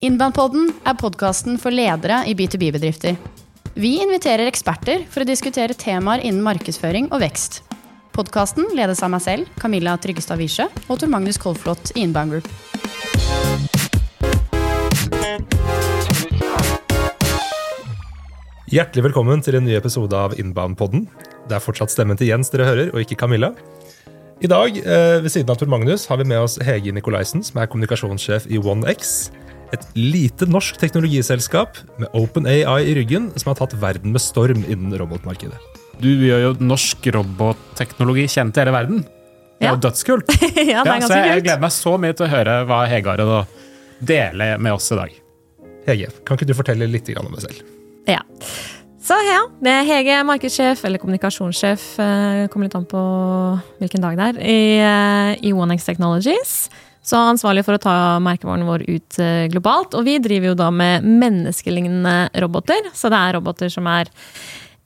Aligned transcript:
Innbandpodden 0.00 0.70
er 0.88 0.94
podkasten 0.96 1.58
for 1.60 1.76
ledere 1.76 2.22
i 2.24 2.32
B2B-bedrifter. 2.32 3.18
Vi 3.76 3.90
inviterer 4.00 4.48
eksperter 4.48 5.02
for 5.12 5.20
å 5.20 5.28
diskutere 5.28 5.76
temaer 5.76 6.22
innen 6.24 6.40
markedsføring 6.40 7.10
og 7.12 7.20
vekst. 7.20 7.58
Podkasten 8.16 8.70
ledes 8.72 9.02
av 9.04 9.12
meg 9.12 9.20
selv, 9.20 9.50
Camilla 9.60 9.98
Tryggestad 10.00 10.40
Wiesche, 10.40 10.70
og 10.88 11.02
Tor 11.02 11.12
Magnus 11.12 11.36
Kolflot 11.36 11.92
i 11.92 12.06
Inbound 12.06 12.32
Group. 12.32 12.48
Hjertelig 18.72 19.04
velkommen 19.10 19.44
til 19.44 19.60
en 19.60 19.68
ny 19.68 19.76
episode 19.76 20.16
av 20.16 20.32
Inbound-podden. 20.40 21.10
Det 21.44 21.60
er 21.60 21.66
fortsatt 21.66 21.92
stemmen 21.92 22.16
til 22.16 22.32
Jens 22.32 22.48
dere 22.56 22.70
hører, 22.70 22.94
og 22.94 23.04
ikke 23.04 23.20
Camilla. 23.20 23.52
I 24.40 24.48
dag, 24.48 24.72
eh, 24.80 25.20
ved 25.20 25.28
siden 25.28 25.52
av 25.52 25.60
Tor 25.60 25.68
Magnus, 25.68 26.06
har 26.08 26.16
vi 26.16 26.24
med 26.24 26.40
oss 26.40 26.56
Hege 26.56 26.88
Nikolaisen, 26.96 27.44
som 27.44 27.60
er 27.60 27.68
kommunikasjonssjef 27.68 28.48
i 28.48 28.56
OneX. 28.56 29.28
Et 29.74 29.84
lite 29.94 30.48
norsk 30.50 30.78
teknologiselskap 30.82 31.78
med 32.00 32.10
OpenAI 32.18 32.80
i 32.90 32.94
ryggen, 32.98 33.30
som 33.38 33.52
har 33.52 33.60
tatt 33.60 33.76
verden 33.80 34.14
med 34.14 34.22
storm 34.22 34.64
innen 34.66 34.96
robotmarkedet. 34.98 35.58
Du 36.00 36.08
gjør 36.08 36.42
jo 36.48 36.52
norsk 36.64 37.06
robotteknologi 37.14 38.26
kjent 38.32 38.56
i 38.56 38.62
hele 38.64 38.74
verden. 38.74 39.02
Det 39.60 39.66
er 39.68 39.70
Ja. 39.70 39.74
jo 39.76 39.82
dødskult. 39.84 40.26
ja, 40.72 40.82
det 40.82 40.92
er 40.94 41.00
så 41.00 41.00
ganske 41.04 41.22
jeg 41.28 41.42
gleder 41.44 41.60
meg 41.60 41.74
så 41.76 41.96
mye 42.00 42.16
til 42.16 42.26
å 42.26 42.30
høre 42.32 42.54
hva 42.66 42.80
Hege 42.88 43.12
har 43.12 43.20
å 43.20 43.40
dele 44.00 44.54
med 44.58 44.72
oss 44.72 44.90
i 44.94 44.96
dag. 44.96 45.16
Hege, 45.86 46.10
kan 46.24 46.38
ikke 46.38 46.48
du 46.48 46.54
fortelle 46.56 46.88
litt 46.88 47.08
om 47.20 47.28
deg 47.34 47.44
selv? 47.44 47.60
Ja. 48.08 48.22
Så 49.00 49.16
ja, 49.26 49.40
det 49.64 49.72
er 49.74 49.86
Hege, 49.88 50.16
markedssjef 50.28 50.84
eller 50.84 51.00
kommunikasjonssjef, 51.02 51.84
eh, 52.00 52.46
kommer 52.52 52.68
litt 52.68 52.76
an 52.78 52.86
på 52.88 53.00
hvilken 53.80 54.04
dag 54.04 54.16
det 54.16 54.26
er, 54.28 54.40
i, 54.40 54.60
eh, 54.80 55.48
i 55.48 55.52
OneX 55.52 55.84
Technologies. 55.84 56.70
Så 57.10 57.18
ansvarlig 57.18 57.64
for 57.66 57.74
å 57.74 57.82
ta 57.82 57.94
merkevaren 58.22 58.68
vår 58.68 58.84
ut 58.86 59.18
eh, 59.18 59.48
globalt. 59.50 59.96
Og 59.98 60.06
vi 60.06 60.20
driver 60.22 60.52
jo 60.52 60.58
da 60.58 60.68
med 60.70 61.06
menneskelignende 61.06 62.30
roboter, 62.44 62.90
så 62.94 63.10
det 63.10 63.18
er 63.18 63.38
roboter 63.38 63.72
som 63.72 63.88
er 63.90 64.12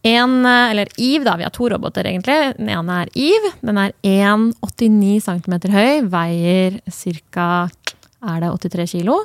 en, 0.05 0.47
eh, 0.47 0.71
eller 0.71 0.89
Eve, 0.97 1.25
da. 1.25 1.37
Vi 1.37 1.43
har 1.45 1.51
to 1.51 1.69
roboter, 1.69 2.05
egentlig. 2.05 2.57
Den 2.57 2.69
ene 2.69 3.03
er 3.03 3.13
Eve. 3.17 3.53
Den 3.65 3.81
er 3.81 3.93
1,89 4.05 5.21
cm 5.25 5.55
høy, 5.73 6.09
veier 6.13 6.81
ca. 7.33 7.49
er 8.25 8.41
det 8.41 8.51
83 8.53 8.87
kilo, 8.99 9.19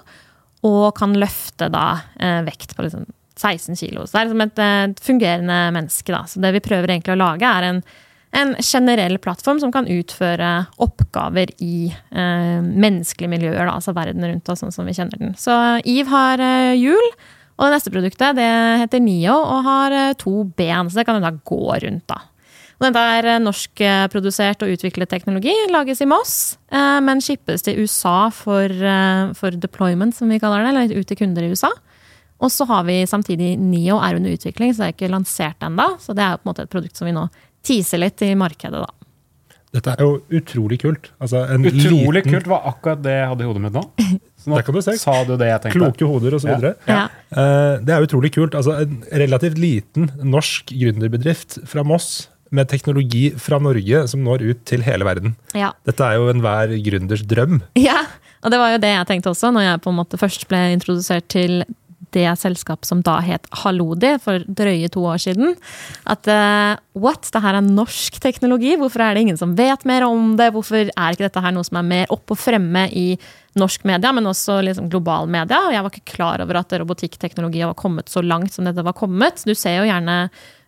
og 0.68 0.96
kan 0.96 1.16
løfte 1.16 1.70
da 1.72 2.02
eh, 2.20 2.42
vekt 2.48 2.76
på 2.76 2.88
liksom 2.88 3.08
16 3.40 3.76
kilo. 3.80 4.06
Så 4.08 4.20
det 4.20 4.36
er 4.36 4.60
eh, 4.60 4.84
et 4.90 5.04
fungerende 5.04 5.60
menneske. 5.76 6.12
Da. 6.12 6.24
Så 6.28 6.44
det 6.44 6.54
vi 6.56 6.64
prøver 6.64 6.96
egentlig 6.96 7.16
å 7.16 7.24
lage, 7.24 7.48
er 7.48 7.70
en, 7.70 7.84
en 8.32 8.54
generell 8.62 9.18
plattform 9.18 9.60
som 9.62 9.72
kan 9.74 9.88
utføre 9.90 10.52
oppgaver 10.78 11.52
i 11.66 11.90
eh, 11.90 12.60
menneskelige 12.62 13.32
miljøer, 13.32 13.64
da, 13.66 13.74
altså 13.74 13.96
verden 13.98 14.26
rundt 14.28 14.52
oss, 14.52 14.62
sånn 14.62 14.74
som 14.76 14.90
vi 14.90 14.94
kjenner 14.98 15.22
den. 15.22 15.36
Så 15.40 15.56
Eve 15.82 16.10
har 16.14 16.44
eh, 16.44 16.78
hjul. 16.78 17.14
Og 17.60 17.68
det 17.68 17.74
neste 17.76 17.92
produktet 17.92 18.38
det 18.38 18.52
heter 18.86 19.02
Nio 19.04 19.36
og 19.36 19.66
har 19.66 19.96
eh, 19.96 20.18
to 20.20 20.44
ben, 20.58 20.88
så 20.88 21.02
det 21.02 21.08
kan 21.10 21.18
hun 21.18 21.26
da 21.26 21.34
gå 21.34 21.64
rundt. 21.84 22.06
da. 22.08 22.22
Og 22.80 22.86
Dette 22.88 23.02
er 23.18 23.28
eh, 23.34 23.42
norskprodusert 23.44 24.64
og 24.64 24.78
utviklet 24.78 25.12
teknologi, 25.12 25.52
lages 25.74 26.00
i 26.00 26.08
Moss, 26.08 26.38
eh, 26.72 27.00
men 27.04 27.20
shippes 27.24 27.66
til 27.66 27.82
USA 27.84 28.30
for, 28.32 28.72
eh, 28.72 29.34
for 29.36 29.58
deployment, 29.60 30.16
som 30.16 30.32
vi 30.32 30.40
kaller 30.40 30.64
det, 30.64 30.72
eller 30.72 31.02
ut 31.02 31.10
til 31.10 31.20
kunder 31.20 31.44
i 31.44 31.52
USA. 31.52 31.74
Og 32.40 32.48
så 32.56 32.64
har 32.70 32.86
vi 32.88 33.02
samtidig 33.04 33.58
Nio 33.60 33.98
er 34.00 34.16
under 34.16 34.32
utvikling, 34.32 34.72
så 34.72 34.86
det 34.86 34.88
er 34.88 34.96
ikke 34.96 35.12
lansert 35.12 35.60
ennå. 35.60 36.00
Så 36.00 36.16
det 36.16 36.24
er 36.24 36.40
på 36.40 36.48
en 36.48 36.54
måte 36.54 36.64
et 36.64 36.72
produkt 36.72 36.96
som 36.96 37.10
vi 37.10 37.12
nå 37.12 37.28
teaser 37.66 38.02
litt 38.02 38.22
i 38.26 38.34
markedet, 38.40 38.80
da. 38.86 38.94
Dette 39.70 39.92
er 39.94 40.00
jo 40.02 40.16
utrolig 40.34 40.80
kult. 40.82 41.12
Altså, 41.22 41.44
en 41.54 41.68
Utrolig 41.70 42.24
liten, 42.24 42.34
kult 42.34 42.48
var 42.50 42.64
akkurat 42.72 43.04
det 43.06 43.12
jeg 43.20 43.28
hadde 43.30 43.44
i 43.46 43.50
hodet 43.52 43.62
mitt 43.68 43.76
nå. 43.76 43.84
Så 44.40 44.50
nå 44.50 44.58
det 44.58 44.64
kan 44.66 44.74
du 44.74 44.82
se. 44.82 44.96
sa 44.98 45.14
du 45.28 45.36
det 45.38 45.50
jeg 45.52 45.62
tenkte. 45.66 45.78
Kloke 45.78 46.08
hoder 46.10 46.38
osv. 46.40 46.50
Ja. 46.50 46.72
Ja. 46.90 47.04
Uh, 47.30 47.76
Det 47.86 47.94
er 47.94 48.08
utrolig 48.08 48.32
kult. 48.34 48.56
Altså, 48.58 48.80
en 48.82 49.04
relativt 49.22 49.60
liten 49.62 50.10
norsk 50.26 50.74
gründerbedrift 50.74 51.60
fra 51.70 51.84
Moss 51.86 52.30
med 52.50 52.66
teknologi 52.72 53.28
fra 53.38 53.60
Norge 53.62 54.08
som 54.10 54.24
når 54.26 54.42
ut 54.48 54.64
til 54.66 54.82
hele 54.82 55.06
verden. 55.06 55.36
ja. 55.54 55.70
Dette 55.86 56.02
er 56.02 56.18
jo 56.18 56.32
enhver 56.34 56.74
gründers 56.88 57.22
drøm. 57.30 57.60
Ja, 57.78 58.00
og 58.42 58.50
det 58.50 58.58
var 58.58 58.72
jo 58.74 58.80
det 58.82 58.90
jeg 58.96 59.06
tenkte 59.12 59.30
også, 59.36 59.52
når 59.54 59.68
jeg 59.68 59.82
på 59.86 59.94
en 59.94 60.00
måte 60.00 60.18
først 60.18 60.48
ble 60.50 60.64
introdusert 60.74 61.28
til 61.30 61.60
det 62.16 62.28
selskapet 62.42 62.90
som 62.90 63.04
da 63.06 63.18
het 63.26 63.48
Halodi 63.64 64.16
for 64.24 64.46
drøye 64.46 64.90
to 64.94 65.04
år 65.10 65.22
siden. 65.22 65.56
At 66.10 66.30
uh, 66.30 66.80
what, 67.00 67.30
det 67.34 67.44
her 67.44 67.60
er 67.60 67.66
norsk 67.66 68.20
teknologi, 68.24 68.76
hvorfor 68.80 69.06
er 69.06 69.16
det 69.16 69.26
ingen 69.28 69.40
som 69.40 69.56
vet 69.58 69.86
mer 69.90 70.08
om 70.08 70.36
det? 70.40 70.52
Hvorfor 70.56 70.90
er 70.90 71.14
ikke 71.14 71.28
dette 71.28 71.44
her 71.44 71.56
noe 71.56 71.68
som 71.68 71.82
er 71.82 71.90
mer 71.90 72.14
opp 72.16 72.36
og 72.36 72.40
fremme 72.40 72.88
i 72.92 73.08
norsk 73.60 73.84
media, 73.90 74.14
men 74.16 74.30
også 74.30 74.60
liksom 74.66 74.92
global 74.92 75.30
media? 75.32 75.66
Og 75.68 75.76
jeg 75.76 75.86
var 75.86 75.96
ikke 75.96 76.16
klar 76.16 76.46
over 76.46 76.62
at 76.62 76.78
robotikkteknologi 76.82 77.66
var 77.66 77.78
kommet 77.80 78.12
så 78.12 78.24
langt 78.26 78.56
som 78.56 78.68
dette 78.68 78.86
var 78.86 78.98
kommet. 78.98 79.44
Du 79.46 79.56
ser 79.58 79.80
jo 79.80 79.90
gjerne 79.90 80.22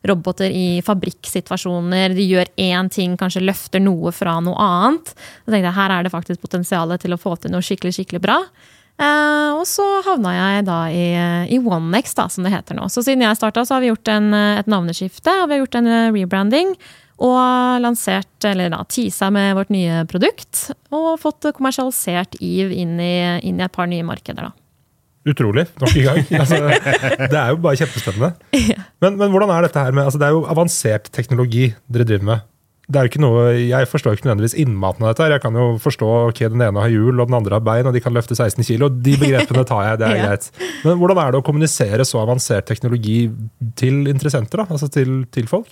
roboter 0.07 0.49
i 0.49 0.81
fabrikksituasjoner. 0.85 2.15
De 2.17 2.25
gjør 2.25 2.49
én 2.61 2.89
ting, 2.93 3.17
kanskje 3.19 3.43
løfter 3.45 3.83
noe 3.83 4.13
fra 4.15 4.39
noe 4.43 4.57
annet. 4.57 5.13
Da 5.45 5.53
tenkte 5.53 5.67
jeg, 5.67 5.77
Her 5.77 5.95
er 5.97 6.05
det 6.05 6.13
faktisk 6.13 6.41
potensial 6.41 6.97
til 7.01 7.13
å 7.13 7.21
få 7.21 7.35
til 7.37 7.53
noe 7.53 7.65
skikkelig 7.65 7.93
skikkelig 7.99 8.23
bra. 8.23 8.39
Eh, 9.01 9.51
og 9.57 9.65
så 9.69 9.85
havna 10.05 10.33
jeg 10.35 10.65
da 10.67 10.79
i, 10.93 11.05
i 11.55 11.59
OneX, 11.59 12.13
da, 12.17 12.27
som 12.29 12.45
det 12.45 12.53
heter 12.53 12.77
nå. 12.77 12.87
Så 12.91 13.03
siden 13.05 13.25
jeg 13.25 13.39
starta, 13.39 13.63
så 13.65 13.77
har 13.77 13.83
vi 13.83 13.89
gjort 13.89 14.11
en, 14.13 14.29
et 14.61 14.69
navneskifte, 14.69 15.33
og 15.41 15.49
vi 15.49 15.57
har 15.57 15.63
gjort 15.63 15.79
en 15.81 15.89
eh, 15.89 16.09
rebranding. 16.15 16.75
Og 17.21 17.81
lansert, 17.83 18.33
eller 18.49 18.71
da 18.73 18.79
teasa 18.89 19.27
med 19.33 19.53
vårt 19.53 19.69
nye 19.73 20.01
produkt. 20.09 20.71
Og 20.89 21.19
fått 21.21 21.51
kommersialisert 21.53 22.39
Eve 22.41 22.73
inn 22.81 22.95
i, 22.97 23.13
inn 23.45 23.61
i 23.61 23.65
et 23.67 23.75
par 23.75 23.89
nye 23.89 24.05
markeder, 24.05 24.49
da. 24.49 24.55
Utrolig. 25.29 25.67
Nok 25.77 25.97
en 25.99 26.07
gang. 26.07 26.23
Altså, 26.41 26.57
det 27.29 27.37
er 27.37 27.51
jo 27.53 27.59
bare 27.61 27.77
kjempespennende. 27.77 28.31
Men, 29.03 29.19
men 29.19 29.29
hvordan 29.29 29.53
er 29.53 29.67
dette 29.67 29.83
her 29.85 29.93
med 29.93 30.07
altså, 30.07 30.17
Det 30.17 30.25
er 30.27 30.33
jo 30.33 30.47
avansert 30.49 31.11
teknologi 31.13 31.67
dere 31.93 32.07
driver 32.09 32.27
med. 32.31 32.47
Det 32.89 32.97
er 32.99 33.05
jo 33.05 33.09
ikke 33.11 33.21
noe, 33.23 33.41
Jeg 33.69 33.87
forstår 33.87 34.15
ikke 34.17 34.25
nødvendigvis 34.27 34.55
innmaten 34.59 35.03
av 35.05 35.11
dette. 35.13 35.23
her. 35.23 35.31
Jeg 35.37 35.41
kan 35.41 35.53
jo 35.55 35.65
forstå 35.79 36.07
ok, 36.31 36.39
den 36.51 36.61
ene 36.65 36.81
har 36.81 36.89
hjul 36.91 37.19
og 37.21 37.27
den 37.29 37.37
andre 37.37 37.53
har 37.59 37.63
bein, 37.63 37.85
og 37.87 37.93
de 37.93 38.01
kan 38.03 38.13
løfte 38.13 38.35
16 38.35 38.63
kilo. 38.67 38.89
De 38.89 39.13
begrepene 39.21 39.63
tar 39.69 39.83
jeg, 39.87 39.99
det 40.01 40.07
er 40.09 40.15
Ja. 40.19 40.25
greit. 40.27 40.49
Men 40.83 40.97
hvordan 40.99 41.21
er 41.21 41.31
det 41.31 41.39
å 41.39 41.45
kommunisere 41.45 42.03
så 42.07 42.19
avansert 42.23 42.65
teknologi 42.67 43.29
til 43.79 44.07
interessenter? 44.11 44.63
da? 44.63 44.65
Altså 44.75 44.89
til, 44.91 45.25
til 45.31 45.47
folk? 45.47 45.69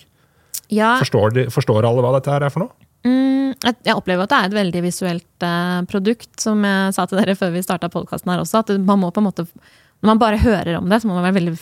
Ja, 0.69 0.97
Forstår, 1.01 1.33
de, 1.33 1.47
forstår 1.49 1.83
alle 1.89 2.01
hva 2.05 2.13
dette 2.19 2.29
her 2.31 2.45
er 2.45 2.53
for 2.53 2.67
noe? 2.67 2.71
Mm, 3.03 3.55
jeg 3.83 3.95
opplever 3.95 4.23
at 4.23 4.29
det 4.29 4.37
er 4.39 4.49
et 4.51 4.57
veldig 4.59 4.81
visuelt 4.85 5.43
eh, 5.47 5.79
produkt, 5.89 6.29
som 6.39 6.61
jeg 6.63 6.93
sa 6.93 7.05
til 7.09 7.17
dere 7.19 7.35
før 7.39 7.51
vi 7.55 7.63
starta 7.65 7.89
podkasten 7.89 8.31
her 8.31 8.43
også. 8.43 8.61
At 8.61 8.69
man 8.77 8.99
må 9.01 9.09
på 9.11 9.19
en 9.23 9.27
måte 9.31 9.47
Når 9.49 10.07
man 10.13 10.19
bare 10.21 10.37
hører 10.39 10.77
om 10.77 10.87
det, 10.87 11.01
så 11.01 11.07
må 11.09 11.17
man 11.17 11.25
være 11.27 11.39
veldig, 11.41 11.57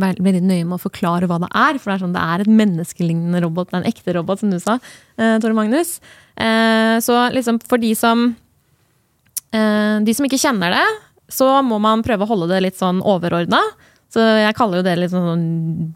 veldig 0.00 0.42
nøye 0.42 0.64
med 0.64 0.76
å 0.78 0.82
forklare 0.82 1.28
hva 1.28 1.38
det 1.42 1.50
er. 1.50 1.78
For 1.78 1.90
det 1.90 1.94
er 1.96 2.04
sånn, 2.06 2.16
det 2.16 2.24
er 2.24 2.44
et 2.44 2.52
menneskelignende 2.60 3.42
robot, 3.44 3.70
det 3.70 3.78
er 3.78 3.82
en 3.82 3.92
ekte 3.92 4.16
robot, 4.16 4.40
som 4.40 4.52
du 4.52 4.58
sa, 4.62 4.78
eh, 5.18 5.38
Tore 5.42 5.56
Magnus. 5.56 6.00
Eh, 6.36 6.96
så 7.04 7.18
liksom 7.32 7.60
for 7.68 7.76
de 7.76 7.94
som 7.94 8.34
eh, 9.52 10.00
De 10.00 10.14
som 10.16 10.24
ikke 10.24 10.40
kjenner 10.40 10.72
det, 10.72 10.86
så 11.28 11.62
må 11.62 11.78
man 11.78 12.02
prøve 12.02 12.24
å 12.24 12.30
holde 12.30 12.48
det 12.48 12.62
litt 12.64 12.78
sånn 12.80 13.02
overordna. 13.04 13.60
Så 14.12 14.20
jeg 14.20 14.56
kaller 14.58 14.80
jo 14.80 14.84
det 14.84 14.94
litt 14.98 15.12
sånn 15.12 15.44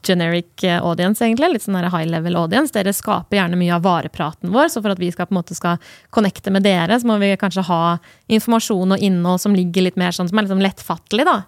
generic 0.07 0.65
eh, 0.65 0.79
audience, 0.81 1.21
egentlig. 1.21 1.51
Litt 1.53 1.67
sånn 1.67 1.77
high 1.77 2.09
level 2.09 2.39
audience. 2.41 2.73
Dere 2.73 2.95
skaper 2.97 3.37
gjerne 3.37 3.59
mye 3.61 3.75
av 3.77 3.85
varepraten 3.85 4.55
vår, 4.55 4.71
så 4.73 4.81
for 4.81 4.95
at 4.95 5.03
vi 5.03 5.11
skal 5.13 5.29
på 5.29 5.35
en 5.35 5.41
måte 5.43 5.57
skal 5.57 5.77
connecte 6.17 6.53
med 6.55 6.65
dere, 6.65 6.97
så 6.97 7.09
må 7.11 7.19
vi 7.21 7.35
kanskje 7.37 7.67
ha 7.69 7.99
informasjon 8.33 8.97
og 8.97 9.05
innhold 9.05 9.43
som 9.45 9.57
ligger 9.57 9.85
litt 9.85 10.01
mer 10.01 10.17
sånn, 10.17 10.31
som 10.31 10.41
er 10.41 10.47
litt 10.47 10.55
sånn 10.55 10.65
lettfattelig, 10.65 11.29
da. 11.29 11.43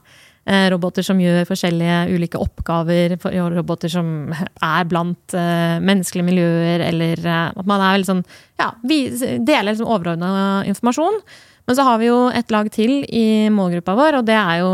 Eh, 0.49 0.71
Roboter 0.73 1.05
som 1.05 1.19
gjør 1.21 1.45
forskjellige 1.49 1.97
ulike 2.17 2.41
oppgaver, 2.41 3.19
roboter 3.53 3.93
som 3.93 4.31
er 4.33 4.87
blant 4.89 5.35
eh, 5.37 5.77
menneskelige 5.85 6.25
miljøer, 6.25 6.85
eller 6.87 7.21
eh, 7.21 7.51
at 7.53 7.69
man 7.69 7.85
er 7.85 7.99
veldig 7.99 8.09
sånn 8.09 8.25
Ja, 8.57 8.71
vi 8.81 9.03
deler 9.13 9.69
liksom 9.69 9.91
overordna 9.91 10.65
informasjon. 10.71 11.21
Men 11.69 11.77
så 11.77 11.85
har 11.85 11.99
vi 12.01 12.09
jo 12.09 12.31
et 12.33 12.49
lag 12.55 12.71
til 12.73 13.03
i 13.13 13.51
målgruppa 13.53 13.93
vår, 13.93 14.17
og 14.23 14.25
det 14.25 14.39
er 14.41 14.63
jo 14.63 14.71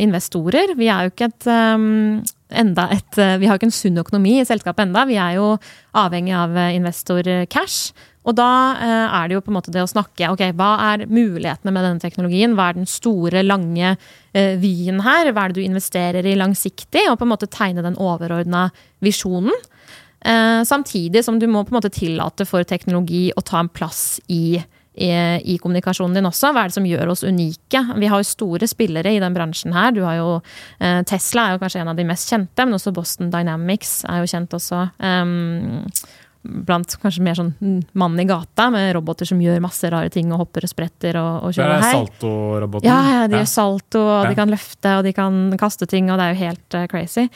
investorer. 0.00 0.72
Vi 0.78 0.86
er 0.88 1.04
jo 1.04 1.12
ikke 1.12 1.28
et 1.28 1.48
enda 2.62 2.86
et, 2.94 3.18
Vi 3.20 3.44
har 3.44 3.52
jo 3.52 3.58
ikke 3.60 3.68
en 3.68 3.76
sunn 3.76 4.00
økonomi 4.00 4.38
i 4.40 4.46
selskapet 4.48 4.86
enda. 4.86 5.04
Vi 5.04 5.18
er 5.20 5.36
jo 5.36 5.50
avhengig 6.00 6.32
av 6.32 6.56
investor 6.72 7.28
cash. 7.52 7.92
Og 8.30 8.36
da 8.38 8.50
eh, 8.78 9.16
er 9.18 9.28
det 9.28 9.36
jo 9.36 9.42
på 9.42 9.50
en 9.50 9.58
måte 9.58 9.72
det 9.74 9.82
å 9.82 9.90
snakke 9.90 10.30
ok, 10.30 10.44
Hva 10.58 10.70
er 10.92 11.06
mulighetene 11.10 11.74
med 11.74 11.86
denne 11.86 12.02
teknologien? 12.02 12.54
Hva 12.54 12.70
er 12.70 12.78
den 12.78 12.90
store, 12.90 13.42
lange 13.46 13.96
eh, 13.96 14.54
vyen 14.60 15.02
her? 15.06 15.32
Hva 15.34 15.46
er 15.46 15.52
det 15.52 15.60
du 15.60 15.66
investerer 15.66 16.26
i 16.26 16.36
langsiktig? 16.38 17.08
Og 17.10 17.18
på 17.18 17.26
en 17.26 17.32
måte 17.34 17.50
tegne 17.50 17.84
den 17.86 17.98
overordna 17.98 18.68
visjonen. 19.02 19.56
Eh, 20.20 20.60
samtidig 20.68 21.24
som 21.26 21.40
du 21.40 21.48
må 21.50 21.64
på 21.64 21.74
en 21.74 21.80
måte 21.80 21.94
tillate 21.94 22.46
for 22.46 22.66
teknologi 22.68 23.30
å 23.34 23.42
ta 23.42 23.64
en 23.64 23.72
plass 23.72 24.20
i 24.28 24.60
i, 25.00 25.06
i 25.54 25.54
kommunikasjonen 25.62 26.16
din 26.18 26.26
også. 26.28 26.50
Hva 26.52 26.64
er 26.66 26.68
det 26.68 26.74
som 26.74 26.84
gjør 26.84 27.12
oss 27.12 27.22
unike? 27.24 27.78
Vi 28.02 28.08
har 28.10 28.20
jo 28.20 28.26
store 28.26 28.66
spillere 28.68 29.12
i 29.14 29.20
den 29.22 29.32
bransjen 29.32 29.72
her. 29.72 29.94
Du 29.96 30.02
har 30.02 30.18
jo, 30.18 30.32
Tesla 31.08 31.44
er 31.46 31.54
jo 31.54 31.60
kanskje 31.62 31.80
en 31.80 31.92
av 31.92 31.96
de 31.96 32.04
mest 32.04 32.28
kjente, 32.28 32.66
men 32.66 32.76
også 32.76 32.92
Boston 32.92 33.30
Dynamics 33.32 34.00
er 34.10 34.18
jo 34.20 34.28
kjent 34.28 34.58
også. 34.58 34.82
Blant 36.40 36.94
kanskje 37.02 37.20
mer 37.20 37.36
sånn 37.36 37.50
mannen 37.92 38.22
i 38.22 38.24
gata, 38.24 38.70
med 38.72 38.94
roboter 38.96 39.28
som 39.28 39.40
gjør 39.44 39.58
masse 39.60 39.84
rare 39.92 40.08
ting 40.08 40.30
og 40.32 40.38
hopper 40.40 40.64
og 40.64 40.70
spretter 40.72 41.18
og, 41.20 41.44
og 41.44 41.52
kjører 41.52 41.74
er 41.74 41.82
hei. 41.84 41.90
Salto-roboten. 41.98 42.86
Ja, 42.88 43.00
ja, 43.04 43.26
de 43.28 43.36
gjør 43.42 43.50
salto, 43.50 44.00
og 44.00 44.28
de 44.30 44.38
kan 44.38 44.48
løfte, 44.48 44.94
og 44.96 45.04
de 45.04 45.12
kan 45.12 45.36
kaste 45.60 45.84
ting, 45.90 46.08
og 46.08 46.16
det 46.16 46.24
er 46.24 46.32
jo 46.32 46.38
helt 46.46 46.76
uh, 46.78 46.86
crazy. 46.88 47.26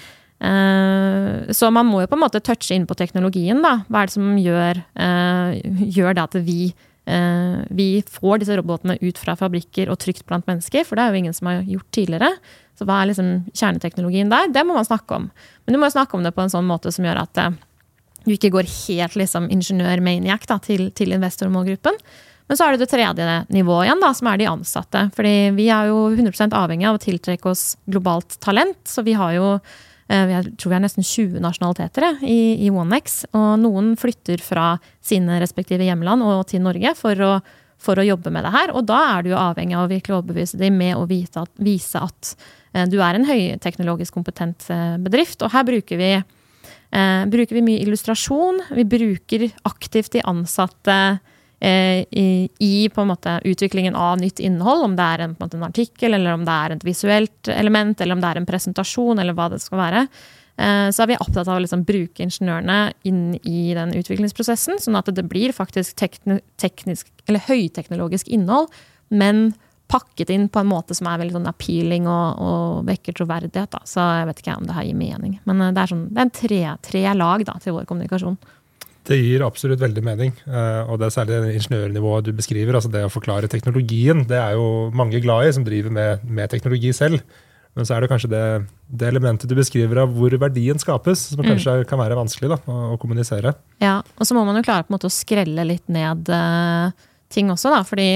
Uh, 0.41 1.53
så 1.53 1.69
man 1.69 1.85
må 1.91 2.01
jo 2.01 2.09
på 2.09 2.17
en 2.17 2.23
måte 2.23 2.41
touche 2.41 2.73
inn 2.73 2.87
på 2.89 2.97
teknologien, 2.97 3.61
da. 3.61 3.75
Hva 3.93 4.07
er 4.07 4.09
det 4.09 4.17
som 4.17 4.41
gjør, 4.41 4.81
uh, 4.97 5.53
gjør 5.99 6.17
det 6.17 6.25
at 6.25 6.39
vi, 6.49 6.59
vi 7.77 7.89
får 8.09 8.41
disse 8.41 8.57
robotene 8.57 8.97
ut 9.03 9.21
fra 9.21 9.35
fabrikker 9.37 9.93
og 9.93 10.01
trygt 10.01 10.25
blant 10.25 10.49
mennesker? 10.49 10.89
For 10.89 10.97
det 10.97 11.05
er 11.05 11.13
jo 11.13 11.21
ingen 11.21 11.37
som 11.37 11.53
har 11.53 11.61
gjort 11.69 11.91
tidligere. 11.93 12.31
Så 12.81 12.89
hva 12.89 13.03
er 13.03 13.11
liksom 13.11 13.29
kjerneteknologien 13.53 14.33
der? 14.33 14.49
Det 14.49 14.65
må 14.65 14.73
man 14.73 14.89
snakke 14.89 15.21
om. 15.21 15.29
Men 15.67 15.77
du 15.77 15.83
må 15.83 15.93
jo 15.93 15.99
snakke 15.99 16.17
om 16.17 16.25
det 16.25 16.33
på 16.33 16.41
en 16.41 16.57
sånn 16.57 16.65
måte 16.65 16.89
som 16.97 17.05
gjør 17.05 17.21
at 17.27 17.45
du 18.25 18.35
ikke 18.35 18.53
går 18.55 18.69
helt 18.69 19.19
liksom 19.21 19.51
ingeniør-maniac 19.53 20.47
til, 20.65 20.89
til 20.97 21.17
investormålgruppen. 21.17 21.99
Men 22.49 22.59
så 22.59 22.67
er 22.67 22.75
det 22.75 22.85
det 22.85 22.91
tredje 22.93 23.39
nivået 23.55 23.89
igjen, 23.89 24.03
da, 24.03 24.11
som 24.17 24.29
er 24.29 24.41
de 24.41 24.51
ansatte. 24.51 25.07
Fordi 25.17 25.35
vi 25.57 25.71
er 25.73 25.89
jo 25.89 26.11
100 26.13 26.53
avhengig 26.53 26.89
av 26.89 26.99
å 26.99 27.03
tiltrekke 27.03 27.51
oss 27.51 27.73
globalt 27.89 28.37
talent. 28.45 28.83
Så 28.89 29.05
vi 29.07 29.17
har 29.17 29.33
jo 29.37 29.49
eh, 29.57 30.33
jeg 30.35 30.53
tror 30.61 30.75
vi 30.75 30.77
har 30.77 30.85
nesten 30.85 31.07
20 31.09 31.41
nasjonaliteter 31.45 32.21
i, 32.21 32.67
i 32.67 32.71
OneX. 32.73 33.23
Og 33.33 33.49
noen 33.65 33.95
flytter 34.01 34.45
fra 34.45 34.75
sine 35.05 35.41
respektive 35.41 35.89
hjemland 35.89 36.25
og 36.25 36.45
til 36.53 36.65
Norge 36.67 36.93
for 37.01 37.25
å, 37.25 37.33
for 37.81 38.01
å 38.01 38.05
jobbe 38.05 38.33
med 38.35 38.45
det 38.45 38.53
her. 38.59 38.77
Og 38.77 38.85
da 38.93 39.01
er 39.15 39.25
du 39.25 39.33
jo 39.33 39.41
avhengig 39.41 39.79
av 39.79 39.89
å 39.89 39.93
virkelig 39.95 40.19
overbevise 40.21 40.61
dem 40.61 40.77
med 40.85 41.01
å 41.01 41.09
vite 41.09 41.47
at, 41.47 41.53
vise 41.65 42.05
at 42.05 42.37
eh, 42.75 42.85
du 42.93 42.99
er 43.01 43.17
en 43.17 43.29
høyteknologisk 43.29 44.21
kompetent 44.21 44.69
eh, 44.69 44.99
bedrift. 45.01 45.41
Og 45.41 45.57
her 45.57 45.65
bruker 45.65 46.01
vi 46.01 46.13
eh, 46.95 47.23
bruker 47.31 47.59
vi 47.59 47.65
mye 47.67 47.83
illustrasjon. 47.85 48.63
Vi 48.79 48.85
bruker 48.89 49.49
aktivt 49.69 50.15
de 50.15 50.23
ansatte 50.25 50.99
eh, 51.61 52.05
i, 52.11 52.49
i 52.59 52.75
måte 52.97 53.41
utviklingen 53.45 53.95
av 53.95 54.19
nytt 54.23 54.39
innhold. 54.39 54.85
Om 54.85 54.97
det 54.97 55.11
er 55.11 55.27
en, 55.27 55.35
en, 55.35 55.41
måte, 55.41 55.59
en 55.59 55.69
artikkel, 55.69 56.15
eller 56.15 56.39
om 56.39 56.47
det 56.47 56.55
er 56.55 56.77
et 56.77 56.87
visuelt 56.87 57.53
element, 57.53 58.01
eller 58.01 58.17
om 58.17 58.25
det 58.25 58.31
er 58.33 58.43
en 58.43 58.49
presentasjon, 58.49 59.19
eller 59.19 59.37
hva 59.37 59.51
det 59.53 59.61
skal 59.65 59.83
være. 59.83 60.07
Eh, 60.57 60.89
så 60.95 61.03
er 61.03 61.11
vi 61.11 61.19
opptatt 61.19 61.49
av 61.49 61.59
å 61.59 61.63
liksom 61.65 61.83
bruke 61.87 62.23
ingeniørene 62.23 62.79
inn 63.11 63.35
i 63.43 63.75
den 63.75 63.95
utviklingsprosessen, 63.99 64.79
sånn 64.79 64.99
at 65.01 65.11
det 65.11 65.27
blir 65.27 65.55
faktisk 65.57 65.99
tekni 65.99 66.39
teknisk, 66.63 67.11
eller 67.27 67.43
høyteknologisk 67.49 68.31
innhold, 68.31 68.71
men 69.11 69.49
pakket 69.91 70.31
inn 70.33 70.49
på 70.49 70.63
en 70.63 70.71
måte 70.71 70.97
som 70.97 71.07
er 71.11 71.21
veldig 71.21 71.37
sånn 71.37 71.51
appealing 71.51 72.09
og, 72.11 72.41
og 72.41 72.85
vekker 72.89 73.17
troverdighet. 73.19 73.71
Da. 73.75 73.83
Så 73.89 74.01
jeg 74.01 74.29
vet 74.31 74.43
ikke 74.43 74.59
om 74.59 74.69
det 74.69 74.77
her 74.79 74.89
gir 74.89 74.99
mening. 74.99 75.39
Men 75.49 75.61
eh, 75.61 75.73
det 75.77 75.85
er, 75.85 75.93
sånn, 75.93 76.05
det 76.11 76.21
er 76.21 76.29
en 76.29 76.37
tre, 76.41 76.61
tre 76.91 77.07
lag 77.21 77.47
da, 77.47 77.57
til 77.63 77.77
vår 77.77 77.89
kommunikasjon. 77.91 78.39
Det 79.05 79.19
gir 79.21 79.43
absolutt 79.45 79.83
veldig 79.83 80.05
mening. 80.07 80.31
eh, 80.49 80.83
Og 80.89 80.97
det 81.01 81.11
er 81.11 81.17
særlig 81.19 81.41
det 81.45 81.57
ingeniørnivået 81.59 82.25
du 82.25 82.33
beskriver. 82.37 82.79
altså 82.79 82.89
Det 82.93 83.05
å 83.05 83.13
forklare 83.13 83.51
teknologien, 83.53 84.25
det 84.31 84.39
er 84.41 84.57
jo 84.57 84.91
mange 84.97 85.21
glad 85.21 85.49
i, 85.51 85.53
som 85.53 85.67
driver 85.67 85.93
med, 85.93 86.25
med 86.25 86.49
teknologi 86.53 86.93
selv. 86.97 87.21
Men 87.75 87.85
så 87.89 87.97
er 87.97 88.05
det 88.05 88.09
kanskje 88.13 88.31
det, 88.31 88.43
det 88.87 89.09
elementet 89.11 89.51
du 89.51 89.57
beskriver 89.59 90.05
av 90.05 90.13
hvor 90.15 90.31
verdien 90.39 90.79
skapes, 90.79 91.25
som 91.35 91.43
kanskje 91.43 91.81
kan 91.91 91.99
være 91.99 92.17
vanskelig 92.17 92.53
da, 92.53 92.59
å, 92.71 92.77
å 92.95 92.99
kommunisere. 93.03 93.51
Ja, 93.83 93.97
Og 94.15 94.29
så 94.29 94.37
må 94.37 94.45
man 94.47 94.57
jo 94.61 94.63
klare 94.63 94.87
på 94.87 94.93
en 94.93 94.97
måte 94.97 95.11
å 95.11 95.13
skrelle 95.13 95.65
litt 95.67 95.91
ned 95.91 96.31
uh, 96.31 96.95
ting 97.35 97.51
også, 97.51 97.73
da. 97.75 97.81
Fordi 97.83 98.09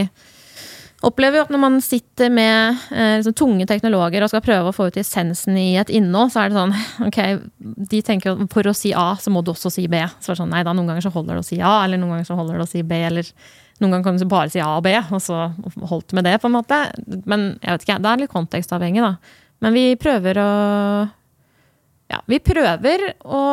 opplever 1.06 1.38
jo 1.38 1.44
at 1.46 1.52
når 1.54 1.60
man 1.62 1.76
sitter 1.84 2.30
med 2.32 2.80
eh, 2.90 3.18
liksom, 3.20 3.34
tunge 3.38 3.66
teknologer 3.70 4.24
og 4.24 4.32
skal 4.32 4.42
prøve 4.42 4.70
å 4.70 4.74
få 4.74 4.88
ut 4.88 4.98
essensen 4.98 5.58
i 5.60 5.76
et 5.78 5.92
innhold, 5.94 6.32
så 6.34 6.42
er 6.42 6.50
det 6.50 6.58
sånn 6.58 6.74
Ok, 7.08 7.20
de 7.92 8.02
tenker 8.06 8.34
at 8.34 8.52
for 8.54 8.66
å 8.70 8.74
si 8.76 8.92
A, 8.96 9.12
så 9.20 9.32
må 9.34 9.44
du 9.44 9.52
også 9.54 9.70
si 9.74 9.86
B. 9.90 10.00
Så 10.18 10.32
er 10.32 10.36
det 10.36 10.42
sånn, 10.42 10.52
nei 10.54 10.64
da, 10.66 10.74
noen 10.76 10.90
ganger 10.90 11.06
så 11.06 11.14
holder 11.14 11.38
det 11.38 11.44
å 11.44 11.48
si 11.48 11.60
A, 11.62 11.78
eller 11.84 12.00
noen 12.00 12.16
ganger 12.16 12.30
så 12.30 12.38
holder 12.38 12.58
det 12.58 12.66
å 12.66 12.70
si 12.72 12.84
B, 12.86 13.02
eller 13.10 13.30
noen 13.78 13.94
ganger 13.94 14.08
kan 14.08 14.18
du 14.18 14.28
bare 14.30 14.50
si 14.52 14.62
A 14.64 14.72
og 14.76 14.86
B, 14.88 14.94
og 14.98 15.20
så 15.22 15.44
holdt 15.90 16.16
med 16.18 16.26
det, 16.26 16.38
på 16.42 16.50
en 16.50 16.56
måte. 16.56 16.80
Men 17.30 17.52
jeg 17.62 17.76
vet 17.76 17.86
ikke, 17.86 18.00
det 18.02 18.10
er 18.10 18.24
litt 18.24 18.34
kontekstavhengig, 18.34 19.04
da. 19.04 19.44
Men 19.62 19.74
vi 19.74 19.84
prøver 19.98 20.42
å 20.42 20.48
Ja, 22.08 22.22
vi 22.24 22.38
prøver 22.40 23.12
å 23.28 23.44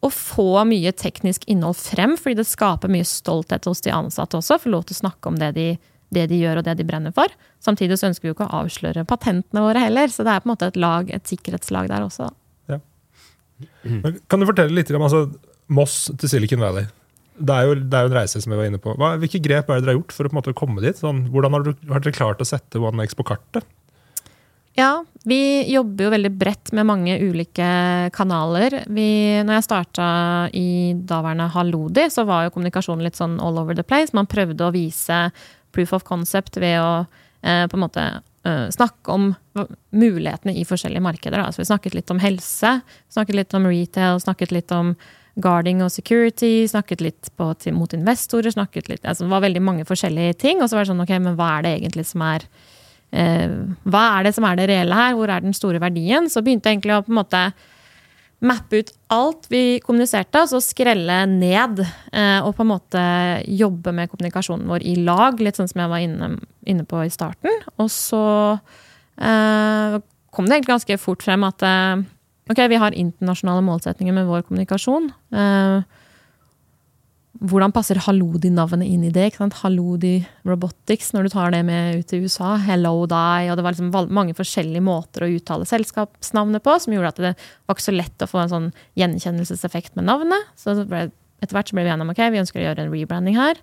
å 0.00 0.08
få 0.08 0.62
mye 0.64 0.92
teknisk 0.96 1.42
innhold 1.50 1.76
frem, 1.76 2.16
fordi 2.16 2.38
det 2.38 2.48
skaper 2.48 2.88
mye 2.88 3.04
stolthet 3.04 3.66
hos 3.68 3.82
de 3.84 3.92
ansatte 3.92 4.38
også. 4.38 4.56
Få 4.62 4.72
lov 4.72 4.86
til 4.88 4.96
å 4.96 5.00
snakke 5.02 5.28
om 5.28 5.36
det 5.40 5.50
de, 5.58 5.66
det 6.14 6.26
de 6.30 6.40
gjør 6.42 6.60
og 6.60 6.66
det 6.66 6.76
de 6.78 6.86
brenner 6.86 7.14
for. 7.14 7.32
Samtidig 7.62 7.98
så 8.00 8.10
ønsker 8.10 8.26
vi 8.26 8.32
jo 8.32 8.36
ikke 8.36 8.48
å 8.48 8.62
avsløre 8.64 9.06
patentene 9.08 9.64
våre 9.64 9.82
heller, 9.86 10.12
så 10.12 10.26
det 10.26 10.34
er 10.34 10.44
på 10.44 10.50
en 10.50 10.54
måte 10.54 10.70
et 10.70 10.78
lag, 10.80 11.10
et 11.14 11.30
sikkerhetslag 11.30 11.90
der 11.92 12.06
også. 12.06 12.30
Men 13.82 14.20
Kan 14.28 14.40
du 14.40 14.48
fortelle 14.48 14.74
litt 14.76 14.90
om 14.96 15.04
altså, 15.06 15.26
Moss 15.70 16.06
til 16.18 16.32
Silicon 16.32 16.62
Valley? 16.62 16.88
Det 17.40 17.56
er, 17.56 17.68
jo, 17.68 17.76
det 17.80 17.96
er 17.96 18.04
jo 18.04 18.10
en 18.10 18.18
reise 18.18 18.40
som 18.42 18.52
vi 18.52 18.58
var 18.58 18.68
inne 18.68 18.80
på. 18.82 18.92
Hva, 19.00 19.14
hvilke 19.20 19.40
grep 19.40 19.70
er 19.70 19.78
det 19.78 19.86
dere 19.86 19.94
har 19.94 20.00
gjort 20.02 20.12
for 20.12 20.28
å 20.28 20.36
måte 20.36 20.56
komme 20.56 20.82
dit? 20.84 20.98
Sånn, 20.98 21.22
hvordan 21.32 21.56
har, 21.56 21.64
du, 21.64 21.86
har 21.88 22.02
dere 22.04 22.16
klart 22.16 22.42
å 22.42 22.48
sette 22.48 22.82
OneX 22.82 23.16
på 23.16 23.24
kartet? 23.30 23.64
Ja, 24.76 25.00
vi 25.26 25.38
jobber 25.72 26.06
jo 26.06 26.12
veldig 26.12 26.30
bredt 26.40 26.70
med 26.76 26.86
mange 26.86 27.16
ulike 27.18 27.70
kanaler. 28.14 28.82
Vi, 28.92 29.08
når 29.42 29.56
jeg 29.56 29.66
starta 29.66 30.08
i 30.56 30.92
daværende 30.94 31.48
Halodi, 31.54 32.06
så 32.12 32.26
var 32.28 32.46
jo 32.46 32.52
kommunikasjonen 32.54 33.08
litt 33.08 33.18
sånn 33.18 33.40
all 33.42 33.58
over 33.60 33.76
the 33.76 33.86
place. 33.86 34.14
Man 34.16 34.28
prøvde 34.30 34.68
å 34.68 34.74
vise 34.74 35.24
proof 35.72 35.94
of 35.96 36.04
concept 36.08 36.58
ved 36.60 36.78
å 36.80 36.90
eh, 37.42 37.66
på 37.70 37.78
en 37.78 37.84
måte 37.84 38.04
eh, 38.44 38.66
snakke 38.72 39.14
om 39.14 39.30
mulighetene 39.90 40.54
i 40.56 40.66
forskjellige 40.68 41.04
markeder. 41.04 41.42
Da. 41.42 41.52
Så 41.52 41.62
vi 41.62 41.70
snakket 41.70 41.96
litt 41.96 42.10
om 42.12 42.20
helse, 42.22 42.80
snakket 43.12 43.38
litt 43.38 43.56
om 43.56 43.68
retail, 43.68 44.20
snakket 44.22 44.54
litt 44.54 44.74
om 44.74 44.94
guarding 45.40 45.82
og 45.84 45.92
security, 45.94 46.66
snakket 46.68 47.04
litt 47.04 47.30
på, 47.38 47.52
til, 47.62 47.74
mot 47.76 47.92
investorer, 47.96 48.50
snakket 48.52 48.90
litt 48.90 49.06
altså 49.06 49.24
Det 49.24 49.32
var 49.32 49.44
veldig 49.46 49.62
mange 49.62 49.86
forskjellige 49.88 50.38
ting. 50.42 50.60
Og 50.60 50.70
så 50.70 50.76
var 50.76 50.84
det 50.84 50.92
sånn, 50.92 51.02
ok, 51.04 51.16
men 51.22 51.38
hva 51.38 51.56
er 51.56 51.66
det 51.66 51.74
egentlig 51.78 52.06
som 52.10 52.24
er 52.26 52.46
eh, 53.10 53.58
Hva 53.88 54.04
er 54.18 54.28
det 54.28 54.34
som 54.36 54.46
er 54.48 54.60
det 54.60 54.70
reelle 54.72 55.02
her? 55.02 55.18
Hvor 55.18 55.32
er 55.32 55.44
den 55.44 55.56
store 55.56 55.82
verdien? 55.82 56.30
Så 56.30 56.42
begynte 56.44 56.70
jeg 56.70 56.80
egentlig 56.80 56.98
å 56.98 57.04
på 57.06 57.14
en 57.14 57.20
måte 57.22 57.44
mappe 58.40 58.80
ut 58.80 58.92
alt 59.12 59.48
vi 59.52 59.80
kommuniserte, 59.84 60.42
og 60.42 60.50
så 60.52 60.60
skrelle 60.64 61.18
ned. 61.28 61.82
Eh, 62.12 62.38
og 62.40 62.54
på 62.56 62.64
en 62.64 62.72
måte 62.72 63.02
jobbe 63.44 63.92
med 63.96 64.12
kommunikasjonen 64.12 64.68
vår 64.70 64.86
i 64.86 64.96
lag, 65.04 65.40
litt 65.42 65.60
sånn 65.60 65.68
som 65.70 65.84
jeg 65.84 65.92
var 65.92 66.04
inne, 66.04 66.30
inne 66.68 66.86
på 66.88 67.02
i 67.04 67.12
starten. 67.12 67.60
Og 67.76 67.90
så 67.92 68.24
eh, 69.20 69.98
kom 70.32 70.48
det 70.48 70.56
egentlig 70.56 70.74
ganske 70.74 71.00
fort 71.02 71.24
frem 71.26 71.44
at 71.48 71.66
eh, 71.66 72.04
ok, 72.50 72.64
vi 72.72 72.80
har 72.80 72.96
internasjonale 72.96 73.64
målsetninger 73.66 74.16
med 74.16 74.28
vår 74.30 74.46
kommunikasjon. 74.48 75.10
Eh, 75.36 75.99
hvordan 77.38 77.72
passer 77.72 78.00
Halodi-navnet 78.02 78.88
inn 78.90 79.04
i 79.06 79.12
det? 79.14 79.28
ikke 79.30 79.44
sant? 79.44 79.60
Halodi 79.62 80.16
Robotics, 80.48 81.12
når 81.14 81.28
du 81.28 81.32
tar 81.32 81.52
det 81.54 81.60
med 81.64 82.00
ut 82.00 82.08
til 82.10 82.26
USA. 82.26 82.56
Hello 82.58 83.06
Die. 83.08 83.46
Og 83.48 83.56
det 83.56 83.64
var 83.64 83.76
liksom 83.76 84.10
mange 84.12 84.34
forskjellige 84.36 84.82
måter 84.84 85.24
å 85.24 85.30
uttale 85.30 85.68
selskapsnavnet 85.68 86.64
på, 86.66 86.74
som 86.82 86.96
gjorde 86.96 87.12
at 87.14 87.22
det 87.22 87.32
var 87.38 87.78
ikke 87.78 87.86
så 87.86 87.94
lett 87.94 88.26
å 88.26 88.28
få 88.28 88.42
en 88.42 88.52
sånn 88.52 88.68
gjenkjennelseseffekt 88.98 89.94
med 89.96 90.10
navnet. 90.10 90.50
Så 90.58 90.74
etter 90.74 91.54
hvert 91.54 91.70
så 91.70 91.78
ble 91.78 91.86
vi 91.86 91.94
enige 91.94 92.08
om 92.08 92.12
ok, 92.12 92.24
vi 92.34 92.42
ønsker 92.42 92.60
å 92.60 92.66
gjøre 92.66 92.84
en 92.84 92.92
rebranding 92.92 93.38
her. 93.38 93.62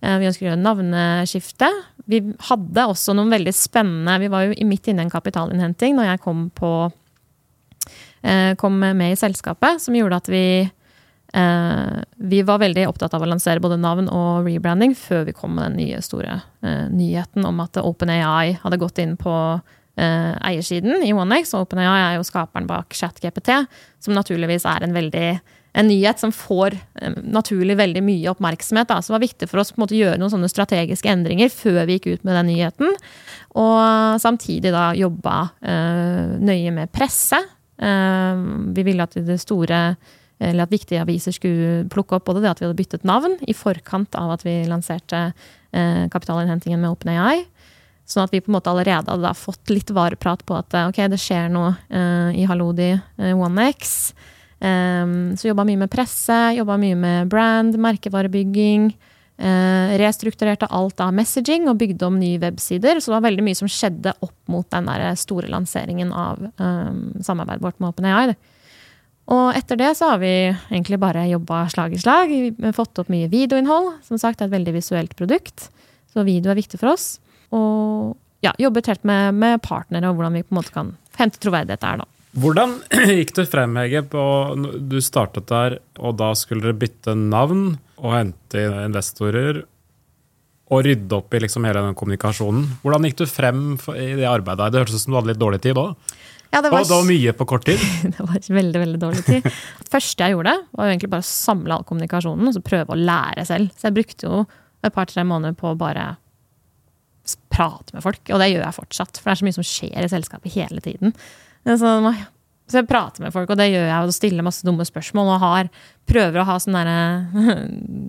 Eh, 0.00 0.16
Vi 0.22 0.30
ønsker 0.30 0.46
å 0.46 0.50
gjøre 0.52 0.62
navneskifte. 0.62 1.68
Vi 2.08 2.22
hadde 2.48 2.88
også 2.88 3.12
noen 3.18 3.30
veldig 3.34 3.52
spennende 3.54 4.16
Vi 4.22 4.30
var 4.32 4.46
jo 4.46 4.66
midt 4.66 4.88
inne 4.88 5.04
i 5.04 5.08
en 5.08 5.12
kapitalinnhenting 5.12 5.98
når 5.98 6.14
jeg 6.14 6.22
kom 6.24 6.46
på 6.56 6.72
eh, 8.22 8.54
kom 8.56 8.78
med 8.80 9.10
i 9.10 9.18
selskapet, 9.18 9.82
som 9.82 9.98
gjorde 9.98 10.22
at 10.22 10.30
vi 10.32 10.44
vi 11.30 12.40
var 12.42 12.58
veldig 12.58 12.88
opptatt 12.88 13.14
av 13.14 13.22
å 13.22 13.28
lansere 13.30 13.62
både 13.62 13.76
navn 13.78 14.08
og 14.10 14.48
rebranding 14.48 14.96
før 14.98 15.28
vi 15.28 15.34
kom 15.36 15.54
med 15.54 15.68
den 15.68 15.78
nye 15.78 16.00
store 16.02 16.40
eh, 16.66 16.88
nyheten 16.90 17.46
om 17.46 17.62
at 17.62 17.78
OpenAI 17.78 18.56
hadde 18.64 18.80
gått 18.82 18.98
inn 18.98 19.14
på 19.20 19.34
eh, 20.00 20.34
eiersiden 20.50 21.04
i 21.06 21.14
OneX. 21.14 21.54
Og 21.54 21.68
OpenAI 21.68 22.00
er 22.02 22.18
jo 22.18 22.26
skaperen 22.26 22.66
bak 22.70 22.96
ChatGPT, 22.98 23.52
som 24.02 24.16
naturligvis 24.16 24.66
er 24.68 24.86
en 24.86 24.96
veldig 24.96 25.30
en 25.72 25.86
nyhet 25.86 26.18
som 26.18 26.32
får 26.34 26.74
eh, 26.74 27.16
naturlig 27.22 27.76
veldig 27.78 28.02
mye 28.02 28.30
oppmerksomhet. 28.32 28.88
Da. 28.90 28.98
Så 28.98 29.12
det 29.12 29.16
var 29.18 29.26
viktig 29.26 29.50
for 29.50 29.62
oss 29.62 29.72
å 29.76 29.86
gjøre 29.86 30.18
noen 30.18 30.32
sånne 30.32 30.50
strategiske 30.50 31.10
endringer 31.10 31.52
før 31.52 31.84
vi 31.86 31.98
gikk 31.98 32.08
ut 32.10 32.24
med 32.26 32.36
den 32.40 32.50
nyheten. 32.50 32.96
Og 33.60 34.20
samtidig 34.22 34.74
da 34.74 34.90
jobba 34.98 35.36
eh, 35.62 36.38
nøye 36.42 36.74
med 36.74 36.90
presse. 36.94 37.38
Eh, 37.78 38.42
vi 38.74 38.86
ville 38.86 39.06
at 39.06 39.14
det 39.14 39.38
store 39.42 39.84
eller 40.40 40.64
at 40.64 40.72
viktige 40.72 41.02
aviser 41.04 41.34
skulle 41.36 41.84
plukke 41.92 42.16
opp 42.16 42.24
både 42.30 42.40
det 42.44 42.50
at 42.50 42.60
vi 42.62 42.66
hadde 42.66 42.78
byttet 42.78 43.06
navn 43.08 43.36
i 43.44 43.54
forkant 43.56 44.16
av 44.16 44.32
at 44.34 44.44
vi 44.46 44.62
lanserte 44.68 45.26
eh, 45.28 46.06
kapitalinnhentingen 46.12 46.80
med 46.80 46.96
OpenAI. 46.96 47.44
Sånn 48.10 48.26
at 48.26 48.34
vi 48.34 48.40
på 48.42 48.50
en 48.50 48.56
måte 48.56 48.72
allerede 48.72 49.12
hadde 49.12 49.30
fått 49.38 49.70
litt 49.70 49.92
vareprat 49.94 50.42
på 50.46 50.56
at 50.58 50.74
eh, 50.74 50.88
ok, 50.90 51.04
det 51.12 51.20
skjer 51.20 51.50
noe 51.52 51.74
eh, 51.86 52.40
i 52.42 52.46
Halodi 52.48 52.90
eh, 52.96 53.30
OneX. 53.36 54.12
Um, 54.60 55.38
så 55.40 55.48
jobba 55.48 55.64
mye 55.64 55.80
med 55.80 55.88
presse, 55.88 56.36
jobba 56.52 56.76
mye 56.80 56.98
med 56.98 57.30
brand, 57.32 57.78
merkevarebygging. 57.80 58.92
Restrukturerte 59.40 60.66
alt 60.68 60.98
av 61.00 61.14
messaging 61.16 61.64
og 61.70 61.78
bygde 61.80 62.04
om 62.04 62.18
nye 62.20 62.36
websider. 62.42 62.98
Så 63.00 63.08
det 63.08 63.14
var 63.14 63.22
veldig 63.24 63.44
mye 63.46 63.56
som 63.56 63.70
skjedde 63.72 64.12
opp 64.20 64.36
mot 64.52 64.66
den 64.68 64.90
store 65.16 65.48
lanseringen 65.48 66.10
av 66.12 66.42
um, 66.60 66.98
samarbeidet 67.24 67.64
vårt 67.64 67.78
med 67.80 67.88
OpenAI. 67.88 68.34
Og 69.30 69.54
etter 69.54 69.78
det 69.78 69.92
så 69.98 70.12
har 70.12 70.22
vi 70.22 70.32
egentlig 70.50 70.98
bare 71.02 71.28
jobba 71.30 71.62
slag 71.70 71.94
i 71.94 72.00
slag. 72.02 72.32
Vi 72.32 72.66
har 72.66 72.74
fått 72.74 72.98
opp 72.98 73.10
mye 73.12 73.30
videoinnhold. 73.30 73.92
Som 74.06 74.18
sagt, 74.18 74.40
det 74.40 74.48
er 74.48 74.50
et 74.50 74.56
veldig 74.58 74.74
visuelt 74.80 75.14
produkt, 75.18 75.68
så 76.10 76.26
video 76.26 76.50
er 76.50 76.58
viktig 76.58 76.80
for 76.80 76.92
oss. 76.96 77.12
Og 77.54 78.16
ja, 78.42 78.54
jobbet 78.58 78.90
helt 78.90 79.04
med, 79.06 79.36
med 79.38 79.60
partnere 79.62 80.10
og 80.10 80.18
hvordan 80.18 80.38
vi 80.38 80.46
på 80.46 80.54
en 80.54 80.58
måte 80.58 80.74
kan 80.74 80.94
hente 81.20 81.42
troverdighet 81.42 81.84
der, 81.84 82.02
da. 82.02 82.08
Hvordan 82.40 82.76
gikk 83.20 83.34
det 83.38 83.46
frem, 83.50 83.74
Hege? 83.78 84.04
På, 84.10 84.22
du 84.56 84.98
startet 85.02 85.48
der, 85.50 85.78
og 85.98 86.16
da 86.18 86.32
skulle 86.38 86.66
dere 86.66 86.78
bytte 86.78 87.14
navn 87.18 87.74
og 88.00 88.16
hente 88.16 88.64
investorer. 88.86 89.64
Og 90.70 90.84
rydde 90.86 91.16
opp 91.16 91.34
i 91.34 91.40
liksom 91.42 91.64
hele 91.66 91.82
den 91.82 91.96
kommunikasjonen. 91.98 92.66
Hvordan 92.82 93.06
gikk 93.08 93.18
du 93.18 93.24
frem 93.26 93.72
i 93.94 94.12
det 94.20 94.28
arbeidet? 94.30 94.70
Det 94.70 94.84
hørtes 94.84 95.00
ut 95.00 95.02
som 95.02 95.14
du 95.14 95.18
hadde 95.18 95.32
litt 95.32 95.42
dårlig 95.42 95.58
tid 95.64 95.78
òg. 95.78 95.96
Ja, 96.50 96.60
det 96.64 96.72
Og 96.72 96.82
det 96.82 96.90
var 96.90 97.06
mye 97.06 97.32
på 97.38 97.46
kort 97.46 97.66
tid. 97.68 97.82
det 98.14 98.18
var 98.18 98.48
veldig 98.56 98.80
veldig 98.82 99.00
dårlig 99.02 99.22
tid. 99.26 99.44
Det 99.46 99.92
første 99.92 100.26
jeg 100.26 100.34
gjorde, 100.34 100.56
var 100.74 100.88
jo 100.88 100.94
egentlig 100.94 101.12
bare 101.12 101.22
å 101.22 101.30
samle 101.30 101.76
all 101.76 101.86
kommunikasjonen 101.86 102.50
og 102.50 102.56
så 102.56 102.62
prøve 102.64 102.94
å 102.94 102.98
lære 102.98 103.44
selv. 103.46 103.70
Så 103.78 103.86
jeg 103.88 103.96
brukte 104.00 104.26
jo 104.26 104.42
et 104.82 104.96
par-tre 104.96 105.22
måneder 105.28 105.54
på 105.58 105.70
å 105.70 105.78
bare 105.78 106.08
prate 107.54 107.94
med 107.94 108.02
folk. 108.02 108.22
Og 108.32 108.42
det 108.42 108.50
gjør 108.50 108.64
jeg 108.64 108.78
fortsatt, 108.80 109.20
for 109.20 109.30
det 109.30 109.34
er 109.34 109.40
så 109.40 109.46
mye 109.46 109.58
som 109.58 109.66
skjer 109.66 110.06
i 110.06 110.10
selskapet 110.10 110.56
hele 110.56 110.82
tiden. 110.84 111.14
Så, 111.68 111.92
så 112.70 112.80
jeg 112.80 112.88
prater 112.88 113.24
med 113.24 113.34
folk, 113.34 113.52
og 113.52 113.60
det 113.60 113.68
gjør 113.70 113.86
jeg, 113.86 114.00
og 114.00 114.16
stiller 114.16 114.46
masse 114.46 114.66
dumme 114.66 114.86
spørsmål. 114.88 115.34
Og 115.36 115.44
har, 115.44 115.70
prøver 116.10 116.42
å 116.42 116.48
ha 116.48 116.56
sånn 116.62 116.78
derre 116.78 116.98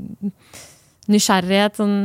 nysgjerrighet 1.12 1.78
sånn, 1.78 2.00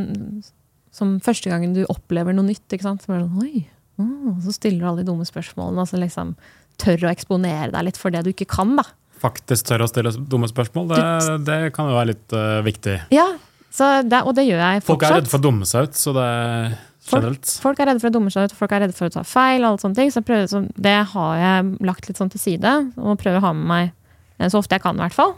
som 0.96 1.16
første 1.24 1.52
gangen 1.52 1.76
du 1.76 1.84
opplever 1.92 2.36
noe 2.36 2.50
nytt. 2.50 2.66
ikke 2.68 2.88
sant? 2.88 3.04
Så, 3.04 3.12
bare 3.12 3.24
sånn, 3.24 3.40
Oi, 3.46 3.66
å, 4.02 4.36
så 4.44 4.54
stiller 4.54 4.82
du 4.82 4.88
alle 4.90 5.02
de 5.04 5.10
dumme 5.10 5.26
spørsmålene. 5.28 5.82
og 5.82 5.90
så 5.90 6.00
liksom 6.00 6.34
tør 6.80 7.06
å 7.06 7.12
eksponere 7.12 7.72
deg 7.72 7.86
litt 7.88 8.00
for 8.00 8.12
det 8.12 8.24
du 8.26 8.32
ikke 8.32 8.48
kan. 8.50 8.76
da. 8.78 8.84
Faktisk 9.20 9.68
tør 9.70 9.86
å 9.86 9.90
stille 9.90 10.12
dumme 10.28 10.48
spørsmål. 10.50 10.90
Det, 10.92 11.36
det 11.46 11.60
kan 11.76 11.88
jo 11.88 11.96
være 11.96 12.12
litt 12.12 12.36
uh, 12.36 12.60
viktig. 12.66 12.98
Ja, 13.14 13.30
så 13.76 14.00
det, 14.04 14.22
Og 14.24 14.36
det 14.36 14.46
gjør 14.46 14.60
jeg 14.60 14.84
Folk 14.84 15.02
er 15.02 15.08
fortsatt. 15.08 15.16
redde 15.20 15.32
for 15.32 15.40
å 15.40 15.46
dumme 15.46 15.68
seg 15.68 15.88
ut, 15.88 15.98
så 16.00 16.12
det 16.16 16.26
er 16.26 16.76
generelt. 17.06 17.54
Folk 17.62 17.80
er 17.80 17.90
redde 17.90 18.02
for 18.02 18.10
å 18.10 18.16
dumme 18.16 18.32
seg 18.32 18.48
ut, 18.48 18.56
folk 18.56 18.74
er 18.76 18.84
redde 18.84 18.96
for 18.96 19.08
å 19.08 19.14
ta 19.16 19.24
feil. 19.26 19.64
og 19.64 19.68
alle 19.70 19.82
sånne 19.84 20.00
ting, 20.00 20.12
så 20.12 20.22
prøver, 20.26 20.48
så 20.50 20.62
det 20.88 20.98
har 21.12 21.40
jeg 21.42 21.72
lagt 21.88 22.08
litt 22.08 22.20
sånn 22.20 22.32
til 22.32 22.42
side, 22.42 22.76
og 22.96 23.18
prøver 23.20 23.40
å 23.40 23.46
ha 23.48 23.52
med 23.56 23.68
meg 23.72 23.90
eh, 24.38 24.48
så 24.48 24.62
ofte 24.62 24.78
jeg 24.78 24.84
kan, 24.84 24.96
i 24.96 25.04
hvert 25.04 25.16
fall. 25.16 25.36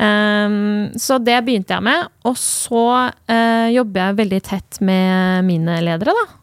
Um, 0.00 0.90
så 1.04 1.18
det 1.22 1.38
begynte 1.46 1.74
jeg 1.74 1.86
med. 1.86 2.10
Og 2.30 2.36
så 2.38 2.84
uh, 3.10 3.68
jobber 3.70 4.04
jeg 4.04 4.20
veldig 4.24 4.42
tett 4.50 4.82
med 4.86 5.48
mine 5.48 5.80
ledere, 5.86 6.14
da. 6.14 6.39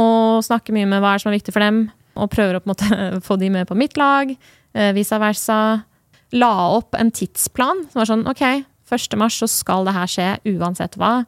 Og 0.00 0.44
snakker 0.44 0.76
mye 0.76 0.88
med 0.88 1.02
hva 1.04 1.16
som 1.20 1.30
er 1.30 1.38
viktig 1.38 1.54
for 1.54 1.64
dem, 1.64 1.86
og 2.16 2.32
prøver 2.32 2.58
å 2.58 2.64
måte 2.68 2.88
få 3.26 3.38
de 3.40 3.50
med 3.52 3.68
på 3.68 3.78
mitt 3.78 3.96
lag. 4.00 4.32
eh, 4.76 4.92
vice 4.96 5.18
versa. 5.20 5.58
La 6.34 6.54
opp 6.74 6.96
en 6.98 7.12
tidsplan 7.14 7.86
som 7.90 8.00
var 8.00 8.08
sånn 8.10 8.26
ok, 8.28 8.42
1. 8.90 9.18
mars 9.18 9.38
så 9.40 9.48
skal 9.50 9.86
det 9.86 9.94
her 9.96 10.10
skje 10.10 10.30
uansett 10.56 10.96
hva. 10.98 11.20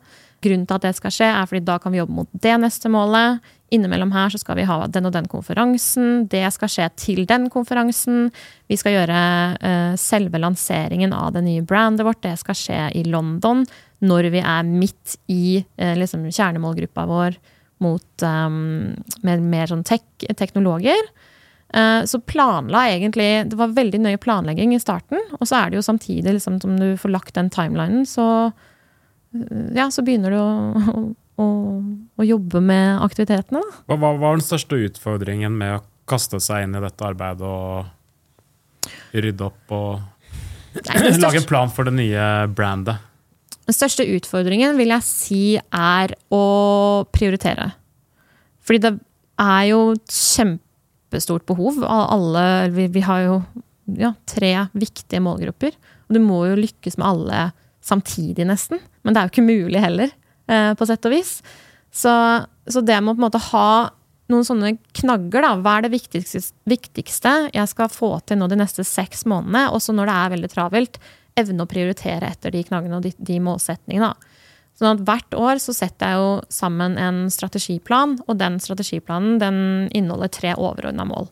Grunnen 0.45 0.67
til 0.69 0.77
at 0.77 0.85
det 0.87 0.95
skal 0.95 1.15
skje, 1.15 1.29
er 1.35 1.47
fordi 1.51 1.65
da 1.67 1.79
kan 1.83 1.95
vi 1.95 1.99
jobbe 1.99 2.15
mot 2.15 2.29
det 2.31 2.55
neste 2.63 2.91
målet. 2.93 3.43
Innimellom 3.75 4.13
her 4.15 4.31
så 4.31 4.39
skal 4.41 4.57
vi 4.61 4.67
ha 4.69 4.77
den 4.87 5.09
og 5.09 5.13
den 5.17 5.27
konferansen. 5.29 6.29
Det 6.31 6.45
skal 6.55 6.71
skje 6.73 6.87
til 6.97 7.25
den 7.29 7.49
konferansen. 7.53 8.31
Vi 8.71 8.79
skal 8.79 8.95
gjøre 8.95 9.19
uh, 9.59 9.99
selve 9.99 10.39
lanseringen 10.41 11.13
av 11.13 11.35
det 11.35 11.43
nye 11.45 11.67
brandet 11.67 12.07
vårt. 12.07 12.23
Det 12.23 12.37
skal 12.41 12.57
skje 12.57 12.81
i 12.97 13.05
London 13.11 13.67
når 14.07 14.31
vi 14.31 14.45
er 14.45 14.71
midt 14.71 15.19
i 15.27 15.59
uh, 15.59 15.95
liksom 15.99 16.29
kjernemålgruppa 16.31 17.09
vår 17.11 17.41
mot 17.85 18.25
um, 18.27 18.95
med 19.23 19.43
mer 19.43 19.71
sånn 19.71 19.85
tek 19.87 20.05
teknologer. 20.39 21.11
Eh, 21.75 22.05
Så 22.05 22.21
planla 22.21 22.87
egentlig 22.89 23.51
Det 23.51 23.57
var 23.57 23.75
veldig 23.77 24.01
nøye 24.01 24.19
planlegging 24.19 24.75
i 24.75 24.81
starten. 24.81 25.21
Og 25.41 25.47
så 25.49 25.59
er 25.61 25.71
det 25.71 25.77
jo 25.79 25.85
samtidig, 25.85 26.33
liksom, 26.39 26.61
som 26.63 26.79
du 26.81 26.97
får 26.97 27.13
lagt 27.13 27.35
den 27.37 27.51
timelinen, 27.53 28.07
så 28.09 28.53
eh, 29.35 29.75
ja, 29.77 29.91
så 29.93 30.03
begynner 30.03 30.33
du 30.33 30.39
å, 30.41 31.05
å, 31.45 31.49
å 32.17 32.25
jobbe 32.27 32.63
med 32.65 33.03
aktivitetene, 33.05 33.61
da. 33.61 33.83
Hva 33.91 34.01
hva 34.01 34.15
var 34.19 34.39
den 34.39 34.47
største 34.47 34.81
utfordringen 34.89 35.59
med 35.61 35.77
å 35.79 35.83
kaste 36.09 36.41
seg 36.41 36.65
inn 36.65 36.79
i 36.79 36.81
dette 36.81 37.05
arbeidet 37.05 37.45
og 37.45 38.89
rydde 39.13 39.45
opp 39.45 39.75
og 39.77 40.01
Nei, 40.79 40.81
største... 40.97 41.21
lage 41.21 41.43
en 41.43 41.49
plan 41.49 41.71
for 41.73 41.89
det 41.89 41.95
nye 41.99 42.25
brandet? 42.49 43.05
Den 43.69 43.77
største 43.77 44.07
utfordringen 44.17 44.79
vil 44.79 44.95
jeg 44.95 45.05
si 45.05 45.43
er 45.61 46.15
å 46.33 46.45
prioritere. 47.13 47.71
Fordi 48.65 48.81
det 48.81 48.95
er 49.45 49.65
jo 49.69 49.81
et 49.93 50.15
kjempestort 50.15 51.45
behov. 51.49 51.83
Alle, 51.85 52.45
vi, 52.73 52.89
vi 52.93 53.05
har 53.05 53.27
jo 53.27 53.37
ja, 54.01 54.15
tre 54.29 54.55
viktige 54.73 55.21
målgrupper. 55.25 55.77
Og 56.09 56.17
du 56.17 56.21
må 56.25 56.43
jo 56.49 56.57
lykkes 56.57 56.97
med 56.97 57.09
alle 57.11 57.43
samtidig, 57.85 58.49
nesten. 58.49 58.81
Men 59.05 59.15
det 59.15 59.21
er 59.21 59.29
jo 59.29 59.35
ikke 59.35 59.47
mulig 59.49 59.85
heller, 59.85 60.17
eh, 60.49 60.73
på 60.77 60.89
sett 60.89 61.05
og 61.09 61.15
vis. 61.15 61.39
Så, 61.93 62.13
så 62.69 62.85
det 62.85 62.99
med 63.01 63.13
å 63.13 63.17
på 63.17 63.21
en 63.21 63.27
måte 63.29 63.45
ha 63.51 63.69
noen 64.29 64.45
sånne 64.45 64.75
knagger, 64.97 65.45
da. 65.45 65.55
Hva 65.61 65.79
er 65.79 65.87
det 65.87 65.95
viktigste, 65.95 66.43
viktigste 66.69 67.35
jeg 67.53 67.71
skal 67.71 67.93
få 67.93 68.15
til 68.29 68.41
nå 68.41 68.49
de 68.49 68.61
neste 68.61 68.85
seks 68.85 69.25
månedene? 69.29 69.69
Også 69.77 69.93
når 69.97 70.09
det 70.09 70.17
er 70.17 70.35
veldig 70.37 70.53
travelt. 70.53 71.01
Evne 71.39 71.65
å 71.65 71.71
prioritere 71.71 72.33
etter 72.33 72.55
de 72.55 72.65
knaggene 72.67 72.99
og 72.99 73.07
de, 73.07 73.15
de 73.19 73.39
målsetningene. 73.43 74.13
Sånn 74.79 74.93
at 74.93 75.03
Hvert 75.07 75.35
år 75.35 75.59
så 75.63 75.75
setter 75.75 76.13
jeg 76.13 76.23
jo 76.23 76.31
sammen 76.55 76.95
en 77.03 77.25
strategiplan, 77.35 78.19
og 78.27 78.39
den 78.39 78.61
strategiplanen 78.63 79.41
den 79.43 79.61
inneholder 79.91 80.31
tre 80.31 80.55
overordna 80.55 81.07
mål. 81.09 81.27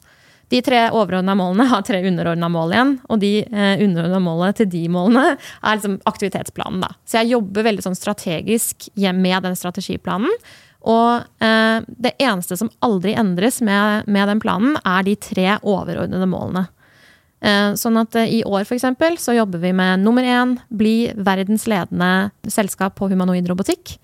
De 0.50 0.60
tre 0.62 0.84
overordna 0.94 1.34
målene 1.38 1.66
har 1.70 1.82
tre 1.86 2.00
underordna 2.06 2.48
mål 2.50 2.74
igjen, 2.74 2.92
og 3.10 3.22
de 3.22 3.32
eh, 3.42 3.82
underordna 3.82 4.20
målene 4.22 4.54
til 4.58 4.68
de 4.70 4.84
målene 4.90 5.34
er 5.34 5.78
liksom 5.78 5.98
aktivitetsplanen. 6.06 6.84
da. 6.84 6.92
Så 7.06 7.20
jeg 7.20 7.34
jobber 7.34 7.66
veldig 7.66 7.86
sånn 7.86 7.98
strategisk 7.98 8.88
med 8.94 9.46
den 9.46 9.58
strategiplanen. 9.58 10.30
Og 10.86 11.42
eh, 11.42 11.80
det 11.86 12.14
eneste 12.22 12.58
som 12.58 12.70
aldri 12.86 13.16
endres 13.18 13.58
med, 13.64 14.06
med 14.06 14.30
den 14.30 14.42
planen, 14.42 14.78
er 14.86 15.06
de 15.06 15.16
tre 15.18 15.56
overordnede 15.66 16.30
målene. 16.30 16.68
Eh, 17.44 17.74
Sånn 17.76 17.98
at 18.00 18.16
eh, 18.16 18.38
I 18.38 18.40
år 18.48 18.64
for 18.64 18.76
eksempel, 18.78 19.18
så 19.20 19.36
jobber 19.36 19.60
vi 19.62 19.72
med 19.76 20.02
nummer 20.04 20.24
én 20.24 20.56
bli 20.72 21.12
verdens 21.16 21.66
ledende 21.68 22.30
selskap 22.48 22.96
på 22.98 23.10
humanoid 23.12 23.48
robotikk. 23.50 23.98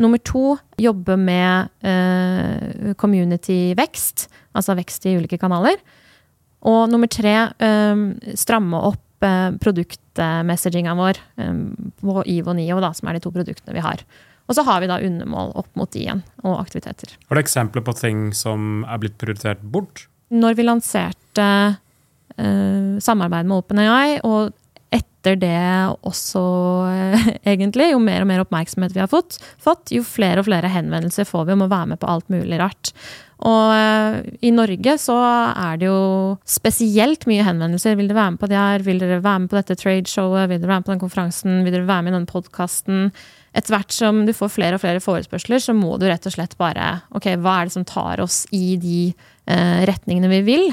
Nummer 0.00 0.20
to 0.24 0.54
jobbe 0.80 1.12
med 1.20 1.68
uh, 1.84 2.94
community-vekst, 2.96 4.30
altså 4.56 4.72
vekst 4.78 5.04
i 5.04 5.12
ulike 5.18 5.36
kanaler. 5.36 5.76
Og 6.64 6.86
nummer 6.88 7.10
tre 7.12 7.34
um, 7.60 8.06
stramme 8.32 8.80
opp 8.88 9.26
uh, 9.26 9.50
produktmessaginga 9.60 10.94
vår 10.96 11.20
um, 11.44 11.66
på 12.00 12.24
IVO 12.32 12.48
og 12.48 12.56
NIO, 12.56 12.78
da, 12.80 12.94
som 12.96 13.10
er 13.10 13.18
de 13.18 13.26
to 13.26 13.34
produktene 13.34 13.76
vi 13.76 13.84
har. 13.84 14.00
Og 14.48 14.56
så 14.56 14.64
har 14.64 14.80
vi 14.80 14.88
da 14.88 15.02
undermål 15.04 15.52
opp 15.60 15.68
mot 15.76 15.92
de 15.92 16.06
igjen, 16.06 16.24
og 16.46 16.56
aktiviteter. 16.62 17.12
Har 17.28 17.36
du 17.36 17.44
eksempler 17.44 17.84
på 17.84 17.98
ting 18.00 18.30
som 18.32 18.86
er 18.88 19.04
blitt 19.04 19.20
prioritert 19.20 19.60
bort? 19.60 20.06
når 20.30 20.56
vi 20.58 20.66
lanserte 20.66 21.46
samarbeid 23.04 23.48
med 23.48 23.58
OpenAI, 23.58 24.20
og 24.24 24.54
etter 24.90 25.36
det 25.38 25.56
også, 26.08 26.42
eh, 26.90 27.26
egentlig, 27.52 27.90
jo 27.92 28.02
mer 28.02 28.24
og 28.24 28.30
mer 28.30 28.44
oppmerksomhet 28.44 28.94
vi 28.96 29.02
har 29.02 29.10
fått, 29.10 29.38
fått, 29.60 29.92
jo 29.94 30.04
flere 30.06 30.42
og 30.42 30.48
flere 30.48 30.70
henvendelser 30.72 31.28
får 31.28 31.46
vi 31.46 31.56
om 31.56 31.66
å 31.66 31.70
være 31.70 31.92
med 31.92 32.00
på 32.02 32.08
alt 32.10 32.30
mulig 32.32 32.58
rart. 32.60 32.92
Og 33.40 33.72
eh, 33.72 34.18
i 34.44 34.52
Norge 34.52 34.96
så 35.00 35.16
er 35.20 35.80
det 35.80 35.88
jo 35.88 36.38
spesielt 36.48 37.24
mye 37.30 37.44
henvendelser. 37.46 37.96
Vil 37.96 38.10
dere 38.10 38.18
være 38.18 38.34
med 38.34 38.42
på 38.42 38.50
det 38.50 38.58
her? 38.60 38.84
Vil 38.84 39.00
dere 39.00 39.20
være 39.24 39.44
med 39.44 39.52
på 39.52 39.60
dette 39.60 39.76
tradeshowet? 39.80 40.50
Vil 40.50 40.60
dere 40.60 40.72
være 40.74 40.82
med 40.82 40.88
på 40.88 40.94
den 40.94 41.04
konferansen? 41.04 41.60
Vil 41.64 41.76
dere 41.76 41.88
være 41.88 42.06
med 42.06 42.12
i 42.12 42.16
denne 42.18 42.32
podkasten? 42.32 43.10
Etter 43.56 43.74
hvert 43.74 43.94
som 43.96 44.24
du 44.28 44.34
får 44.36 44.52
flere 44.54 44.76
og 44.76 44.82
flere 44.82 45.02
forespørsler, 45.02 45.62
så 45.62 45.74
må 45.74 45.96
du 45.98 46.06
rett 46.10 46.28
og 46.28 46.36
slett 46.36 46.52
bare 46.60 47.00
Ok, 47.16 47.32
hva 47.40 47.60
er 47.60 47.70
det 47.70 47.74
som 47.74 47.86
tar 47.88 48.22
oss 48.22 48.44
i 48.54 48.76
de 48.80 49.00
eh, 49.10 49.80
retningene 49.88 50.30
vi 50.36 50.44
vil? 50.46 50.68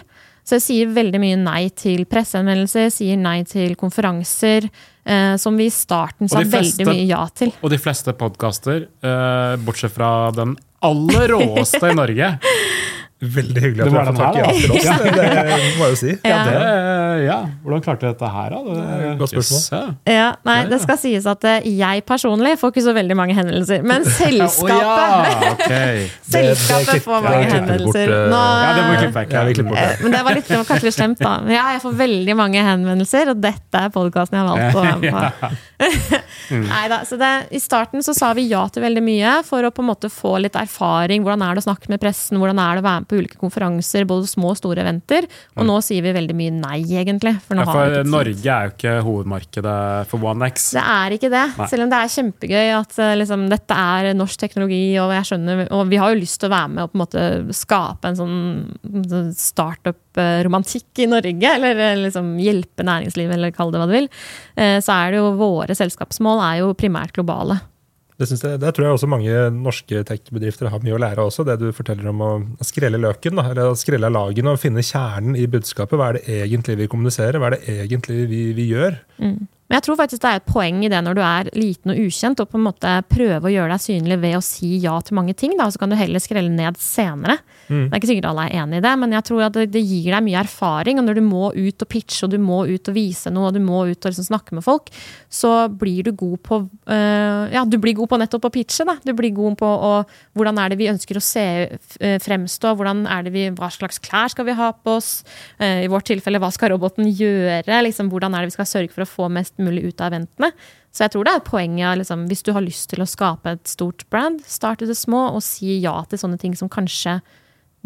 Så 0.47 0.55
jeg 0.55 0.63
sier 0.63 0.91
veldig 0.95 1.19
mye 1.19 1.37
nei 1.41 1.65
til 1.75 2.05
presseanmeldelser, 2.07 2.87
sier 2.95 3.17
nei 3.19 3.41
til 3.43 3.73
konferanser, 3.75 4.69
eh, 5.03 5.33
som 5.35 5.57
vi 5.59 5.65
i 5.67 5.73
starten 5.73 6.29
sa 6.31 6.39
fleste- 6.39 6.85
veldig 6.85 6.87
mye 6.87 7.07
ja 7.09 7.25
til. 7.35 7.51
Og 7.61 7.73
de 7.73 7.79
fleste 7.83 8.13
podkaster, 8.15 8.87
eh, 9.03 9.57
bortsett 9.59 9.91
fra 9.91 10.31
den 10.31 10.55
aller 10.87 11.27
råeste 11.33 11.91
i 11.91 11.97
Norge 11.97 12.29
Veldig 13.17 13.61
hyggelig 13.63 13.81
at 13.81 13.89
du 13.89 13.95
har 13.97 14.05
fått 14.05 14.17
tak 14.21 14.35
i 14.35 14.41
her, 14.41 14.49
oss 14.51 14.65
oss. 14.69 14.83
Det 15.17 15.53
må 15.79 15.87
jeg 15.87 15.93
jo 15.93 15.95
si. 15.97 16.11
Ja. 16.29 16.41
det, 16.45 17.23
ja. 17.25 17.37
Hvordan 17.63 17.81
klarte 17.81 18.05
du 18.05 18.11
dette 18.11 18.27
her, 18.29 18.53
da? 18.53 18.59
Det, 18.67 19.13
Godt 19.17 19.31
spørsmål. 19.31 19.63
Ja. 19.73 19.79
Ja, 20.13 20.27
nei, 20.45 20.57
Ja, 20.59 20.61
ja. 20.61 20.69
det 20.69 20.77
skal 20.83 20.99
sies 21.01 21.25
at 21.31 21.47
eh, 21.49 21.65
jeg 21.79 22.03
personlig 22.05 22.51
får 22.61 22.75
ikke 22.75 22.83
så 22.85 22.93
veldig 22.93 23.17
mange 23.17 23.33
henvendelser. 23.33 23.81
Men 23.89 24.05
selskapet, 24.19 24.69
oh, 24.69 25.31
ja, 25.33 25.49
ok. 25.55 26.13
selskapet 26.29 27.01
får 27.07 27.25
mange 27.25 27.47
henvendelser. 27.55 28.13
eh, 28.19 28.27
Nå, 28.35 28.43
Ja, 28.61 28.69
det 28.77 28.83
må 28.85 28.91
vi 28.93 28.99
klippe 29.01 29.17
vekk. 29.23 29.33
Ja, 29.33 29.43
vi 29.49 29.57
klipper 29.57 29.71
bort 29.73 29.81
det. 29.81 29.89
Eh, 29.97 30.03
Men 30.05 30.13
det 30.17 30.21
var, 30.29 30.37
litt, 30.37 30.47
det 30.53 30.61
var 30.61 30.69
kanskje 30.69 30.89
litt 30.91 30.97
slemt, 30.99 31.23
da. 31.25 31.33
Ja, 31.57 31.65
jeg 31.73 31.83
får 31.87 31.97
veldig 32.03 32.37
mange 32.37 32.67
henvendelser, 32.69 33.33
og 33.33 33.41
dette 33.47 33.81
er 33.87 33.89
podkasten 33.97 34.37
jeg 34.37 34.45
har 34.45 34.53
valgt 34.53 34.77
å 34.77 34.85
være 34.85 35.01
med 35.01 35.41
på. 35.41 35.55
Neida, 36.67 37.01
så 37.05 37.17
det, 37.19 37.31
I 37.57 37.59
starten 37.61 38.03
så 38.05 38.13
sa 38.17 38.31
vi 38.37 38.47
ja 38.51 38.63
til 38.71 38.83
veldig 38.85 39.03
mye 39.03 39.33
for 39.47 39.65
å 39.67 39.73
på 39.73 39.83
en 39.83 39.89
måte 39.91 40.09
få 40.13 40.37
litt 40.45 40.55
erfaring. 40.59 41.25
Hvordan 41.25 41.43
er 41.49 41.57
det 41.57 41.65
å 41.65 41.67
snakke 41.67 41.91
med 41.91 42.01
pressen, 42.01 42.39
hvordan 42.41 42.61
er 42.61 42.77
det 42.79 42.85
å 42.85 42.87
være 42.87 43.03
med 43.03 43.06
på 43.07 43.19
ulike 43.21 43.39
konferanser, 43.41 44.05
både 44.09 44.27
små 44.29 44.51
og 44.53 44.59
store 44.59 44.83
eventer. 44.83 45.27
Og 45.57 45.67
nå 45.67 45.77
sier 45.85 46.03
vi 46.05 46.13
veldig 46.15 46.35
mye 46.37 46.53
nei, 46.55 46.79
egentlig. 46.99 47.35
For, 47.45 47.55
Ja, 47.57 47.65
har 47.67 47.95
for. 47.97 48.09
Norge 48.11 48.53
er 48.53 48.67
jo 48.67 48.73
ikke 48.75 48.95
hovedmarkedet 49.07 49.77
for 50.11 50.27
OneX. 50.31 50.69
Det 50.77 50.83
er 50.83 51.17
ikke 51.17 51.31
det, 51.33 51.45
Nei. 51.57 51.67
selv 51.71 51.85
om 51.87 51.93
det 51.93 52.01
er 52.01 52.13
kjempegøy 52.17 52.71
at 52.77 52.99
eh, 53.03 53.15
liksom, 53.21 53.47
dette 53.51 53.79
er 53.97 54.11
norsk 54.17 54.39
teknologi. 54.43 54.83
Og 55.01 55.13
jeg 55.15 55.29
skjønner, 55.31 55.65
og 55.71 55.87
vi 55.91 56.01
har 56.01 56.13
jo 56.13 56.21
lyst 56.21 56.41
til 56.41 56.51
å 56.51 56.55
være 56.55 56.73
med 56.75 56.83
og 56.85 56.91
på 56.91 56.97
en 56.99 57.05
måte 57.05 57.25
skape 57.57 58.11
en 58.11 58.19
sånn 58.19 58.35
sånn 59.07 59.31
startup-romantikk 59.35 61.03
i 61.03 61.09
Norge. 61.09 61.53
Eller 61.57 61.81
eh, 61.91 61.95
liksom 62.07 62.35
hjelpe 62.41 62.85
næringslivet, 62.87 63.37
eller 63.37 63.55
kall 63.55 63.71
det 63.73 63.81
hva 63.81 63.89
du 63.89 63.95
vil. 63.97 64.09
Eh, 64.55 64.77
Så 64.83 64.93
er 64.93 65.11
det 65.13 65.21
jo 65.21 65.33
våre 65.39 65.75
selskapsmål 65.77 66.43
er 66.51 66.61
jo 66.63 66.73
primært 66.77 67.15
globale. 67.17 67.59
Det, 68.17 68.25
jeg, 68.33 68.57
det 68.61 68.71
tror 68.73 68.87
jeg 68.87 68.97
også 68.97 69.09
mange 69.09 69.33
norske 69.53 69.99
tech-bedrifter 70.09 70.71
har 70.73 70.81
mye 70.81 70.95
å 70.95 71.01
lære 71.01 71.25
også. 71.27 71.45
Det 71.45 71.59
du 71.61 71.67
forteller 71.75 72.09
om 72.09 72.23
å 72.25 72.31
skrelle 72.65 72.97
løken, 73.01 73.37
da, 73.37 73.45
eller 73.51 73.77
skrelle 73.77 74.09
lagene 74.09 74.55
og 74.55 74.61
finne 74.61 74.81
kjernen 74.85 75.37
i 75.37 75.45
budskapet. 75.53 75.99
Hva 75.99 76.09
er 76.09 76.17
det 76.17 76.39
egentlig 76.47 76.79
vi 76.81 76.89
kommuniserer? 76.89 77.37
Hva 77.37 77.51
er 77.51 77.57
det 77.59 77.77
egentlig 77.85 78.23
vi, 78.31 78.41
vi 78.57 78.71
gjør? 78.71 78.97
Men 79.67 79.77
jeg 79.77 79.85
tror 79.87 79.99
faktisk 79.99 80.23
det 80.23 80.29
er 80.31 80.41
et 80.41 80.47
poeng 80.47 80.83
i 80.85 80.91
det 80.91 81.01
når 81.03 81.17
du 81.17 81.21
er 81.25 81.49
liten 81.57 81.93
og 81.93 82.01
ukjent, 82.07 82.41
og 82.43 82.51
på 82.51 82.59
en 82.59 82.65
måte 82.69 82.93
prøve 83.11 83.49
å 83.49 83.53
gjøre 83.53 83.73
deg 83.75 83.83
synlig 83.83 84.19
ved 84.23 84.37
å 84.39 84.43
si 84.45 84.77
ja 84.83 84.95
til 85.03 85.17
mange 85.19 85.35
ting. 85.37 85.55
Da, 85.59 85.69
så 85.71 85.81
kan 85.81 85.91
du 85.91 85.97
heller 85.99 86.23
skrelle 86.23 86.53
ned 86.53 86.79
senere. 86.81 87.39
Det 87.67 87.91
er 87.91 87.99
ikke 87.99 88.11
sikkert 88.13 88.29
alle 88.29 88.47
er 88.47 88.61
enig 88.63 88.79
i 88.79 88.85
det, 88.85 88.93
men 89.01 89.15
jeg 89.17 89.27
tror 89.27 89.43
at 89.49 89.59
det, 89.59 89.83
gir 89.87 90.13
deg 90.15 90.23
mye 90.23 90.39
erfaring. 90.39 91.01
Og 91.01 91.07
når 91.07 91.19
du 91.19 91.23
må 91.25 91.51
ut 91.51 91.83
og 91.83 91.91
pitche, 91.91 92.21
og 92.25 92.31
du 92.31 92.39
må 92.41 92.61
ut 92.67 92.91
og 92.91 92.95
vise 92.95 93.31
noe, 93.33 93.49
og 93.49 93.57
du 93.57 93.61
må 93.63 93.83
ut 93.89 93.97
og 93.97 94.11
liksom 94.11 94.29
snakke 94.29 94.55
med 94.55 94.65
folk, 94.65 94.91
så 95.27 95.53
blir 95.67 96.07
du 96.07 96.13
god 96.15 96.39
på 96.47 96.61
øh, 96.63 97.43
Ja, 97.51 97.65
du 97.67 97.77
blir 97.81 97.95
god 97.97 98.11
på 98.11 98.19
nettopp 98.21 98.47
å 98.47 98.53
pitche, 98.53 98.87
da. 98.87 98.97
Du 99.03 99.13
blir 99.17 99.35
god 99.35 99.59
på 99.59 99.67
å, 99.67 99.93
hvordan 100.37 100.63
er 100.63 100.71
det 100.71 100.79
vi 100.79 100.89
ønsker 100.91 101.19
å 101.19 101.23
se 101.23 101.45
øh, 101.67 102.17
fremstå, 102.23 102.73
hvordan 102.79 103.03
er 103.11 103.27
det 103.27 103.35
vi, 103.35 103.47
hva 103.55 103.69
slags 103.73 103.99
klær 104.03 104.31
skal 104.31 104.47
vi 104.47 104.55
ha 104.57 104.71
på 104.71 104.97
oss, 104.97 105.17
Eh, 105.59 105.83
i 105.85 105.89
vårt 105.89 106.07
tilfelle 106.09 106.39
hva 106.41 106.49
skal 106.53 106.71
roboten 106.73 107.07
gjøre, 107.09 107.79
liksom, 107.87 108.11
hvordan 108.11 108.35
er 108.35 108.45
det 108.45 108.51
vi 108.51 108.57
skal 108.57 108.69
sørge 108.69 108.93
for 108.93 109.05
å 109.05 109.09
få 109.09 109.29
mest 109.33 109.56
mulig 109.61 109.87
ut 109.89 110.01
av 110.01 110.11
eventene. 110.11 110.51
Så 110.93 111.05
jeg 111.05 111.13
tror 111.13 111.27
det 111.27 111.33
er 111.35 111.43
poenget 111.45 111.87
av 111.91 111.97
liksom, 111.99 112.27
hvis 112.29 112.45
du 112.45 112.53
har 112.55 112.65
lyst 112.65 112.89
til 112.91 113.03
å 113.03 113.09
skape 113.09 113.57
et 113.57 113.69
stort 113.69 114.05
brand, 114.13 114.41
start 114.49 114.81
i 114.81 114.89
det 114.89 114.97
små 114.97 115.27
og 115.35 115.43
si 115.45 115.79
ja 115.83 115.99
til 116.09 116.21
sånne 116.21 116.39
ting 116.41 116.55
som 116.57 116.71
kanskje 116.73 117.19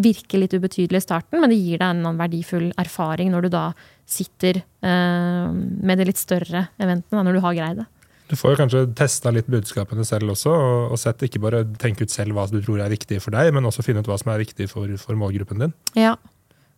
virker 0.01 0.41
litt 0.41 0.53
ubetydelig 0.55 1.01
i 1.01 1.03
starten, 1.03 1.41
men 1.41 1.51
det 1.51 1.59
gir 1.59 1.81
deg 1.81 1.89
en 1.91 2.19
verdifull 2.19 2.69
erfaring 2.79 3.31
når 3.33 3.45
du 3.45 3.49
da 3.53 3.65
sitter 4.09 4.61
eh, 4.61 5.49
med 5.51 5.99
de 5.99 6.07
litt 6.07 6.21
større 6.21 6.69
eventene, 6.81 7.17
da, 7.17 7.25
når 7.27 7.37
du 7.37 7.43
har 7.43 7.57
greid 7.57 7.81
det. 7.83 7.89
Du 8.31 8.37
får 8.39 8.53
jo 8.53 8.59
kanskje 8.61 8.81
testa 8.95 9.31
litt 9.35 9.49
budskapene 9.51 10.05
selv 10.07 10.31
også, 10.31 10.51
og, 10.55 10.93
og 10.95 10.99
sett 10.99 11.25
ikke 11.27 11.41
bare 11.43 11.65
tenke 11.81 12.07
ut 12.07 12.13
selv 12.13 12.37
hva 12.37 12.45
du 12.47 12.61
tror 12.63 12.79
er 12.79 12.93
viktig 12.93 13.19
for 13.19 13.35
deg, 13.35 13.51
men 13.51 13.67
også 13.67 13.83
finne 13.83 14.03
ut 14.03 14.07
hva 14.07 14.15
som 14.21 14.31
er 14.31 14.39
viktig 14.45 14.69
for, 14.71 14.87
for 15.01 15.19
målgruppen 15.19 15.65
din. 15.65 15.73
Ja, 15.99 16.13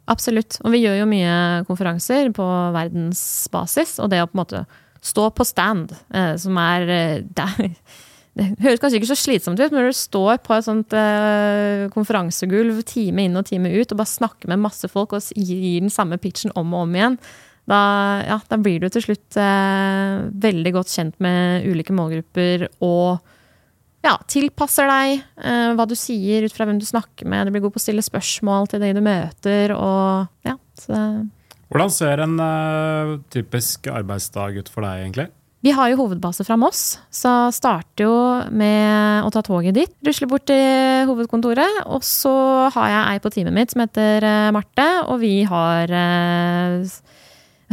absolutt. 0.09 0.57
Og 0.65 0.73
vi 0.73 0.81
gjør 0.81 1.03
jo 1.03 1.11
mye 1.11 1.35
konferanser 1.69 2.31
på 2.33 2.47
verdensbasis, 2.73 3.99
og 4.01 4.09
det 4.09 4.23
å 4.23 4.31
på 4.31 4.33
en 4.33 4.41
måte 4.41 4.63
stå 5.03 5.27
på 5.35 5.45
stand, 5.45 5.91
eh, 6.15 6.33
som 6.39 6.57
er 6.63 6.87
eh, 6.89 7.15
det, 7.27 7.45
er- 7.45 7.71
det 8.33 8.45
høres 8.63 8.79
kanskje 8.81 8.97
ikke 9.01 9.11
så 9.11 9.17
slitsomt 9.19 9.59
ut, 9.61 9.67
men 9.69 9.81
når 9.83 9.91
du 9.91 9.97
står 9.99 10.39
på 10.45 10.55
et 10.55 10.65
sånt 10.65 10.95
eh, 10.97 11.83
konferansegulv 11.93 12.79
time 12.89 13.27
inn 13.27 13.35
og 13.37 13.45
time 13.51 13.69
ut 13.75 13.91
og 13.93 13.99
bare 13.99 14.09
snakker 14.15 14.49
med 14.49 14.63
masse 14.63 14.89
folk 14.89 15.13
og 15.19 15.27
gir 15.37 15.83
den 15.83 15.91
samme 15.93 16.17
pitchen 16.23 16.55
om 16.57 16.71
og 16.73 16.87
om 16.87 16.95
igjen, 16.97 17.19
da, 17.69 17.77
ja, 18.27 18.39
da 18.49 18.57
blir 18.59 18.81
du 18.83 18.89
til 18.91 19.05
slutt 19.05 19.37
veldig 19.39 20.71
godt 20.75 20.89
kjent 20.91 21.13
med 21.23 21.63
ulike 21.69 21.93
målgrupper 21.95 22.65
og 22.83 23.21
ja, 24.03 24.17
tilpasser 24.27 24.89
deg 24.91 25.13
eh, 25.47 25.69
hva 25.77 25.85
du 25.87 25.93
sier 25.95 26.43
ut 26.43 26.51
fra 26.57 26.65
hvem 26.67 26.81
du 26.81 26.83
snakker 26.89 27.29
med. 27.31 27.47
Du 27.47 27.53
blir 27.55 27.63
god 27.63 27.71
på 27.77 27.79
å 27.79 27.85
stille 27.85 28.03
spørsmål 28.03 28.67
til 28.73 28.83
de 28.83 28.89
du 28.97 28.99
møter. 29.05 29.71
Og, 29.77 30.27
ja, 30.43 30.57
så 30.75 30.97
Hvordan 31.73 31.89
ser 31.89 32.21
en 32.21 32.35
uh, 32.37 33.15
typisk 33.33 33.89
arbeidsdag 33.89 34.59
ut 34.61 34.69
for 34.69 34.85
deg, 34.85 35.07
egentlig? 35.07 35.31
vi 35.63 35.71
har 35.71 35.93
jo 35.93 36.01
hovedbase 36.01 36.43
fra 36.43 36.57
Moss, 36.59 36.97
så 37.07 37.47
starter 37.55 38.03
jo 38.03 38.15
med 38.51 39.23
å 39.23 39.29
ta 39.31 39.39
toget 39.47 39.77
dit. 39.77 39.91
Rusler 40.03 40.27
bort 40.27 40.43
til 40.49 41.07
hovedkontoret, 41.07 41.85
og 41.87 42.03
så 42.03 42.33
har 42.75 42.89
jeg 42.91 43.03
ei 43.13 43.21
på 43.23 43.31
teamet 43.31 43.55
mitt 43.55 43.71
som 43.71 43.85
heter 43.85 44.27
eh, 44.27 44.49
Marte, 44.51 44.87
og 45.07 45.21
vi 45.21 45.37
har 45.47 45.93
uh, 45.95 46.83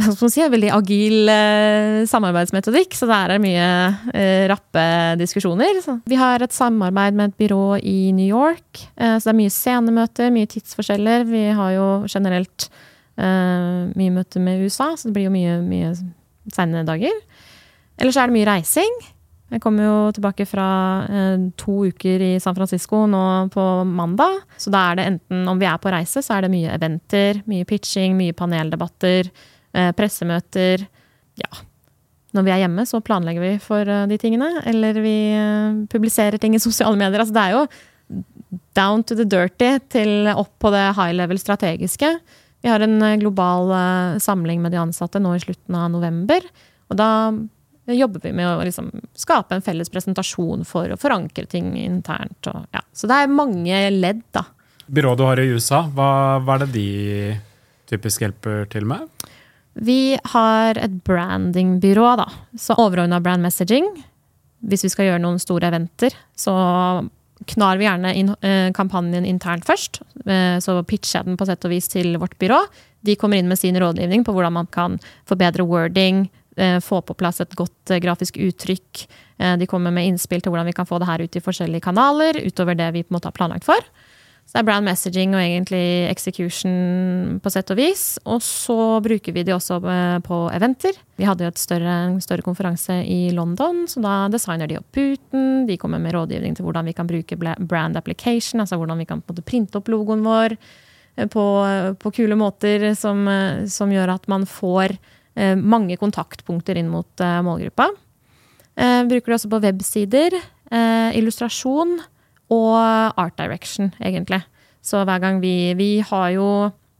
hva 0.01 0.13
skal 0.15 0.31
si, 0.31 0.41
veldig 0.53 0.69
agil 0.73 1.31
eh, 1.31 1.97
samarbeidsmetodikk, 2.09 2.95
så 2.97 3.07
der 3.09 3.25
er 3.25 3.33
det 3.35 3.43
mye 3.43 3.67
eh, 4.15 4.45
rappe 4.49 4.85
diskusjoner. 5.19 5.81
Så 5.83 5.97
vi 6.09 6.17
har 6.19 6.41
et 6.41 6.55
samarbeid 6.55 7.17
med 7.17 7.31
et 7.31 7.43
byrå 7.43 7.77
i 7.77 8.13
New 8.15 8.25
York, 8.25 8.85
eh, 8.95 9.17
så 9.17 9.29
det 9.29 9.33
er 9.33 9.39
mye 9.43 9.53
scenemøter, 9.53 10.31
mye 10.33 10.49
tidsforskjeller. 10.49 11.27
Vi 11.29 11.43
har 11.57 11.75
jo 11.75 11.89
generelt 12.09 12.71
mye 13.17 14.13
møte 14.15 14.39
med 14.41 14.63
USA, 14.63 14.91
så 14.97 15.09
det 15.09 15.15
blir 15.17 15.27
jo 15.27 15.33
mye, 15.33 15.57
mye 15.65 15.89
sene 16.55 16.85
dager. 16.87 17.17
Ellers 18.01 18.17
er 18.17 18.29
det 18.29 18.37
mye 18.37 18.47
reising. 18.49 19.01
Jeg 19.51 19.59
kommer 19.59 19.83
jo 19.83 19.95
tilbake 20.15 20.45
fra 20.47 20.65
eh, 21.11 21.41
to 21.59 21.81
uker 21.91 22.23
i 22.23 22.31
San 22.39 22.55
Francisco 22.55 23.03
nå 23.09 23.23
på 23.51 23.65
mandag. 23.87 24.39
Så 24.55 24.71
da 24.71 24.85
er 24.87 24.99
det 24.99 25.07
enten, 25.09 25.41
om 25.51 25.59
vi 25.59 25.67
er 25.67 25.81
på 25.81 25.91
reise, 25.91 26.23
så 26.23 26.37
er 26.37 26.45
det 26.45 26.53
mye 26.53 26.71
eventer, 26.71 27.41
mye 27.51 27.67
pitching, 27.67 28.15
mye 28.15 28.35
paneldebatter, 28.37 29.27
eh, 29.75 29.91
pressemøter. 29.97 30.85
Ja. 31.41 31.51
Når 32.31 32.47
vi 32.47 32.53
er 32.55 32.61
hjemme, 32.63 32.85
så 32.87 33.03
planlegger 33.03 33.43
vi 33.43 33.51
for 33.59 33.83
eh, 33.83 34.05
de 34.07 34.19
tingene. 34.21 34.53
Eller 34.71 35.01
vi 35.03 35.17
eh, 35.35 35.81
publiserer 35.91 36.39
ting 36.39 36.55
i 36.55 36.63
sosiale 36.63 36.95
medier. 36.95 37.19
Altså 37.19 37.35
det 37.35 37.43
er 37.43 37.57
jo 37.57 38.23
down 38.79 39.03
to 39.03 39.19
the 39.19 39.27
dirty 39.27 39.73
til 39.91 40.31
opp 40.31 40.55
på 40.63 40.71
det 40.71 40.93
high 40.95 41.11
level 41.17 41.39
strategiske. 41.39 42.15
Vi 42.61 42.69
har 42.69 42.79
en 42.79 43.01
eh, 43.01 43.17
global 43.21 43.71
eh, 43.71 44.19
samling 44.19 44.61
med 44.61 44.71
de 44.71 44.81
ansatte 44.81 45.21
nå 45.21 45.35
i 45.35 45.41
slutten 45.43 45.77
av 45.77 45.89
november. 45.93 46.45
Og 46.91 46.99
da 46.99 47.09
jobber 47.91 48.21
vi 48.23 48.33
med 48.35 48.47
å 48.47 48.61
liksom 48.63 48.91
skape 49.17 49.57
en 49.57 49.65
felles 49.65 49.89
presentasjon 49.91 50.65
for 50.67 50.91
å 50.91 50.99
forankre 50.99 51.47
ting 51.49 51.73
internt. 51.79 52.39
Og, 52.51 52.67
ja. 52.75 52.83
Så 52.93 53.09
det 53.09 53.17
er 53.17 53.33
mange 53.33 53.83
ledd, 53.95 54.23
da. 54.35 54.45
Byrået 54.91 55.19
du 55.19 55.25
har 55.25 55.39
i 55.39 55.49
USA, 55.53 55.85
hva, 55.95 56.11
hva 56.43 56.57
er 56.57 56.65
det 56.65 56.73
de 56.75 56.87
typisk 57.91 58.23
hjelper 58.23 58.67
til 58.71 58.87
med? 58.87 59.07
Vi 59.73 60.17
har 60.33 60.77
et 60.79 60.97
brandingbyrå, 61.07 62.07
da. 62.19 62.27
Så 62.59 62.75
overordna 62.79 63.21
brand 63.23 63.43
messaging. 63.45 63.87
Hvis 64.61 64.83
vi 64.85 64.91
skal 64.93 65.07
gjøre 65.07 65.23
noen 65.23 65.39
store 65.41 65.71
eventer, 65.71 66.13
så 66.37 66.53
knar 67.47 67.77
vi 67.77 67.87
gjerne 67.87 68.13
inn, 68.15 68.35
eh, 68.41 68.71
kampanjen 68.75 69.25
internt 69.25 69.65
først. 69.65 70.01
Eh, 70.25 70.59
så 70.59 70.77
pitcher 70.85 71.19
jeg 71.19 71.25
den 71.25 71.37
på 71.37 71.45
sett 71.45 71.65
og 71.65 71.71
vis 71.71 71.87
til 71.87 72.17
vårt 72.17 72.37
byrå. 72.37 72.59
De 73.03 73.15
kommer 73.15 73.37
inn 73.37 73.49
med 73.49 73.59
sin 73.59 73.75
rådgivning 73.75 74.23
på 74.23 74.33
hvordan 74.33 74.53
man 74.53 74.67
kan 74.67 74.99
forbedre 75.25 75.65
wording, 75.65 76.29
eh, 76.57 76.79
få 76.79 77.01
på 77.01 77.17
plass 77.17 77.41
et 77.41 77.55
godt 77.55 77.91
eh, 77.91 77.99
grafisk 77.99 78.37
uttrykk. 78.37 79.07
Eh, 79.39 79.57
de 79.57 79.67
kommer 79.67 79.91
med 79.91 80.07
innspill 80.07 80.41
til 80.41 80.51
hvordan 80.51 80.69
vi 80.69 80.73
kan 80.77 80.85
få 80.85 80.99
det 80.99 81.07
her 81.09 81.21
ut 81.21 81.35
i 81.35 81.43
forskjellige 81.43 81.81
kanaler, 81.81 82.37
utover 82.45 82.75
det 82.77 82.91
vi 82.93 83.03
på 83.03 83.11
en 83.11 83.17
måte 83.17 83.31
har 83.31 83.37
planlagt 83.37 83.65
for. 83.65 83.79
Så 84.51 84.57
det 84.57 84.65
er 84.65 84.67
brand 84.67 84.83
messaging 84.83 85.31
og 85.31 85.39
egentlig 85.39 86.09
execution 86.11 87.37
på 87.39 87.51
sett 87.53 87.69
og 87.71 87.77
vis. 87.79 88.01
Og 88.27 88.41
så 88.43 88.75
bruker 88.99 89.31
vi 89.31 89.45
de 89.47 89.53
også 89.55 89.77
eh, 89.79 90.17
på 90.25 90.39
eventer. 90.51 90.97
Vi 91.15 91.23
hadde 91.23 91.45
jo 91.45 91.53
større, 91.55 91.93
en 92.09 92.17
større 92.19 92.43
konferanse 92.43 92.97
i 93.07 93.29
London, 93.31 93.85
så 93.87 94.03
da 94.03 94.17
designer 94.33 94.67
de 94.67 94.75
opp 94.81 94.91
puten. 94.91 95.63
De 95.69 95.79
kommer 95.79 96.03
med 96.03 96.17
rådgivning 96.17 96.59
til 96.59 96.67
hvordan 96.67 96.91
vi 96.91 96.95
kan 96.97 97.07
bruke 97.07 97.39
brand 97.39 97.95
application, 97.95 98.59
altså 98.59 98.75
hvordan 98.75 98.99
vi 98.99 99.07
kan 99.07 99.23
printe 99.23 99.79
opp 99.79 99.87
logoen 99.87 100.27
vår 100.27 100.57
eh, 100.59 101.31
på, 101.31 101.47
på 102.03 102.15
kule 102.19 102.35
måter 102.35 102.89
som, 102.99 103.23
eh, 103.31 103.63
som 103.71 103.95
gjør 103.95 104.17
at 104.17 104.27
man 104.27 104.43
får 104.43 104.97
eh, 104.99 105.55
mange 105.55 105.95
kontaktpunkter 105.95 106.75
inn 106.75 106.91
mot 106.91 107.23
eh, 107.23 107.39
målgruppa. 107.47 107.87
Eh, 108.75 109.01
bruker 109.07 109.31
det 109.31 109.39
også 109.39 109.55
på 109.55 109.63
websider, 109.63 110.41
eh, 110.75 111.19
illustrasjon 111.23 112.01
og 112.51 112.75
art 113.19 113.37
direction, 113.39 113.91
egentlig. 114.03 114.41
Så 114.81 115.03
hver 115.05 115.21
gang 115.21 115.41
vi 115.41 115.73
Vi 115.77 115.91
har 116.01 116.29
jo 116.35 116.47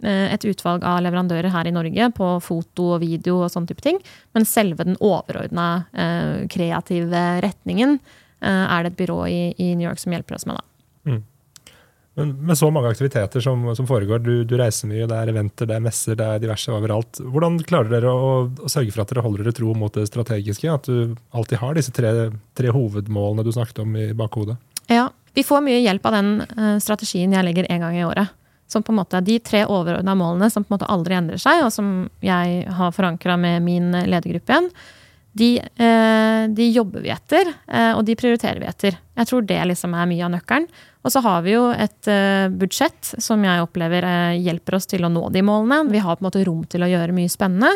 eh, 0.03 0.33
et 0.33 0.45
utvalg 0.45 0.83
av 0.83 1.01
leverandører 1.03 1.51
her 1.51 1.67
i 1.67 1.75
Norge 1.75 2.09
på 2.17 2.31
foto 2.41 2.93
og 2.95 3.01
video 3.01 3.41
og 3.41 3.51
sånne 3.51 3.67
type 3.67 3.81
ting. 3.81 3.99
Men 4.33 4.45
selve 4.45 4.85
den 4.85 4.99
overordna 4.99 5.85
eh, 5.93 6.47
kreative 6.47 7.41
retningen 7.41 7.99
eh, 8.41 8.65
er 8.65 8.83
det 8.83 8.93
et 8.93 9.01
byrå 9.01 9.25
i, 9.27 9.41
i 9.57 9.73
New 9.75 9.89
York 9.89 9.99
som 9.99 10.13
hjelper 10.13 10.37
oss 10.37 10.45
med, 10.45 10.57
da. 10.57 10.67
Men 12.13 12.33
med 12.45 12.57
så 12.57 12.67
mange 12.71 12.89
aktiviteter 12.91 13.39
som, 13.39 13.63
som 13.75 13.87
foregår, 13.87 14.19
du, 14.19 14.43
du 14.43 14.57
reiser 14.59 14.89
mye, 14.89 15.05
det 15.07 15.15
er 15.15 15.29
eventer, 15.31 15.67
det 15.69 15.77
er 15.77 15.83
messer, 15.85 16.17
det 16.19 16.25
er 16.27 16.41
diverse 16.43 16.73
overalt. 16.75 17.21
Hvordan 17.23 17.55
klarer 17.63 17.93
dere 17.93 18.11
å, 18.11 18.33
å 18.51 18.71
sørge 18.71 18.91
for 18.91 19.03
at 19.03 19.13
dere 19.13 19.23
holder 19.23 19.47
dere 19.47 19.55
tro 19.55 19.71
mot 19.79 19.95
det 19.95 20.09
strategiske? 20.09 20.67
At 20.67 20.89
du 20.91 21.15
alltid 21.31 21.61
har 21.63 21.79
disse 21.79 21.95
tre, 21.95 22.11
tre 22.57 22.73
hovedmålene 22.75 23.47
du 23.47 23.53
snakket 23.55 23.79
om 23.85 23.95
i 23.95 24.09
bakhodet? 24.17 24.57
Ja, 24.91 25.07
vi 25.33 25.43
får 25.47 25.63
mye 25.65 25.81
hjelp 25.81 26.05
av 26.05 26.17
den 26.17 26.31
eh, 26.41 26.77
strategien 26.83 27.33
jeg 27.33 27.47
legger 27.47 27.69
en 27.69 27.85
gang 27.85 27.97
i 27.97 28.05
året. 28.07 28.33
Som 28.71 28.83
på 28.87 28.93
en 28.93 29.01
måte 29.01 29.19
er 29.19 29.27
de 29.27 29.37
tre 29.43 29.65
overordna 29.67 30.15
målene 30.15 30.47
som 30.51 30.63
på 30.63 30.71
en 30.71 30.77
måte 30.77 30.89
aldri 30.91 31.17
endrer 31.17 31.41
seg, 31.41 31.65
og 31.65 31.73
som 31.75 32.09
jeg 32.23 32.65
har 32.71 32.95
forankra 32.95 33.35
med 33.39 33.63
min 33.65 33.91
ledergruppe 33.91 34.53
igjen. 34.53 34.71
de, 35.33 35.57
eh, 35.59 36.47
de 36.51 36.65
jobber 36.71 37.03
vi 37.03 37.11
etter, 37.11 37.53
eh, 37.67 37.91
og 37.95 38.03
de 38.05 38.15
prioriterer 38.19 38.59
vi 38.59 38.67
etter. 38.67 38.97
Jeg 39.15 39.27
tror 39.27 39.45
det 39.47 39.59
liksom 39.71 39.93
er 39.95 40.09
mye 40.09 40.25
av 40.25 40.31
nøkkelen. 40.33 40.67
Og 41.01 41.11
så 41.13 41.21
har 41.25 41.41
vi 41.45 41.55
jo 41.55 41.69
et 41.71 42.09
eh, 42.11 42.51
budsjett 42.51 43.15
som 43.17 43.41
jeg 43.43 43.63
opplever 43.63 44.05
eh, 44.05 44.41
hjelper 44.43 44.77
oss 44.77 44.89
til 44.91 45.05
å 45.05 45.09
nå 45.09 45.29
de 45.33 45.41
målene. 45.45 45.89
Vi 45.89 46.03
har 46.03 46.17
på 46.17 46.25
en 46.25 46.29
måte 46.29 46.43
rom 46.45 46.65
til 46.69 46.83
å 46.85 46.89
gjøre 46.91 47.15
mye 47.15 47.31
spennende. 47.31 47.71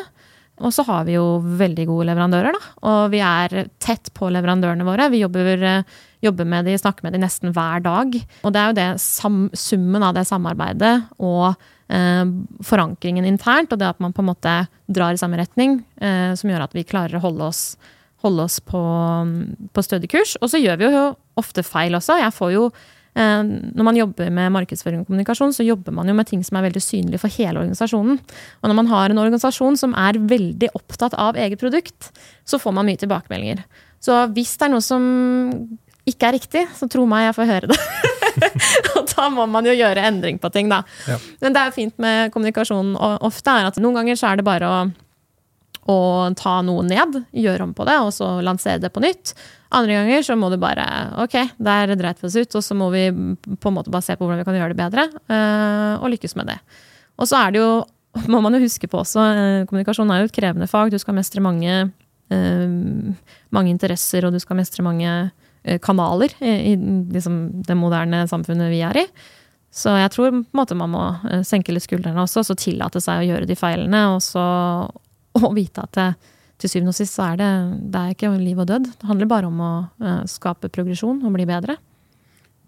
Og 0.64 0.72
så 0.72 0.86
har 0.88 1.04
vi 1.08 1.18
jo 1.18 1.40
veldig 1.60 1.88
gode 1.90 2.06
leverandører, 2.12 2.56
da. 2.56 2.76
Og 2.88 3.00
vi 3.12 3.20
er 3.26 3.66
tett 3.82 4.12
på 4.16 4.30
leverandørene 4.32 4.86
våre. 4.88 5.10
Vi 5.12 5.24
jobber, 5.24 5.64
eh, 5.64 5.98
jobber 6.26 6.48
med 6.50 6.68
de, 6.68 6.76
snakker 6.80 7.06
med 7.06 7.16
de 7.16 7.22
nesten 7.24 7.54
hver 7.56 7.84
dag. 7.86 8.16
Og 8.44 8.54
det 8.54 8.62
er 8.62 8.72
jo 8.72 8.78
det 8.80 9.58
summen 9.60 10.06
av 10.06 10.16
det 10.18 10.26
samarbeidet 10.30 10.94
og 11.18 11.54
eh, 11.90 12.26
forankringen 12.66 13.28
internt, 13.30 13.74
og 13.74 13.82
det 13.82 13.92
at 13.94 14.02
man 14.04 14.16
på 14.16 14.24
en 14.24 14.32
måte 14.32 14.58
drar 14.88 15.16
i 15.16 15.22
samme 15.22 15.40
retning, 15.42 15.80
eh, 16.02 16.34
som 16.38 16.52
gjør 16.52 16.68
at 16.68 16.76
vi 16.78 16.88
klarer 16.88 17.20
å 17.20 17.26
holde 17.28 17.50
oss, 17.52 17.64
holde 18.26 18.50
oss 18.50 18.60
på, 18.64 18.84
på 19.74 19.86
stødig 19.86 20.12
kurs. 20.14 20.36
Og 20.42 20.52
så 20.52 20.62
gjør 20.62 20.82
vi 20.82 20.92
jo 20.92 21.08
ofte 21.40 21.66
feil 21.66 21.98
også. 21.98 22.20
Jeg 22.22 22.36
får 22.36 22.56
jo 22.58 22.70
Eh, 23.16 23.44
når 23.48 23.86
man 23.88 23.96
jobber 23.96 24.28
med 24.34 24.52
markedsføring 24.52 25.04
og 25.04 25.08
kommunikasjon, 25.08 25.54
så 25.56 25.64
jobber 25.64 25.94
man 25.96 26.10
jo 26.12 26.16
med 26.18 26.28
ting 26.28 26.42
som 26.44 26.58
er 26.60 26.66
veldig 26.68 26.84
synlige 26.84 27.22
for 27.24 27.32
hele 27.32 27.62
organisasjonen. 27.62 28.20
Og 28.60 28.68
når 28.68 28.78
man 28.82 28.92
har 28.92 29.12
en 29.12 29.22
organisasjon 29.24 29.80
som 29.80 29.96
er 29.96 30.20
veldig 30.20 30.74
opptatt 30.76 31.16
av 31.16 31.40
eget 31.40 31.62
produkt, 31.62 32.12
så 32.44 32.60
får 32.60 32.76
man 32.76 32.90
mye 32.90 33.00
tilbakemeldinger. 33.00 33.64
Så 34.04 34.20
hvis 34.36 34.58
det 34.60 34.68
er 34.68 34.74
noe 34.74 34.84
som 34.84 35.06
ikke 36.06 36.28
er 36.28 36.38
riktig, 36.38 36.66
så 36.78 36.90
tro 36.92 37.06
meg, 37.10 37.28
jeg 37.30 37.38
får 37.38 37.50
høre 37.50 37.72
det. 37.72 37.80
og 38.96 39.08
da 39.10 39.30
må 39.34 39.48
man 39.50 39.66
jo 39.66 39.74
gjøre 39.74 40.04
endring 40.06 40.38
på 40.42 40.52
ting, 40.54 40.70
da. 40.70 40.84
Ja. 41.10 41.18
Men 41.42 41.56
det 41.56 41.62
er 41.62 41.72
jo 41.72 41.78
fint 41.80 41.98
med 42.02 42.34
kommunikasjon 42.36 42.94
ofte, 43.00 43.56
er 43.56 43.72
at 43.72 43.82
noen 43.82 44.02
ganger 44.02 44.20
så 44.20 44.32
er 44.32 44.40
det 44.42 44.48
bare 44.48 44.70
å 44.70 44.78
å 45.86 45.98
ta 46.38 46.60
noe 46.66 46.82
ned, 46.86 47.20
gjøre 47.30 47.68
om 47.68 47.74
på 47.78 47.86
det, 47.86 47.96
og 48.02 48.10
så 48.14 48.40
lansere 48.46 48.82
det 48.82 48.90
på 48.94 49.04
nytt. 49.04 49.36
Andre 49.76 50.00
ganger 50.00 50.24
så 50.26 50.38
må 50.40 50.50
du 50.50 50.58
bare 50.62 50.86
Ok, 51.22 51.36
der 51.62 51.94
dreit 52.00 52.22
vi 52.22 52.30
oss 52.30 52.38
ut, 52.38 52.58
og 52.58 52.66
så 52.66 52.78
må 52.78 52.90
vi 52.94 53.04
på 53.12 53.70
en 53.70 53.76
måte 53.76 53.94
bare 53.94 54.06
se 54.06 54.16
på 54.18 54.26
hvordan 54.26 54.42
vi 54.42 54.48
kan 54.48 54.58
gjøre 54.58 54.74
det 54.74 54.80
bedre, 54.80 55.06
uh, 55.30 56.02
og 56.02 56.10
lykkes 56.16 56.34
med 56.40 56.50
det. 56.50 56.58
Og 57.22 57.30
så 57.30 57.38
er 57.38 57.54
det 57.54 57.62
jo, 57.62 57.70
må 58.32 58.42
man 58.42 58.58
jo 58.58 58.64
huske 58.66 58.90
på 58.90 59.04
også, 59.04 59.22
uh, 59.22 59.68
kommunikasjon 59.70 60.10
er 60.10 60.24
jo 60.24 60.32
et 60.32 60.36
krevende 60.36 60.70
fag. 60.72 60.90
Du 60.90 60.98
skal 61.02 61.18
mestre 61.20 61.44
mange, 61.46 61.78
uh, 62.34 63.38
mange 63.54 63.74
interesser, 63.74 64.26
og 64.26 64.34
du 64.34 64.42
skal 64.42 64.58
mestre 64.58 64.86
mange 64.86 65.14
kanaler 65.82 66.34
i, 66.40 66.52
i 66.72 66.76
liksom, 67.14 67.64
det 67.66 67.78
moderne 67.80 68.26
samfunnet 68.30 68.70
vi 68.74 68.84
er 68.86 69.00
i. 69.02 69.06
Så 69.76 69.92
jeg 69.98 70.12
tror 70.14 70.30
på 70.32 70.38
en 70.40 70.46
måte 70.56 70.78
man 70.78 70.94
må 70.94 71.06
senke 71.48 71.74
litt 71.76 71.84
skuldrene 71.84 72.22
også, 72.22 72.44
og 72.44 72.48
så 72.48 72.56
tillate 72.60 73.02
seg 73.04 73.24
å 73.24 73.28
gjøre 73.28 73.50
de 73.50 73.58
feilene, 73.60 74.06
og 74.14 74.22
så 74.24 74.46
og 75.42 75.52
vite 75.58 75.84
at 75.84 75.98
det, 75.98 76.08
til 76.62 76.72
syvende 76.72 76.94
og 76.94 76.96
sist 76.96 77.18
så 77.18 77.26
er 77.34 77.42
det, 77.42 77.50
det 77.92 78.02
er 78.02 78.14
ikke 78.14 78.32
liv 78.40 78.62
og 78.64 78.70
død. 78.70 78.88
Det 79.02 79.10
handler 79.10 79.28
bare 79.28 79.50
om 79.50 79.60
å 79.60 79.74
skape 80.32 80.72
progresjon 80.72 81.20
og 81.26 81.36
bli 81.36 81.48
bedre. 81.50 81.76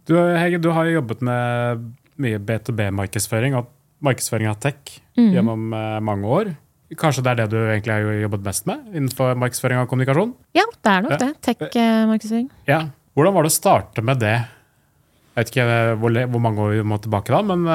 Du, 0.07 0.15
Hege, 0.15 0.59
du 0.59 0.69
har 0.75 0.87
jo 0.87 0.97
jobbet 0.99 1.23
med 1.23 1.85
mye 2.19 2.39
B2B-markedsføring 2.43 3.55
og 3.59 3.69
markedsføring 4.03 4.49
av 4.51 4.59
tech 4.63 4.97
mm. 5.15 5.31
gjennom 5.35 5.69
mange 6.03 6.33
år. 6.39 6.51
Kanskje 6.95 7.23
det 7.25 7.31
er 7.33 7.39
det 7.41 7.47
du 7.51 7.57
egentlig 7.59 7.95
har 7.97 8.21
jobbet 8.21 8.45
mest 8.45 8.67
med 8.69 8.85
innenfor 8.93 9.33
markedsføring 9.41 9.81
og 9.81 9.89
kommunikasjon? 9.91 10.29
Ja, 10.55 10.63
det 10.71 10.93
er 10.93 11.03
nok 11.03 11.17
det. 11.19 11.31
Tech-markedsføring. 11.43 12.47
Ja. 12.69 12.85
Hvordan 13.17 13.35
var 13.35 13.43
det 13.43 13.51
å 13.51 13.57
starte 13.57 14.03
med 14.05 14.21
det? 14.23 14.37
Jeg 14.37 15.41
vet 15.41 15.51
ikke 15.51 15.65
hvor, 15.99 16.15
hvor 16.31 16.41
mange 16.41 16.63
år 16.63 16.77
vi 16.77 16.85
må 16.87 16.99
tilbake 17.01 17.33
da, 17.33 17.41
men, 17.45 17.67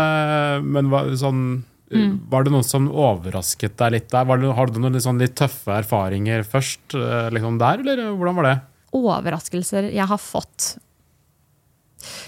men 0.65 0.89
sånn 1.21 1.45
Mm. 1.93 2.15
Var 2.33 2.45
det 2.45 2.53
noen 2.55 2.65
som 2.65 2.87
overrasket 2.89 3.75
deg 3.77 3.93
litt 3.97 4.09
der? 4.13 4.25
Det, 4.25 4.53
har 4.57 4.71
du 4.71 4.79
noen 4.81 4.97
litt, 4.97 5.05
sånn 5.05 5.21
litt 5.21 5.35
tøffe 5.37 5.75
erfaringer 5.77 6.45
først 6.49 6.97
eh, 6.97 7.29
liksom 7.37 7.59
der, 7.61 7.83
eller 7.85 8.15
hvordan 8.17 8.39
var 8.39 8.49
det? 8.49 8.55
Overraskelser 8.97 9.91
jeg 9.93 10.05
har 10.09 10.21
fått 10.21 10.75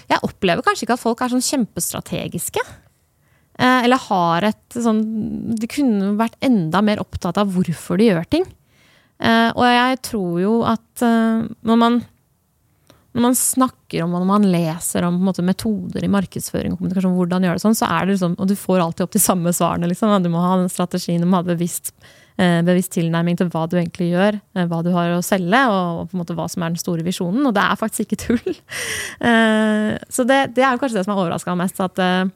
Jeg 0.09 0.21
opplever 0.25 0.65
kanskje 0.65 0.85
ikke 0.85 0.97
at 0.97 1.01
folk 1.01 1.21
er 1.21 1.33
sånn 1.33 1.45
kjempestrategiske. 1.45 2.61
Eh, 3.59 3.85
eller 3.85 4.01
har 4.09 4.43
et 4.49 4.75
sånn 4.83 4.99
De 5.55 5.67
kunne 5.71 6.09
vært 6.19 6.35
enda 6.43 6.81
mer 6.83 6.99
opptatt 6.99 7.37
av 7.39 7.53
hvorfor 7.55 8.01
de 8.01 8.09
gjør 8.09 8.27
ting. 8.27 8.49
Eh, 9.23 9.51
og 9.53 9.63
jeg 9.63 10.01
tror 10.09 10.35
jo 10.43 10.57
at 10.67 11.05
når 11.05 11.79
man 11.79 12.01
når 13.15 13.23
man 13.23 13.37
snakker 13.39 14.03
om 14.03 14.11
og 14.11 14.21
når 14.21 14.27
man 14.27 14.45
leser 14.51 15.05
om 15.07 15.21
måte, 15.23 15.43
metoder 15.45 16.03
i 16.03 16.11
markedsføring 16.11 16.73
og 16.73 16.81
kommunikasjon, 16.81 17.15
hvordan 17.15 17.45
gjør 17.47 17.55
det 17.55 17.63
sånn, 17.63 17.77
så 17.79 17.87
er 17.87 18.03
det 18.03 18.17
liksom, 18.17 18.35
og 18.35 18.49
du 18.49 18.57
får 18.59 18.83
alltid 18.83 19.05
opp 19.05 19.13
de 19.15 19.21
samme 19.23 19.53
svarene. 19.55 19.87
Liksom. 19.87 20.11
Du 20.19 20.27
må 20.33 20.41
ha 20.43 20.57
den 20.59 20.71
strategien, 20.71 21.23
du 21.23 21.29
må 21.31 21.39
ha 21.39 21.47
bevisst, 21.47 21.93
eh, 22.35 22.59
bevisst 22.67 22.91
tilnærming 22.97 23.39
til 23.39 23.47
hva 23.53 23.63
du 23.71 23.77
egentlig 23.79 24.09
gjør, 24.09 24.35
eh, 24.35 24.67
hva 24.67 24.81
du 24.83 24.91
har 24.91 25.15
å 25.15 25.23
selge, 25.23 25.61
og, 25.71 26.09
på 26.09 26.17
en 26.17 26.23
måte 26.25 26.35
hva 26.35 26.49
som 26.51 26.67
er 26.67 26.75
den 26.75 26.83
store 26.83 27.07
visjonen. 27.07 27.47
Og 27.47 27.55
det 27.55 27.63
er 27.63 27.79
faktisk 27.79 28.09
ikke 28.09 28.23
tull. 28.27 28.55
Eh, 29.25 29.95
så 30.11 30.25
det, 30.27 30.41
det, 30.57 30.61
er 30.65 30.75
jo 30.75 30.81
kanskje 30.81 30.99
det 30.99 31.05
som 31.05 31.13
har 31.15 31.23
overraska 31.23 31.53
mest. 31.55 31.79
at 31.79 31.99
eh, 32.03 32.27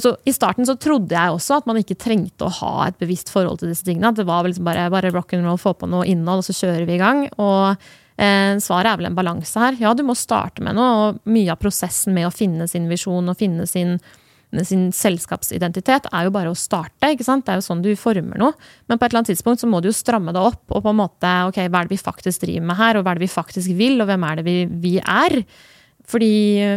så, 0.00 0.14
I 0.24 0.32
starten 0.32 0.64
så 0.64 0.78
trodde 0.80 1.12
jeg 1.12 1.34
også 1.34 1.58
at 1.58 1.66
man 1.68 1.76
ikke 1.76 1.98
trengte 2.00 2.46
å 2.46 2.54
ha 2.62 2.86
et 2.86 2.96
bevisst 3.02 3.28
forhold 3.28 3.60
til 3.60 3.68
disse 3.68 3.84
tingene. 3.84 4.08
At 4.08 4.16
det 4.16 4.24
var 4.24 4.46
liksom 4.46 4.64
bare, 4.64 4.86
bare 4.94 5.10
rock 5.12 5.34
and 5.36 5.44
roll, 5.44 5.60
få 5.60 5.74
på 5.76 5.90
noe 5.90 6.06
innhold, 6.08 6.40
og 6.40 6.48
så 6.48 6.56
kjører 6.56 6.86
vi 6.88 6.96
i 6.96 7.02
gang. 7.02 7.26
Og 7.36 7.76
Eh, 8.22 8.58
svaret 8.60 8.92
er 8.92 8.98
vel 9.00 9.08
en 9.08 9.16
balanse 9.16 9.60
her. 9.60 9.78
Ja, 9.80 9.94
du 9.96 10.04
må 10.06 10.16
starte 10.18 10.64
med 10.64 10.76
noe, 10.76 10.90
og 10.92 11.30
mye 11.32 11.52
av 11.54 11.60
prosessen 11.62 12.14
med 12.14 12.28
å 12.28 12.34
finne 12.34 12.68
sin 12.70 12.88
visjon 12.90 13.30
og 13.30 13.38
finne 13.40 13.66
sin, 13.66 13.96
sin 14.68 14.90
selskapsidentitet 14.92 16.10
er 16.12 16.28
jo 16.28 16.34
bare 16.34 16.52
å 16.52 16.58
starte. 16.58 17.08
ikke 17.08 17.26
sant? 17.26 17.46
Det 17.46 17.54
er 17.54 17.62
jo 17.62 17.68
sånn 17.70 17.84
du 17.84 17.90
former 17.96 18.38
noe. 18.38 18.52
Men 18.86 18.98
på 18.98 19.06
et 19.06 19.12
eller 19.12 19.22
annet 19.22 19.32
tidspunkt 19.32 19.64
så 19.64 19.70
må 19.70 19.80
du 19.80 19.88
jo 19.88 19.96
stramme 19.96 20.34
det 20.34 20.44
opp. 20.44 20.64
Og 20.70 20.84
på 20.84 20.92
en 20.92 21.00
måte, 21.00 21.34
ok, 21.48 21.64
hva 21.66 21.82
er 21.82 21.88
det 21.88 21.96
vi 21.96 22.04
faktisk 22.04 22.44
driver 22.44 22.68
med 22.68 22.80
her, 22.82 22.98
og 22.98 23.06
hva 23.06 23.14
er 23.14 23.20
det 23.20 23.26
vi 23.26 23.32
faktisk 23.32 23.78
vil, 23.80 24.00
og 24.02 24.10
hvem 24.10 24.28
er 24.28 24.38
det 24.38 24.46
vi, 24.46 24.56
vi 24.84 24.96
er? 25.00 25.40
Fordi 26.12 26.32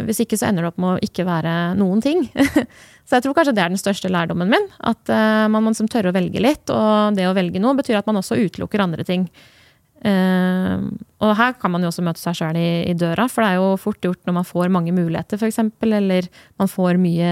hvis 0.07 0.21
ikke 0.23 0.37
så 0.39 0.47
ender 0.47 0.63
det 0.63 0.71
opp 0.71 0.81
med 0.81 0.95
å 0.95 1.03
ikke 1.03 1.27
være 1.27 1.75
noen 1.77 2.01
ting. 2.01 2.25
så 3.05 3.17
jeg 3.17 3.25
tror 3.25 3.35
kanskje 3.37 3.53
det 3.53 3.61
er 3.61 3.73
den 3.73 3.81
største 3.81 4.09
lærdommen 4.09 4.49
min. 4.49 4.63
At 4.81 5.11
uh, 5.13 5.45
man 5.51 5.61
må 5.61 5.73
liksom 5.73 5.89
tørre 5.93 6.09
å 6.09 6.15
velge 6.15 6.41
litt. 6.41 6.71
Og 6.73 7.17
det 7.17 7.27
å 7.29 7.35
velge 7.37 7.61
noe 7.61 7.77
betyr 7.77 7.99
at 7.99 8.09
man 8.09 8.17
også 8.17 8.37
utelukker 8.39 8.81
andre 8.81 9.05
ting. 9.05 9.27
Uh, 10.05 10.89
og 11.23 11.31
her 11.37 11.53
kan 11.61 11.71
man 11.73 11.85
jo 11.85 11.89
også 11.89 12.03
møte 12.05 12.21
seg 12.21 12.35
sjøl 12.37 12.57
i, 12.59 12.69
i, 12.89 12.95
døra, 12.97 13.27
for 13.31 13.41
det 13.41 13.53
er 13.53 13.61
jo 13.61 13.69
fort 13.81 14.03
gjort 14.05 14.21
når 14.27 14.35
man 14.37 14.45
får 14.45 14.73
mange 14.73 14.93
muligheter, 14.93 15.39
f.eks., 15.39 15.61
eller 15.87 16.27
man 16.61 16.69
får 16.69 16.99
mye, 17.01 17.31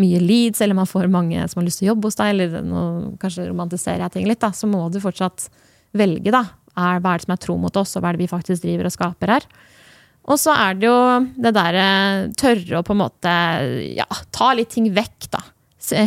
mye, 0.00 0.20
leads, 0.22 0.62
eller 0.64 0.78
man 0.78 0.88
får 0.88 1.10
mange 1.12 1.42
som 1.50 1.60
har 1.60 1.66
lyst 1.66 1.82
til 1.82 1.88
å 1.88 1.90
jobbe 1.90 2.08
hos 2.08 2.16
deg, 2.20 2.32
eller 2.32 2.64
nå 2.64 2.84
kanskje 3.20 3.48
romantiserer 3.50 4.06
jeg 4.06 4.14
ting 4.14 4.30
litt, 4.30 4.40
da, 4.40 4.52
så 4.56 4.70
må 4.70 4.86
du 4.92 5.00
fortsatt 5.02 5.48
velge, 5.96 6.32
da. 6.32 6.46
Er, 6.76 7.02
hva 7.02 7.16
er 7.16 7.20
det 7.20 7.26
som 7.26 7.34
er 7.36 7.42
tro 7.42 7.58
mot 7.60 7.80
oss, 7.82 7.96
og 7.98 8.04
hva 8.04 8.12
er 8.12 8.16
det 8.16 8.24
vi 8.24 8.32
faktisk 8.32 8.64
driver 8.64 8.88
og 8.88 8.96
skaper 8.96 9.34
her? 9.36 9.48
Og 10.26 10.40
så 10.42 10.54
er 10.58 10.78
det 10.78 10.88
jo 10.88 10.96
det 11.38 11.52
derre 11.54 11.90
tørre 12.38 12.80
å 12.80 12.86
på 12.86 12.96
en 12.96 13.02
måte 13.04 13.34
ja, 13.94 14.06
ta 14.34 14.50
litt 14.58 14.72
ting 14.74 14.88
vekk, 14.94 15.30
da. 15.34 15.44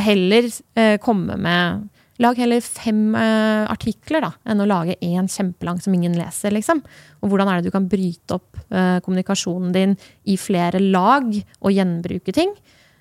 Heller 0.03 0.49
eh, 0.75 0.97
komme 0.99 1.37
med 1.39 1.87
Lag 2.19 2.35
heller 2.35 2.59
fem 2.59 3.13
eh, 3.15 3.63
artikler 3.71 4.25
da, 4.25 4.33
enn 4.51 4.59
å 4.59 4.67
lage 4.67 4.97
én 4.99 5.29
kjempelang 5.31 5.77
som 5.79 5.93
ingen 5.95 6.17
leser. 6.19 6.51
liksom. 6.51 6.81
Og 7.23 7.31
hvordan 7.31 7.47
er 7.47 7.59
det 7.59 7.69
du 7.69 7.71
kan 7.71 7.87
bryte 7.87 8.35
opp 8.35 8.59
eh, 8.67 8.97
kommunikasjonen 9.05 9.71
din 9.71 9.93
i 10.27 10.35
flere 10.35 10.81
lag 10.83 11.29
og 11.31 11.71
gjenbruke 11.71 12.35
ting? 12.35 12.51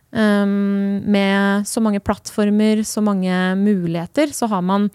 Um, 0.09 1.03
med 1.05 1.67
så 1.69 1.83
mange 1.85 2.01
plattformer, 2.01 2.81
så 2.87 3.03
mange 3.05 3.35
muligheter, 3.61 4.31
så 4.33 4.47
har 4.49 4.63
man 4.65 4.87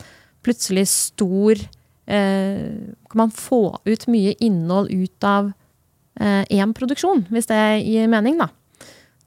plutselig 0.41 0.88
stor 0.89 1.59
uh, 1.59 2.63
Kan 3.12 3.19
man 3.21 3.29
få 3.29 3.75
ut 3.86 4.07
mye 4.09 4.33
innhold 4.41 4.89
ut 4.89 5.27
av 5.27 5.51
én 6.13 6.73
produksjon, 6.78 7.23
hvis 7.34 7.47
det 7.49 7.62
gir 7.82 8.12
mening, 8.12 8.38
da. 8.38 8.52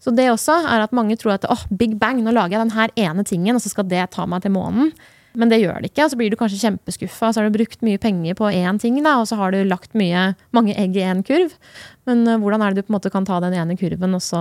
Så 0.07 0.13
det 0.15 0.29
også 0.31 0.61
er 0.71 0.85
at 0.85 0.95
mange 0.95 1.17
tror 1.19 1.35
at 1.35 1.49
oh, 1.51 1.67
big 1.75 1.97
bang, 1.99 2.21
nå 2.23 2.31
lager 2.31 2.55
jeg 2.55 2.63
den 2.63 2.77
her 2.77 2.93
ene 3.09 3.25
tingen, 3.27 3.59
og 3.59 3.65
så 3.65 3.73
skal 3.73 3.89
det 3.91 4.05
ta 4.15 4.27
meg 4.31 4.45
til 4.45 4.55
månen. 4.55 4.93
Men 5.37 5.51
det 5.53 5.59
gjør 5.61 5.83
det 5.83 5.91
ikke. 5.91 6.07
og 6.07 6.13
Så 6.13 6.17
blir 6.17 6.33
du 6.33 6.39
kanskje 6.41 6.63
kjempeskuffa. 6.63 7.29
Så 7.29 7.41
har 7.43 7.49
du 7.49 7.57
brukt 7.59 7.83
mye 7.85 8.01
penger 8.01 8.37
på 8.39 8.49
én 8.49 8.79
ting, 8.81 8.97
da, 9.05 9.19
og 9.21 9.29
så 9.29 9.37
har 9.37 9.53
du 9.53 9.59
lagt 9.69 9.93
mye, 9.99 10.31
mange 10.57 10.73
egg 10.81 10.97
i 10.97 11.05
én 11.05 11.21
kurv. 11.27 11.53
Men 12.09 12.25
uh, 12.25 12.39
hvordan 12.41 12.65
er 12.65 12.73
det 12.73 12.81
du 12.81 12.87
på 12.87 12.95
en 12.95 12.97
måte 12.97 13.13
kan 13.13 13.27
ta 13.29 13.41
den 13.45 13.57
ene 13.59 13.77
kurven 13.77 14.17
og 14.17 14.23
så 14.25 14.41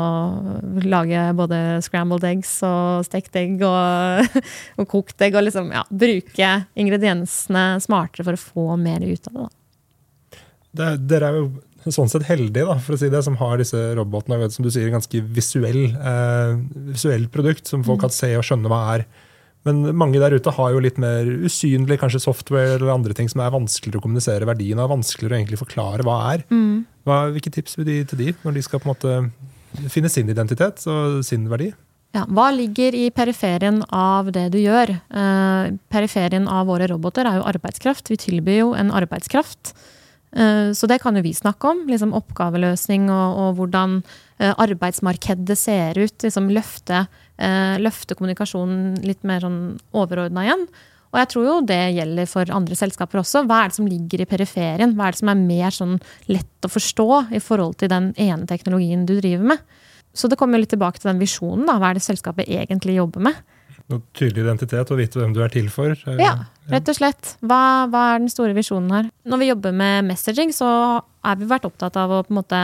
lage 0.86 1.25
både 1.36 1.60
scrambled 1.84 2.23
eggs 2.29 2.53
og 2.63 3.03
stekt 3.10 3.36
egg 3.41 3.60
og, 3.65 4.39
og 4.79 4.89
kokt 4.91 5.19
egg? 5.25 5.36
Og 5.36 5.49
liksom, 5.49 5.73
ja, 5.75 5.84
bruke 5.89 6.53
ingrediensene 6.79 7.67
smartere 7.84 8.29
for 8.29 8.39
å 8.39 8.45
få 8.45 8.79
mer 8.79 9.03
ut 9.03 9.31
av 9.34 9.39
det. 9.41 9.47
da. 10.75 10.91
Dere 10.95 11.31
er 11.31 11.41
jo 11.41 11.49
sånn 11.93 12.09
sett 12.09 12.25
heldig, 12.25 12.63
da, 12.65 12.79
for 12.81 12.95
å 12.95 12.99
si 12.99 13.11
det, 13.13 13.21
som 13.25 13.37
har 13.37 13.59
disse 13.61 13.77
robotene. 13.97 14.49
Som 14.53 14.65
du 14.65 14.71
sier, 14.73 14.89
ganske 14.93 15.21
visuell, 15.35 15.83
eh, 15.93 16.57
visuell 16.95 17.27
produkt 17.33 17.69
som 17.69 17.85
folk 17.85 17.99
mm. 17.99 18.05
kan 18.07 18.15
se 18.15 18.31
og 18.39 18.45
skjønne 18.47 18.71
hva 18.71 18.81
er. 18.95 19.05
Men 19.65 19.81
mange 19.97 20.21
der 20.21 20.35
ute 20.37 20.53
har 20.53 20.73
jo 20.75 20.81
litt 20.83 20.99
mer 21.01 21.25
usynlig 21.25 21.97
kanskje 22.01 22.21
software 22.21 22.75
eller 22.75 22.93
andre 22.93 23.15
ting 23.17 23.29
som 23.31 23.41
er 23.41 23.53
vanskeligere 23.53 23.97
å 23.97 24.03
kommunisere 24.03 24.45
verdien 24.45 24.81
av, 24.81 24.91
vanskeligere 24.93 25.33
å 25.33 25.39
egentlig 25.39 25.61
forklare 25.61 26.05
hva 26.05 26.19
er. 26.35 26.45
Mm. 26.53 26.85
Hva, 27.05 27.23
hvilke 27.33 27.53
tips 27.53 27.79
vil 27.79 27.87
du 27.87 27.95
gi 27.95 28.05
til 28.11 28.21
de 28.21 28.35
når 28.43 28.59
de 28.59 28.65
skal 28.65 28.81
på 28.81 28.89
en 28.89 28.93
måte 28.93 29.89
finne 29.91 30.11
sin 30.13 30.29
identitet 30.29 30.85
og 30.89 31.17
sin 31.25 31.49
verdi? 31.49 31.71
Ja, 32.15 32.23
hva 32.31 32.47
ligger 32.55 32.95
i 32.95 33.09
periferien 33.11 33.81
av 33.91 34.29
det 34.35 34.47
du 34.53 34.61
gjør? 34.61 34.93
Eh, 34.93 35.73
periferien 35.91 36.45
av 36.47 36.69
våre 36.69 36.87
roboter 36.87 37.27
er 37.27 37.41
jo 37.41 37.49
arbeidskraft. 37.49 38.07
Vi 38.13 38.21
tilbyr 38.21 38.61
jo 38.61 38.69
en 38.77 38.93
arbeidskraft. 38.95 39.73
Eh, 40.35 40.71
så 40.75 40.87
det 40.91 40.99
kan 41.03 41.15
jo 41.15 41.23
vi 41.25 41.33
snakke 41.35 41.71
om. 41.71 41.85
Liksom 41.89 42.15
oppgaveløsning 42.17 43.07
og, 43.13 43.39
og 43.41 43.59
hvordan 43.59 44.01
eh, 44.39 44.51
arbeidsmarkedet 44.51 45.57
ser 45.59 45.99
ut. 45.99 46.17
Liksom 46.25 46.51
løfte, 46.55 47.05
eh, 47.37 47.77
løfte 47.81 48.17
kommunikasjonen 48.17 48.99
litt 49.05 49.23
mer 49.27 49.45
sånn 49.45 49.61
overordna 49.95 50.45
igjen. 50.47 50.67
Og 51.15 51.21
jeg 51.21 51.31
tror 51.31 51.45
jo 51.47 51.55
det 51.63 51.79
gjelder 51.95 52.27
for 52.27 52.51
andre 52.51 52.75
selskaper 52.75 53.21
også. 53.21 53.45
Hva 53.47 53.61
er 53.63 53.71
det 53.71 53.77
som 53.77 53.87
ligger 53.87 54.25
i 54.25 54.27
periferien? 54.27 54.97
Hva 54.97 55.07
er 55.07 55.15
det 55.15 55.21
som 55.21 55.31
er 55.31 55.39
mer 55.39 55.71
sånn 55.71 55.97
lett 56.27 56.67
å 56.67 56.71
forstå 56.71 57.09
i 57.37 57.39
forhold 57.39 57.77
til 57.79 57.91
den 57.93 58.11
ene 58.19 58.49
teknologien 58.49 59.05
du 59.07 59.15
driver 59.21 59.53
med? 59.53 59.63
Så 60.15 60.27
det 60.31 60.37
kommer 60.39 60.59
litt 60.59 60.73
tilbake 60.73 60.99
til 60.99 61.13
den 61.13 61.21
visjonen. 61.23 61.63
da. 61.69 61.77
Hva 61.79 61.91
er 61.93 61.99
det 61.99 62.03
selskapet 62.03 62.51
egentlig 62.51 62.97
jobber 62.97 63.23
med? 63.29 63.39
Noe 63.91 64.01
tydelig 64.17 64.41
identitet 64.41 64.89
og 64.89 64.97
vite 64.97 65.19
hvem 65.19 65.35
du 65.35 65.43
er 65.45 65.51
til 65.53 65.67
for. 65.69 65.93
Eh, 65.93 66.21
Ja, 66.23 66.47
rett 66.73 66.89
og 66.89 66.97
slett. 66.97 67.35
Hva, 67.45 67.85
hva 67.91 68.07
er 68.15 68.23
den 68.23 68.31
store 68.33 68.55
visjonen 68.57 68.89
her? 68.95 69.11
Når 69.29 69.43
vi 69.43 69.51
jobber 69.51 69.75
med 69.77 70.07
messaging, 70.09 70.55
så 70.55 70.69
har 71.03 71.37
vi 71.37 71.49
vært 71.49 71.67
opptatt 71.69 71.99
av 72.01 72.09
å 72.09 72.23
på 72.25 72.33
en 72.33 72.39
måte 72.39 72.63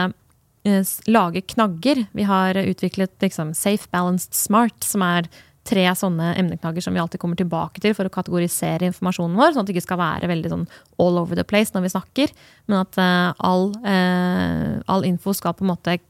eh, 0.66 0.82
lage 1.06 1.44
knagger. 1.54 2.06
Vi 2.10 2.26
har 2.26 2.58
utviklet 2.64 3.14
liksom 3.22 3.54
Safe, 3.54 3.86
Balanced, 3.94 4.34
Smart, 4.34 4.82
som 4.82 5.06
er 5.06 5.30
tre 5.62 5.84
sånne 5.94 6.32
emneknagger 6.40 6.82
som 6.82 6.94
vi 6.94 7.00
alltid 7.02 7.20
kommer 7.22 7.38
tilbake 7.38 7.82
til 7.82 7.94
for 7.94 8.08
å 8.08 8.12
kategorisere 8.12 8.88
informasjonen 8.90 9.38
vår, 9.38 9.52
sånn 9.54 9.62
at 9.62 9.70
det 9.70 9.76
ikke 9.76 9.86
skal 9.86 10.00
være 10.00 10.30
veldig 10.30 10.50
sånn 10.50 10.64
all 11.02 11.20
over 11.20 11.38
the 11.38 11.46
place 11.46 11.74
når 11.74 11.86
vi 11.86 11.92
snakker, 11.94 12.32
men 12.66 12.80
at 12.80 12.98
uh, 12.98 13.30
all, 13.38 13.68
uh, 13.86 14.82
all 14.90 15.06
info 15.06 15.34
skal 15.38 15.54
på 15.54 15.62
en 15.62 15.70
måte 15.70 16.00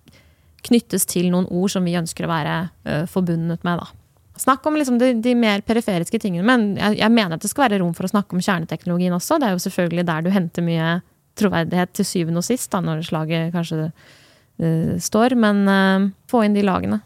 knyttes 0.64 1.04
til 1.10 1.28
noen 1.34 1.48
ord 1.50 1.74
som 1.74 1.84
vi 1.84 1.98
ønsker 1.98 2.24
å 2.24 2.32
være 2.32 2.56
uh, 2.88 3.04
forbundet 3.10 3.66
med. 3.66 3.82
da. 3.82 4.01
Snakk 4.40 4.64
om 4.66 4.76
liksom 4.78 4.96
de, 5.00 5.12
de 5.20 5.34
mer 5.36 5.60
periferiske 5.66 6.18
tingene, 6.22 6.44
men 6.46 6.76
jeg, 6.78 6.96
jeg 7.02 7.12
mener 7.12 7.36
at 7.36 7.44
det 7.44 7.50
skal 7.52 7.66
være 7.66 7.82
rom 7.82 7.92
for 7.96 8.08
å 8.08 8.12
snakke 8.14 8.36
om 8.36 8.42
kjerneteknologien 8.42 9.14
også. 9.16 9.36
Det 9.38 9.48
er 9.48 9.56
jo 9.56 9.64
selvfølgelig 9.66 10.04
der 10.08 10.24
du 10.24 10.30
henter 10.32 10.64
mye 10.66 10.92
troverdighet 11.38 11.92
til 11.96 12.08
syvende 12.08 12.40
og 12.40 12.46
sist, 12.46 12.70
da, 12.72 12.80
når 12.84 13.04
slaget 13.08 13.52
kanskje 13.54 13.88
uh, 13.88 14.94
står. 15.00 15.36
Men 15.40 15.62
uh, 15.68 16.08
få 16.32 16.46
inn 16.46 16.56
de 16.56 16.64
lagene. 16.64 17.02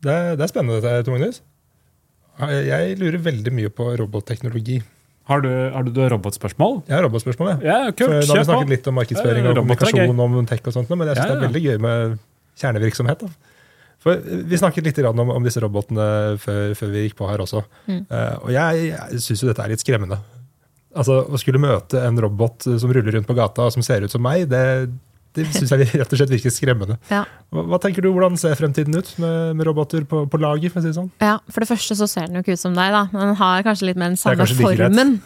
Det, 0.00 0.16
det 0.40 0.46
er 0.46 0.50
spennende, 0.50 0.80
dette, 0.82 1.06
Tor 1.06 1.16
Magnus. 1.16 1.42
Jeg 2.40 2.96
lurer 2.96 3.20
veldig 3.20 3.52
mye 3.52 3.70
på 3.74 3.90
robotteknologi. 4.00 4.78
Har 5.30 5.44
du, 5.44 5.50
har 5.74 5.84
du 5.86 6.00
robotspørsmål? 6.10 6.80
Jeg 6.88 6.96
har 6.96 7.04
robotspørsmål. 7.06 7.50
ja. 7.50 7.58
Ja, 7.62 7.92
kult. 7.92 8.10
Da 8.10 8.32
har 8.32 8.40
vi 8.40 8.48
snakket 8.48 8.72
litt 8.72 8.88
om 8.90 8.96
markedsføring 8.98 9.46
og 9.46 9.60
roboter 9.60 9.86
er 9.86 9.94
kommunikasjon 9.94 10.40
om 10.40 10.48
tech 10.48 10.64
og 10.64 10.74
sånt, 10.74 10.90
men 10.90 11.10
jeg 11.12 11.20
synes 11.20 11.28
Ja, 11.28 11.34
det 11.34 11.38
er 11.38 11.46
veldig 11.46 11.62
gøy 11.66 11.82
med 11.84 12.16
kjernevirksomhet. 12.62 13.22
Da. 13.22 13.49
For 14.00 14.16
Vi 14.48 14.58
snakket 14.60 14.86
litt 14.88 14.98
om, 15.04 15.20
om 15.36 15.44
disse 15.44 15.60
robotene 15.60 16.38
før, 16.40 16.74
før 16.78 16.92
vi 16.94 17.04
gikk 17.04 17.18
på 17.18 17.28
her 17.28 17.42
også. 17.44 17.62
Mm. 17.84 18.02
Uh, 18.08 18.36
og 18.46 18.52
jeg, 18.54 18.86
jeg 18.94 19.24
syns 19.26 19.44
jo 19.44 19.50
dette 19.50 19.66
er 19.66 19.74
litt 19.74 19.84
skremmende. 19.84 20.20
Altså, 20.96 21.20
Å 21.28 21.38
skulle 21.38 21.60
møte 21.62 22.00
en 22.02 22.18
robot 22.18 22.66
som 22.66 22.90
ruller 22.90 23.14
rundt 23.18 23.28
på 23.28 23.36
gata 23.38 23.68
og 23.68 23.74
som 23.76 23.84
ser 23.84 24.02
ut 24.02 24.10
som 24.12 24.24
meg, 24.24 24.48
det, 24.50 24.62
det 25.36 25.44
syns 25.54 25.70
jeg 25.70 25.86
rett 25.92 26.10
og 26.10 26.18
slett 26.18 26.32
virker 26.32 26.54
skremmende. 26.54 26.96
Ja. 27.12 27.22
Hva, 27.54 27.62
hva 27.70 27.78
tenker 27.82 28.02
du, 28.02 28.10
Hvordan 28.14 28.38
ser 28.40 28.56
fremtiden 28.58 28.96
ut 28.96 29.12
med, 29.22 29.54
med 29.60 29.68
roboter 29.68 30.06
på, 30.08 30.24
på 30.32 30.40
lager? 30.42 30.72
for 30.72 30.82
si 30.82 30.90
sånn? 30.96 31.12
Ja, 31.22 31.36
For 31.52 31.62
det 31.62 31.70
første 31.70 31.98
så 32.00 32.08
ser 32.10 32.26
den 32.26 32.40
jo 32.40 32.42
ikke 32.42 32.56
ut 32.58 32.62
som 32.64 32.74
deg, 32.74 32.96
da. 32.96 33.04
Den 33.14 33.36
har 33.38 33.66
kanskje 33.66 33.90
litt 33.90 34.00
mer 34.00 34.14
den 34.14 34.20
samme 34.20 34.48
formen. 34.58 35.18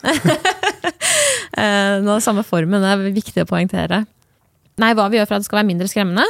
Eh, 1.54 2.00
Den 2.00 2.08
har 2.10 2.18
samme 2.18 2.42
formen, 2.42 2.82
det 2.82 2.88
er 2.90 3.12
viktig 3.14 3.44
å 3.44 3.46
poengtere. 3.46 4.00
Nei, 4.82 4.88
hva 4.98 5.04
vi 5.06 5.20
gjør 5.20 5.28
for 5.28 5.36
at 5.36 5.44
det 5.44 5.46
skal 5.46 5.60
være 5.60 5.68
mindre 5.68 5.86
skremmende? 5.86 6.24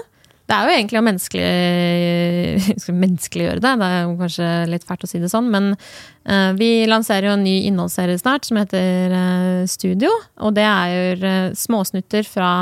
Det 0.45 0.53
er 0.53 0.67
jo 0.67 0.75
egentlig 0.75 1.01
å 1.01 1.05
menneskelig, 1.07 2.95
menneskeliggjøre 3.05 3.63
det. 3.65 3.75
Det 3.81 3.91
er 3.91 4.03
jo 4.03 4.17
kanskje 4.21 4.49
litt 4.69 4.85
fælt 4.89 5.07
å 5.07 5.09
si 5.09 5.21
det 5.23 5.31
sånn, 5.33 5.49
men 5.53 5.71
uh, 5.73 6.51
vi 6.59 6.71
lanserer 6.91 7.31
jo 7.31 7.37
en 7.39 7.47
ny 7.47 7.57
innholdsserie 7.71 8.21
snart 8.21 8.49
som 8.49 8.61
heter 8.61 9.15
uh, 9.15 9.63
Studio. 9.71 10.13
Og 10.45 10.57
det 10.59 10.67
er 10.69 10.93
jo 10.93 11.17
uh, 11.25 11.55
småsnutter 11.57 12.29
fra 12.29 12.53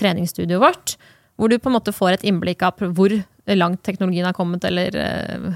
treningsstudioet 0.00 0.60
vårt, 0.60 0.96
hvor 1.40 1.48
du 1.48 1.58
på 1.58 1.70
en 1.70 1.78
måte 1.78 1.94
får 1.94 2.18
et 2.18 2.26
innblikk 2.28 2.64
av 2.66 2.80
hvor 2.96 3.16
langt 3.58 3.82
teknologien 3.82 4.26
har 4.26 4.36
kommet, 4.36 4.64
eller 4.64 4.96
eh, 4.96 5.46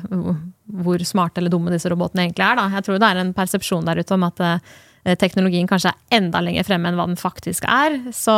hvor 0.82 1.02
smarte 1.06 1.40
eller 1.40 1.52
dumme 1.52 1.70
disse 1.70 1.90
robotene 1.92 2.26
egentlig 2.26 2.46
er. 2.46 2.58
Da. 2.58 2.66
Jeg 2.74 2.86
tror 2.86 3.00
det 3.00 3.10
er 3.10 3.22
en 3.22 3.34
persepsjon 3.36 3.86
der 3.86 4.00
ute 4.02 4.16
om 4.16 4.26
at 4.26 4.42
eh, 4.42 5.16
teknologien 5.20 5.68
kanskje 5.70 5.92
er 5.92 6.18
enda 6.18 6.42
lenger 6.42 6.66
fremme 6.66 6.90
enn 6.90 6.98
hva 6.98 7.06
den 7.06 7.20
faktisk 7.20 7.68
er. 7.70 8.00
Så 8.16 8.34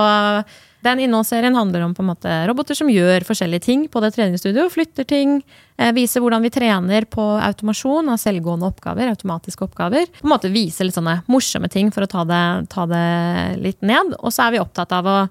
den 0.80 1.00
innholdsserien 1.02 1.56
handler 1.58 1.80
om 1.80 1.94
på 1.94 2.04
en 2.04 2.10
måte 2.12 2.34
roboter 2.46 2.76
som 2.78 2.90
gjør 2.90 3.26
forskjellige 3.26 3.64
ting 3.66 3.86
på 3.90 4.02
det 4.02 4.12
treningsstudioet. 4.14 4.70
Flytter 4.70 5.06
ting, 5.10 5.40
eh, 5.76 5.90
viser 5.92 6.22
hvordan 6.22 6.44
vi 6.44 6.52
trener 6.54 7.06
på 7.10 7.24
automasjon 7.42 8.08
av 8.12 8.20
selvgående 8.22 8.68
oppgaver. 8.70 9.10
automatiske 9.10 9.64
oppgaver. 9.66 10.06
På 10.06 10.26
en 10.26 10.34
måte 10.36 10.52
Viser 10.52 10.84
litt 10.84 10.94
sånne 10.94 11.24
morsomme 11.26 11.68
ting 11.68 11.90
for 11.90 12.02
å 12.02 12.08
ta 12.08 12.24
det, 12.24 12.68
ta 12.70 12.86
det 12.86 13.58
litt 13.60 13.82
ned. 13.82 14.14
Og 14.20 14.30
så 14.32 14.46
er 14.46 14.52
vi 14.52 14.62
opptatt 14.62 14.92
av 14.92 15.04
å 15.04 15.28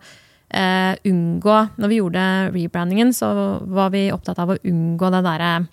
eh, 0.49 0.95
unngå 1.03 1.69
Når 1.77 1.88
vi 1.88 1.99
gjorde 1.99 2.51
rebrandingen, 2.53 3.13
så 3.13 3.60
var 3.65 3.89
vi 3.89 4.12
opptatt 4.12 4.39
av 4.39 4.51
å 4.51 4.57
unngå 4.63 5.12
det 5.12 5.23
derre 5.23 5.67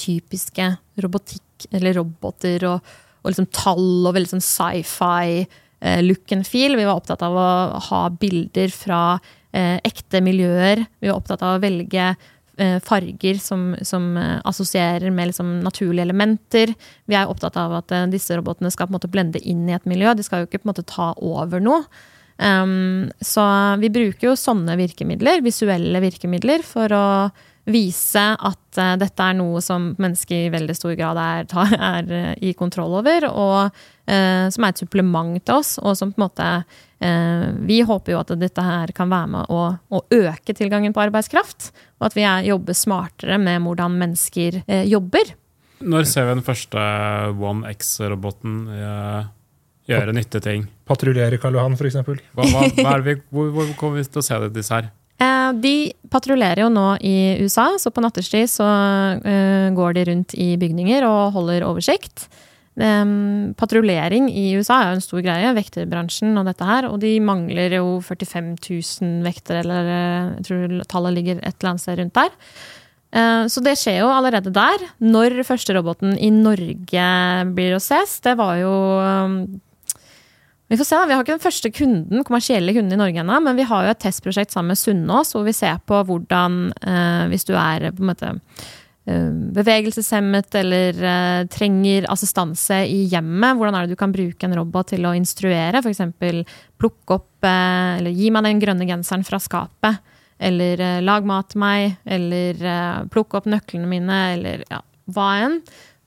typiske 0.00 0.76
robotikk, 0.96 1.66
eller 1.72 1.94
roboter 1.94 2.64
og, 2.64 2.80
og 3.22 3.30
liksom 3.30 3.50
tall 3.52 4.06
og 4.06 4.14
veldig 4.14 4.30
sånn 4.30 4.46
sci-fi 4.46 5.44
look 6.02 6.32
and 6.32 6.46
feel. 6.46 6.76
Vi 6.76 6.84
var 6.84 6.98
opptatt 7.00 7.22
av 7.24 7.36
å 7.36 7.46
ha 7.90 8.02
bilder 8.12 8.68
fra 8.74 9.00
eh, 9.52 9.78
ekte 9.86 10.20
miljøer. 10.24 10.84
Vi 11.00 11.08
var 11.08 11.20
opptatt 11.20 11.42
av 11.46 11.56
å 11.56 11.62
velge 11.62 12.10
eh, 12.60 12.78
farger 12.84 13.40
som, 13.42 13.74
som 13.82 14.16
eh, 14.16 14.38
assosierer 14.44 15.10
med 15.10 15.30
liksom, 15.30 15.58
naturlige 15.64 16.06
elementer. 16.08 16.74
Vi 17.10 17.18
er 17.18 17.30
opptatt 17.30 17.58
av 17.60 17.78
at 17.80 17.94
eh, 17.96 18.08
disse 18.12 18.36
robotene 18.38 18.72
skal 18.72 18.88
på 18.88 18.94
en 18.94 18.98
måte 19.00 19.12
blende 19.12 19.42
inn 19.42 19.68
i 19.68 19.76
et 19.76 19.88
miljø. 19.88 20.14
De 20.14 20.26
skal 20.26 20.42
jo 20.42 20.50
ikke 20.50 20.62
på 20.62 20.68
en 20.68 20.74
måte 20.74 20.88
ta 20.88 21.12
over 21.16 21.62
noe. 21.64 21.84
Um, 22.40 23.10
så 23.20 23.42
vi 23.82 23.90
bruker 23.92 24.30
jo 24.30 24.38
sånne 24.38 24.72
virkemidler, 24.80 25.42
visuelle 25.44 26.00
virkemidler, 26.00 26.62
for 26.64 26.88
å 26.96 27.06
vise 27.68 28.22
at 28.34 28.80
eh, 28.80 28.96
dette 29.00 29.24
er 29.24 29.36
noe 29.38 29.60
som 29.64 29.90
mennesker 30.00 30.46
i 30.46 30.52
veldig 30.52 30.76
stor 30.76 30.94
grad 30.98 31.20
er, 31.20 31.48
er 31.76 32.14
eh, 32.16 32.32
i 32.50 32.54
kontroll 32.58 32.96
over, 33.00 33.28
og 33.30 33.56
eh, 33.66 33.70
som 34.50 34.64
er 34.66 34.72
et 34.72 34.80
supplement 34.82 35.36
til 35.38 35.60
oss, 35.60 35.76
og 35.78 35.96
som 35.98 36.10
på 36.12 36.20
en 36.20 36.24
måte 36.24 36.46
eh, 37.00 37.44
Vi 37.68 37.80
håper 37.86 38.14
jo 38.14 38.20
at 38.22 38.32
dette 38.40 38.64
her 38.64 38.92
kan 38.96 39.10
være 39.12 39.30
med 39.36 39.52
å, 39.52 39.60
å 39.76 40.00
øke 40.16 40.56
tilgangen 40.56 40.94
på 40.96 41.04
arbeidskraft, 41.04 41.70
og 42.00 42.08
at 42.10 42.16
vi 42.18 42.24
er, 42.26 42.48
jobber 42.50 42.76
smartere 42.76 43.38
med 43.38 43.62
hvordan 43.66 43.98
mennesker 44.00 44.62
eh, 44.66 44.86
jobber. 44.90 45.34
Når 45.80 46.08
ser 46.10 46.26
vi 46.28 46.36
den 46.36 46.44
første 46.44 46.86
One 47.40 47.70
X-roboten 47.72 48.62
eh, 48.76 49.28
gjøre 49.90 50.16
nyttige 50.16 50.44
ting? 50.44 50.66
Patruljere 50.88 51.38
Karl 51.40 51.56
Johan, 51.56 51.76
f.eks. 51.78 52.00
Hva, 52.04 52.16
hva, 52.44 52.64
hva 52.84 52.96
vi, 53.06 53.16
hvor, 53.32 53.52
hvor 53.54 53.70
kommer 53.80 54.02
vi 54.02 54.08
til 54.08 54.20
å 54.20 54.26
se 54.26 54.40
det, 54.44 54.52
disse 54.58 54.76
her? 54.76 54.90
Eh, 55.20 55.48
De 55.60 55.74
patruljerer 56.12 56.64
jo 56.64 56.70
nå 56.72 56.86
i 57.04 57.16
USA, 57.40 57.70
så 57.80 57.92
på 57.92 58.04
nattestid 58.04 58.48
så 58.50 58.68
eh, 59.24 59.68
går 59.76 59.96
de 59.96 60.06
rundt 60.10 60.36
i 60.36 60.52
bygninger 60.60 61.06
og 61.08 61.34
holder 61.36 61.66
oversikt. 61.68 62.28
Um, 62.80 63.52
patruljering 63.60 64.30
i 64.32 64.54
USA 64.56 64.78
er 64.80 64.90
jo 64.90 64.96
en 64.96 65.04
stor 65.04 65.20
greie, 65.24 65.52
vekterbransjen 65.52 66.32
og 66.40 66.46
dette 66.48 66.64
her. 66.64 66.88
Og 66.88 67.00
de 67.02 67.12
mangler 67.20 67.76
jo 67.76 67.98
45 68.00 68.54
000 68.56 69.24
vektere, 69.26 69.60
eller 69.64 69.90
eh, 69.92 70.28
jeg 70.38 70.46
tror 70.48 70.76
tallet 70.88 71.18
ligger 71.18 71.42
et 71.42 71.56
eller 71.58 71.74
annet 71.74 71.84
sted 71.84 72.00
rundt 72.00 72.16
der. 72.16 72.30
Eh, 73.12 73.42
Så 73.52 73.60
det 73.66 73.76
skjer 73.76 74.00
jo 74.00 74.12
allerede 74.14 74.52
der. 74.54 74.86
Når 75.04 75.42
første 75.44 75.76
roboten 75.76 76.16
i 76.16 76.30
Norge 76.32 77.08
blir 77.52 77.76
å 77.76 77.82
ses, 77.84 78.16
det 78.24 78.38
var 78.40 78.56
jo 78.62 78.72
um, 78.72 79.42
vi 80.70 80.78
får 80.78 80.86
se 80.86 80.96
da, 80.96 81.06
vi 81.10 81.16
har 81.18 81.24
ikke 81.24 81.34
den 81.34 81.42
første 81.42 81.70
kunden, 81.74 82.22
kommersielle 82.22 82.72
kunden 82.76 82.94
i 82.94 82.98
Norge 83.00 83.18
ennå, 83.20 83.40
men 83.42 83.56
vi 83.58 83.64
har 83.66 83.84
jo 83.84 83.90
et 83.90 84.00
testprosjekt 84.04 84.54
sammen 84.54 84.70
med 84.70 84.78
Sunnaas 84.78 85.34
hvor 85.34 85.42
vi 85.42 85.54
ser 85.56 85.80
på 85.82 85.98
hvordan, 86.06 86.60
eh, 86.78 87.24
hvis 87.32 87.48
du 87.48 87.56
er 87.58 87.90
på 87.90 88.04
en 88.04 88.12
måte 88.12 88.30
bevegelseshemmet 89.06 90.54
eller 90.60 91.02
eh, 91.02 91.46
trenger 91.50 92.06
assistanse 92.12 92.82
i 92.86 93.06
hjemmet, 93.10 93.56
hvordan 93.56 93.74
er 93.74 93.86
det 93.86 93.96
du 93.96 94.00
kan 94.00 94.12
bruke 94.12 94.46
en 94.46 94.56
robot 94.58 94.92
til 94.92 95.06
å 95.08 95.14
instruere? 95.16 95.80
F.eks. 95.80 96.02
plukke 96.78 97.16
opp 97.16 97.48
eh, 97.48 97.98
eller 97.98 98.14
gi 98.14 98.30
meg 98.30 98.46
den 98.46 98.60
grønne 98.62 98.88
genseren 98.88 99.24
fra 99.26 99.40
skapet. 99.42 100.02
Eller 100.40 100.80
eh, 100.80 100.98
lag 101.04 101.26
mat 101.28 101.50
til 101.52 101.62
meg. 101.64 101.96
Eller 102.04 102.60
eh, 102.60 103.06
plukke 103.12 103.40
opp 103.40 103.48
nøklene 103.50 103.88
mine. 103.88 104.20
Eller 104.36 104.64
ja, 104.70 104.82
hva 105.12 105.30
enn. 105.46 105.58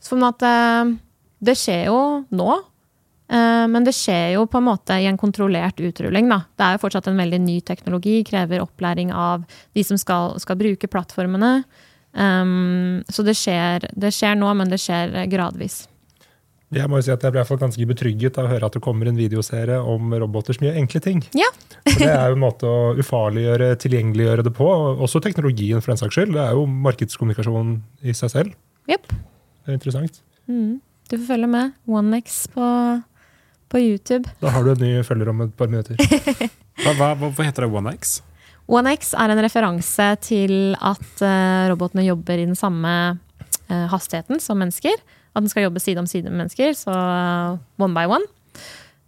Sånn 0.04 0.24
at 0.26 0.46
eh, 0.48 0.94
det 1.44 1.58
skjer 1.60 1.90
jo 1.90 2.00
nå. 2.34 2.50
Eh, 3.34 3.66
Men 3.70 3.86
det 3.86 3.96
skjer 3.98 4.36
jo 4.38 4.46
på 4.50 4.62
en 4.62 4.70
måte 4.70 4.98
i 5.02 5.08
en 5.10 5.20
kontrollert 5.20 5.82
utrulling. 5.82 6.30
Da. 6.32 6.44
Det 6.56 6.66
er 6.66 6.78
jo 6.78 6.84
fortsatt 6.86 7.10
en 7.12 7.22
veldig 7.22 7.42
ny 7.46 7.58
teknologi, 7.66 8.22
krever 8.28 8.64
opplæring 8.64 9.14
av 9.14 9.46
de 9.74 9.86
som 9.86 10.00
skal, 10.02 10.38
skal 10.42 10.60
bruke 10.60 10.90
plattformene. 10.90 11.56
Um, 12.13 13.02
så 13.10 13.26
det 13.26 13.34
skjer, 13.39 13.88
det 13.97 14.13
skjer 14.13 14.38
nå, 14.38 14.52
men 14.58 14.69
det 14.69 14.80
skjer 14.82 15.15
gradvis. 15.32 15.84
Jeg 16.73 16.89
må 16.89 16.97
jo 16.97 17.06
si 17.06 17.12
at 17.13 17.21
jeg 17.21 17.34
ble 17.34 17.38
i 17.38 17.43
hvert 17.43 17.52
fall 17.52 17.62
ganske 17.62 17.86
betrygget 17.89 18.38
av 18.41 18.47
å 18.47 18.49
høre 18.49 18.65
at 18.65 18.76
det 18.78 18.82
kommer 18.82 19.10
en 19.10 19.17
videoserie 19.17 19.78
om 19.78 20.13
roboters 20.23 20.58
mye 20.62 20.73
enkle 20.80 21.02
ting. 21.06 21.21
Ja. 21.38 21.49
Det 21.99 22.08
er 22.08 22.32
jo 22.32 22.38
en 22.38 22.41
måte 22.41 22.65
å 22.65 22.93
ufarliggjøre, 22.97 23.73
tilgjengeliggjøre 23.84 24.45
det 24.47 24.54
på. 24.56 24.65
Også 25.04 25.19
teknologien, 25.21 25.84
for 25.84 25.91
den 25.91 25.99
saks 25.99 26.15
skyld. 26.15 26.34
Det 26.34 26.41
er 26.41 26.56
jo 26.58 26.63
markedskommunikasjon 26.88 27.76
i 28.08 28.15
seg 28.17 28.32
selv. 28.32 28.56
Yep. 28.89 29.12
Det 29.12 29.73
er 29.73 29.78
interessant. 29.78 30.21
Mm. 30.49 30.80
Du 31.12 31.17
får 31.17 31.26
følge 31.28 31.49
med. 31.52 31.76
OneX 31.86 32.39
på, 32.56 32.69
på 33.69 33.84
YouTube. 33.84 34.32
Da 34.41 34.56
har 34.56 34.65
du 34.65 34.73
en 34.73 34.82
ny 34.82 34.93
følger 35.06 35.34
om 35.34 35.43
et 35.45 35.54
par 35.60 35.69
minutter. 35.71 35.99
Hva, 36.84 36.95
hva, 36.97 37.12
hva 37.21 37.43
heter 37.45 37.67
det 37.67 37.69
OneX? 37.69 38.15
OneX 38.71 39.12
er 39.19 39.34
en 39.34 39.41
referanse 39.43 40.06
til 40.23 40.54
at 40.80 41.23
eh, 41.26 41.65
robotene 41.71 42.06
jobber 42.06 42.39
i 42.39 42.47
den 42.47 42.56
samme 42.56 42.93
eh, 43.67 43.88
hastigheten 43.91 44.39
som 44.39 44.62
mennesker. 44.62 44.95
At 45.34 45.43
den 45.43 45.52
skal 45.52 45.67
jobbe 45.67 45.82
side 45.84 45.99
om 45.99 46.08
side 46.08 46.32
med 46.32 46.45
mennesker, 46.45 46.71
så 46.78 46.93
eh, 46.93 47.60
one 47.84 47.95
by 47.97 48.08
one. 48.08 48.30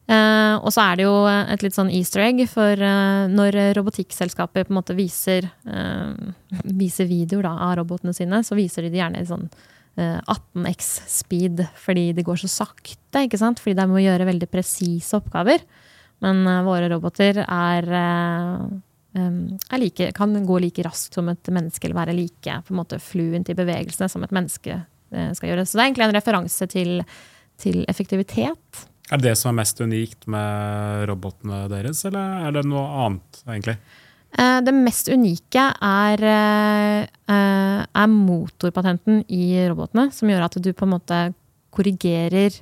Og 0.06 0.70
så 0.70 0.84
er 0.84 1.00
det 1.00 1.06
jo 1.08 1.14
et 1.26 1.64
litt 1.66 1.74
sånn 1.74 1.90
easter 1.90 2.22
egg, 2.22 2.44
for 2.46 2.78
når 2.78 3.56
robotikkselskaper 3.74 4.68
på 4.68 4.70
en 4.70 4.78
måte 4.78 4.94
viser, 4.94 5.48
viser 6.78 7.08
videoer 7.10 7.48
da, 7.48 7.54
av 7.66 7.72
robotene 7.80 8.14
sine, 8.14 8.44
så 8.46 8.54
viser 8.54 8.86
de 8.86 8.92
det 8.94 9.00
gjerne 9.00 9.24
i 9.24 9.26
sånn 9.26 9.48
eh, 9.98 10.20
18x 10.30 10.92
speed, 11.10 11.64
fordi 11.82 12.12
det 12.14 12.28
går 12.28 12.38
så 12.44 12.52
sakte. 12.54 13.24
ikke 13.24 13.42
sant? 13.42 13.64
Fordi 13.64 13.80
de 13.82 13.88
må 13.90 14.04
gjøre 14.04 14.30
veldig 14.30 14.52
presise 14.54 15.18
oppgaver. 15.18 15.66
Men 16.22 16.46
våre 16.70 16.92
roboter 16.94 17.42
er 17.42 17.90
like, 19.16 20.12
kan 20.12 20.46
gå 20.46 20.60
like 20.60 20.84
raskt 20.84 21.14
som 21.14 21.30
et 21.30 21.48
menneske, 21.54 21.86
eller 21.88 21.96
være 21.96 22.16
like 22.16 22.58
på 22.68 22.74
en 22.74 22.80
måte 22.82 23.00
fluent 23.00 23.50
i 23.50 23.56
bevegelsene 23.56 24.10
som 24.12 24.24
et 24.24 24.34
menneske 24.36 24.76
eh, 24.76 25.32
skal 25.34 25.50
gjøre. 25.52 25.66
Så 25.66 25.78
det 25.78 25.84
er 25.84 25.90
egentlig 25.90 26.08
en 26.10 26.18
referanse 26.18 26.68
til, 26.72 27.04
til 27.62 27.86
effektivitet. 27.88 28.86
Er 29.12 29.22
det 29.22 29.30
det 29.30 29.38
som 29.38 29.54
er 29.54 29.62
mest 29.62 29.80
unikt 29.80 30.28
med 30.28 31.06
robotene 31.10 31.66
deres, 31.72 32.04
eller 32.10 32.48
er 32.48 32.56
det 32.58 32.66
noe 32.68 32.86
annet, 33.06 33.42
egentlig? 33.46 33.78
Eh, 34.36 34.60
Det 34.66 34.76
mest 34.76 35.10
unike 35.14 35.66
er, 35.80 36.28
eh, 36.28 37.82
er 37.86 38.08
motorpatenten 38.12 39.24
i 39.30 39.68
robotene, 39.70 40.12
som 40.12 40.30
gjør 40.30 40.50
at 40.50 40.60
du 40.62 40.74
på 40.74 40.88
en 40.88 40.96
måte 40.98 41.26
korrigerer 41.72 42.62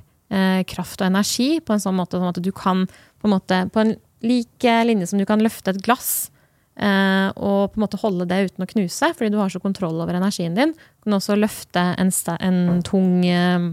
kraft 0.66 0.98
og 0.98 1.06
energi 1.06 1.60
på 1.62 1.70
en 1.70 1.78
sånn 1.78 1.94
måte 1.94 2.18
sånn 2.18 2.32
at 2.32 2.40
du 2.42 2.48
kan 2.50 2.80
på 2.88 3.28
en 3.28 3.34
måte 3.36 3.58
på 3.70 3.78
en 3.78 3.92
like 4.24 4.72
linje 4.88 5.06
som 5.06 5.20
du 5.20 5.26
kan 5.28 5.38
løfte 5.38 5.70
et 5.70 5.82
glass 5.84 6.32
og 6.76 7.70
på 7.70 7.78
en 7.78 7.84
måte 7.84 8.00
holde 8.02 8.26
det 8.26 8.40
uten 8.50 8.64
å 8.64 8.70
knuse, 8.70 9.12
fordi 9.14 9.30
du 9.30 9.38
har 9.38 9.52
så 9.52 9.60
kontroll 9.62 10.00
over 10.02 10.16
energien 10.18 10.56
din. 10.58 10.72
Du 10.74 11.06
kan 11.08 11.18
også 11.20 11.36
løfte 11.38 11.84
en, 12.00 12.10
en 12.40 12.82
tung 12.86 13.22
eh, 13.28 13.70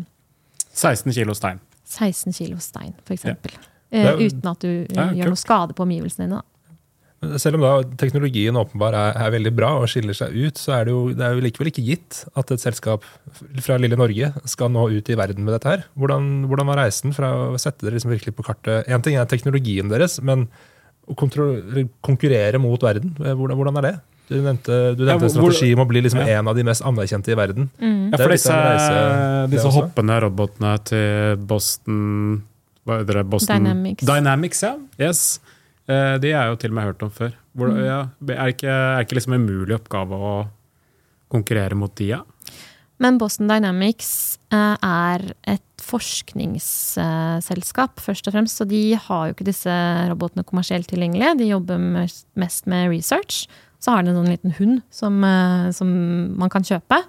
16 0.74 1.12
kilo 1.18 1.34
stein. 1.38 1.60
16 1.92 2.32
kilo 2.38 2.60
stein, 2.64 2.94
f.eks. 3.04 3.26
Ja. 3.26 3.34
eksempel 3.36 3.58
er- 3.92 4.22
uten 4.22 4.48
at 4.54 4.62
du 4.64 4.70
eh, 4.70 4.86
Ja, 4.96 5.10
gjør 5.12 5.32
kult. 5.32 5.34
noe 5.34 5.42
skade 5.42 5.76
på 5.76 5.84
omgivelsene 5.88 6.28
dine. 6.30 6.40
Da. 6.40 6.48
Selv 7.38 7.60
om 7.60 7.62
da 7.62 7.72
teknologien 8.02 8.56
åpenbar 8.58 8.96
er, 8.98 9.18
er 9.28 9.34
veldig 9.36 9.52
bra 9.54 9.68
og 9.78 9.90
skiller 9.92 10.16
seg 10.18 10.34
ut, 10.34 10.58
så 10.58 10.72
er 10.80 10.88
det, 10.88 10.94
jo, 10.96 11.02
det 11.14 11.22
er 11.22 11.36
jo 11.36 11.44
likevel 11.46 11.70
ikke 11.70 11.84
gitt 11.86 12.22
at 12.40 12.50
et 12.56 12.64
selskap 12.64 13.04
fra 13.62 13.76
lille 13.78 14.00
Norge 14.00 14.32
skal 14.50 14.72
nå 14.74 14.88
ut 14.90 15.12
i 15.14 15.18
verden 15.20 15.46
med 15.46 15.54
dette 15.54 15.70
her. 15.70 15.84
Hvordan, 16.02 16.32
hvordan 16.50 16.72
var 16.72 16.80
reisen 16.82 17.14
fra 17.14 17.30
å 17.52 17.60
sette 17.62 17.86
dere 17.86 18.00
liksom 18.00 18.14
virkelig 18.16 18.34
på 18.40 18.46
kartet? 18.48 18.90
Én 18.90 19.04
ting 19.06 19.20
er 19.22 19.30
teknologien 19.30 19.92
deres, 19.92 20.18
men 20.26 20.48
å 21.12 21.88
konkurrere 22.02 22.60
mot 22.62 22.82
verden, 22.82 23.14
eh, 23.20 23.34
hvordan, 23.36 23.58
hvordan 23.60 23.78
er 23.78 23.88
det? 23.90 23.94
Du 24.32 24.38
nevnte, 24.40 24.76
du 24.96 25.04
nevnte 25.04 25.28
ja, 25.28 25.32
hvor- 25.36 25.52
strategi 25.52 25.74
om 25.76 25.82
å 25.84 25.88
bli 25.90 26.02
liksom 26.02 26.22
Ja. 26.26 26.40
en 26.40 26.48
av 26.48 26.56
de 26.56 26.64
mest 26.64 26.82
anerkjente 26.88 27.32
i 27.32 27.36
verden. 27.36 27.70
Ja, 27.80 28.16
er 28.16 28.18
for 28.24 28.30
disse, 28.32 28.52
reise, 28.54 29.50
disse 29.52 29.72
hoppende 29.76 30.22
robotene 30.24 30.78
til 30.84 31.36
Boston 31.38 32.44
Hva 32.88 32.98
heter 33.04 33.14
det? 33.20 33.30
Boston 33.30 33.58
Dynamics. 33.64 34.04
Dynamics, 34.06 34.62
ja. 34.64 34.76
Yes. 34.98 35.40
De 35.88 36.18
De 36.22 36.32
er 36.32 36.48
jo 36.50 36.56
til 36.56 36.72
og 36.72 36.76
med 36.76 36.84
hørt 36.86 37.04
om 37.04 37.10
før. 37.12 37.34
Hvor, 37.56 37.68
Mm. 37.70 37.86
ja, 37.86 38.02
er 38.02 38.46
det 38.48 38.58
ikke, 38.58 38.70
er 38.70 39.04
ikke 39.04 39.16
liksom 39.20 39.34
en 39.34 39.46
umulig 39.46 39.76
oppgave 39.78 40.12
å 40.18 40.48
konkurrere 41.30 41.76
mot 41.76 41.94
de, 41.96 42.08
ja? 42.08 42.22
Men 43.00 43.18
Boston 43.18 43.48
Dynamics 43.48 44.38
eh, 44.52 44.78
er 44.82 45.34
et 45.46 45.71
forskningsselskap, 45.92 48.00
først 48.00 48.28
og 48.28 48.34
fremst. 48.36 48.58
Så 48.60 48.66
de 48.70 48.96
har 48.96 49.28
jo 49.28 49.34
ikke 49.36 49.48
disse 49.48 49.72
robotene 50.12 50.44
kommersielt 50.48 50.88
tilgjengelige. 50.92 51.38
De 51.40 51.50
jobber 51.52 51.78
mest- 51.78 52.28
mest 52.36 52.68
med 52.68 52.90
research. 52.90 53.48
Så 53.82 53.92
har 53.92 54.04
de 54.04 54.10
en 54.12 54.16
sånn 54.22 54.30
liten 54.30 54.52
hund 54.60 54.82
som, 54.92 55.24
eh, 55.24 55.72
som 55.72 55.88
man 56.38 56.50
kan 56.50 56.62
kjøpe. 56.64 57.04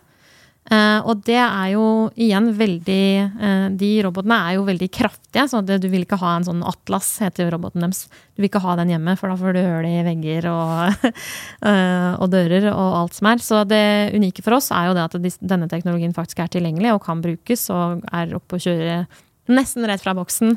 Eh, 0.70 1.01
og 1.11 1.25
det 1.27 1.40
er 1.40 1.72
jo 1.72 1.85
igjen 2.14 2.53
veldig 2.55 3.07
eh, 3.18 3.64
De 3.75 3.88
robotene 4.07 4.37
er 4.46 4.55
jo 4.55 4.66
veldig 4.68 4.87
kraftige, 4.94 5.48
så 5.51 5.59
det, 5.66 5.81
du 5.83 5.88
vil 5.90 6.05
ikke 6.05 6.20
ha 6.20 6.37
en 6.37 6.46
sånn 6.46 6.62
Atlas, 6.66 7.09
heter 7.25 7.51
roboten 7.51 7.83
deres. 7.83 8.05
Du 8.37 8.42
vil 8.42 8.46
ikke 8.46 8.62
ha 8.62 8.77
den 8.79 8.92
hjemme, 8.94 9.16
for 9.18 9.33
da 9.33 9.37
får 9.40 9.57
du 9.57 9.61
høl 9.61 9.88
i 9.90 10.05
vegger 10.07 10.46
og, 10.53 11.09
eh, 11.70 12.12
og 12.14 12.31
dører 12.31 12.70
og 12.70 12.98
alt 13.01 13.18
som 13.18 13.33
er. 13.33 13.42
Så 13.42 13.64
det 13.66 13.83
unike 14.14 14.44
for 14.46 14.61
oss 14.61 14.70
er 14.70 14.88
jo 14.88 14.96
det 14.96 15.09
at 15.09 15.42
denne 15.42 15.68
teknologien 15.72 16.14
faktisk 16.14 16.44
er 16.44 16.53
tilgjengelig 16.55 16.94
og 16.94 17.03
kan 17.09 17.25
brukes, 17.25 17.66
og 17.75 18.07
er 18.14 18.38
oppe 18.38 18.61
og 18.61 18.66
kjøre 18.66 19.05
nesten 19.53 19.88
rett 19.90 20.03
fra 20.05 20.14
boksen 20.14 20.55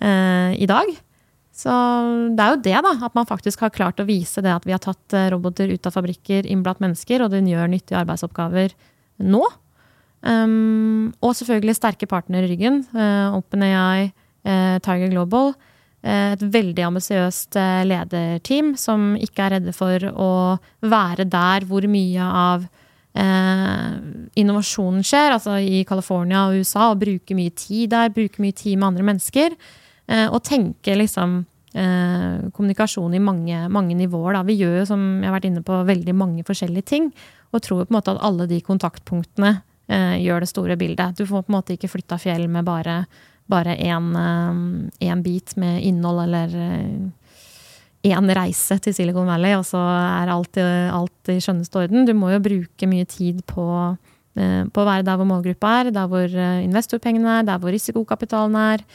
i 0.00 0.66
dag. 0.70 0.92
Så 1.52 1.72
det 2.38 2.44
er 2.44 2.54
jo 2.54 2.60
det, 2.62 2.76
da. 2.86 2.92
At 3.04 3.16
man 3.18 3.26
faktisk 3.28 3.60
har 3.66 3.72
klart 3.74 3.98
å 4.00 4.06
vise 4.08 4.40
det 4.40 4.52
at 4.54 4.64
vi 4.64 4.72
har 4.72 4.80
tatt 4.80 5.16
roboter 5.34 5.68
ut 5.68 5.88
av 5.90 5.92
fabrikker, 5.98 6.46
innblatt 6.48 6.80
mennesker, 6.80 7.26
og 7.26 7.34
den 7.34 7.50
gjør 7.50 7.68
nyttige 7.68 7.98
arbeidsoppgaver 8.00 8.72
nå. 9.20 9.44
Um, 10.20 11.12
og 11.24 11.32
selvfølgelig 11.36 11.78
sterke 11.78 12.08
partnere 12.08 12.44
i 12.44 12.52
ryggen. 12.52 12.82
Uh, 12.92 13.38
OpenAI, 13.38 14.10
uh, 14.44 14.76
Tiger 14.84 15.08
Global. 15.12 15.54
Uh, 16.04 16.32
et 16.34 16.44
veldig 16.52 16.84
ambisiøst 16.86 17.56
lederteam 17.88 18.74
som 18.80 19.14
ikke 19.20 19.46
er 19.46 19.56
redde 19.58 19.74
for 19.76 20.04
å 20.12 20.30
være 20.80 21.28
der 21.28 21.66
hvor 21.68 21.88
mye 21.88 22.28
av 22.44 22.68
innovasjonen 23.10 25.02
skjer, 25.02 25.32
altså 25.34 25.56
i 25.58 25.80
California 25.82 26.44
og 26.46 26.60
USA, 26.60 26.92
og 26.92 27.00
bruke 27.00 27.34
mye 27.34 27.50
tid 27.58 27.90
der, 27.90 28.12
bruke 28.14 28.38
mye 28.38 28.54
tid 28.54 28.76
med 28.78 28.86
andre 28.86 29.06
mennesker. 29.08 29.56
Og 30.30 30.38
tenke 30.46 30.94
liksom 30.94 31.40
kommunikasjon 31.74 33.16
i 33.18 33.22
mange, 33.26 33.64
mange 33.74 33.98
nivåer. 33.98 34.38
Da. 34.38 34.44
Vi 34.46 34.60
gjør 34.62 34.76
jo, 34.78 34.86
som 34.92 35.02
jeg 35.18 35.26
har 35.26 35.34
vært 35.34 35.48
inne 35.50 35.64
på, 35.66 35.80
veldig 35.90 36.14
mange 36.22 36.46
forskjellige 36.46 36.86
ting. 36.92 37.10
Og 37.50 37.62
tror 37.64 37.84
på 37.84 37.90
en 37.90 37.98
måte 37.98 38.14
at 38.14 38.22
alle 38.26 38.46
de 38.50 38.60
kontaktpunktene 38.64 39.54
eh, 39.90 40.16
gjør 40.22 40.44
det 40.44 40.50
store 40.52 40.76
bildet. 40.80 41.18
Du 41.18 41.26
får 41.26 41.46
på 41.46 41.52
en 41.52 41.58
måte 41.58 41.76
ikke 41.76 41.90
flytta 41.90 42.20
fjell 42.20 42.48
med 42.48 42.68
bare 42.68 43.02
bare 43.50 43.74
én 43.74 45.22
bit 45.24 45.56
med 45.58 45.82
innhold 45.82 46.20
eller 46.22 46.52
én 48.06 48.32
reise 48.36 48.78
til 48.80 48.94
Silicon 48.96 49.28
Valley, 49.28 49.56
og 49.58 49.66
så 49.68 49.80
er 49.80 50.32
alt, 50.32 50.56
alt 50.60 51.32
i 51.32 51.40
skjønneste 51.42 51.82
orden. 51.82 52.06
Du 52.08 52.14
må 52.16 52.32
jo 52.32 52.40
bruke 52.42 52.88
mye 52.88 53.06
tid 53.08 53.42
på, 53.48 53.66
eh, 54.40 54.64
på 54.64 54.80
å 54.82 54.88
være 54.88 55.04
der 55.06 55.20
hvor 55.20 55.28
målgruppa 55.28 55.74
er, 55.80 55.92
der 55.94 56.08
hvor 56.08 56.24
eh, 56.24 56.64
investorpengene 56.64 57.40
er, 57.40 57.48
der 57.50 57.60
hvor 57.60 57.74
risikokapitalen 57.74 58.56
er. 58.56 58.86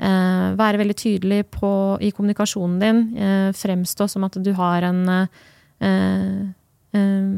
Eh, 0.00 0.46
være 0.60 0.80
veldig 0.80 0.96
tydelig 0.96 1.40
på, 1.56 1.72
i 2.04 2.12
kommunikasjonen 2.12 2.76
din. 2.84 3.00
Eh, 3.16 3.48
fremstå 3.56 4.08
som 4.08 4.28
at 4.28 4.36
du 4.36 4.52
har 4.58 4.84
en 4.90 5.00
eh, 5.08 6.44
eh, 6.92 7.32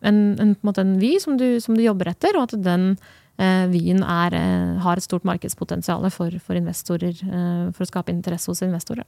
en, 0.00 0.18
en, 0.38 0.54
på 0.54 0.62
en, 0.62 0.68
måte 0.68 0.84
en 0.84 0.98
vy 1.00 1.16
som 1.22 1.38
du, 1.40 1.60
som 1.60 1.76
du 1.76 1.82
jobber 1.84 2.12
etter, 2.12 2.36
og 2.38 2.48
at 2.48 2.58
den 2.62 2.90
eh, 3.38 3.64
vyen 3.72 4.02
er, 4.02 4.36
eh, 4.36 4.74
har 4.84 4.98
et 4.98 5.06
stort 5.06 5.26
markedspotensial 5.28 6.06
for, 6.14 6.34
for 6.44 6.58
investorer, 6.58 7.16
eh, 7.24 7.64
for 7.74 7.84
å 7.84 7.90
skape 7.90 8.14
interesse 8.14 8.50
hos 8.52 8.62
investorer. 8.66 9.06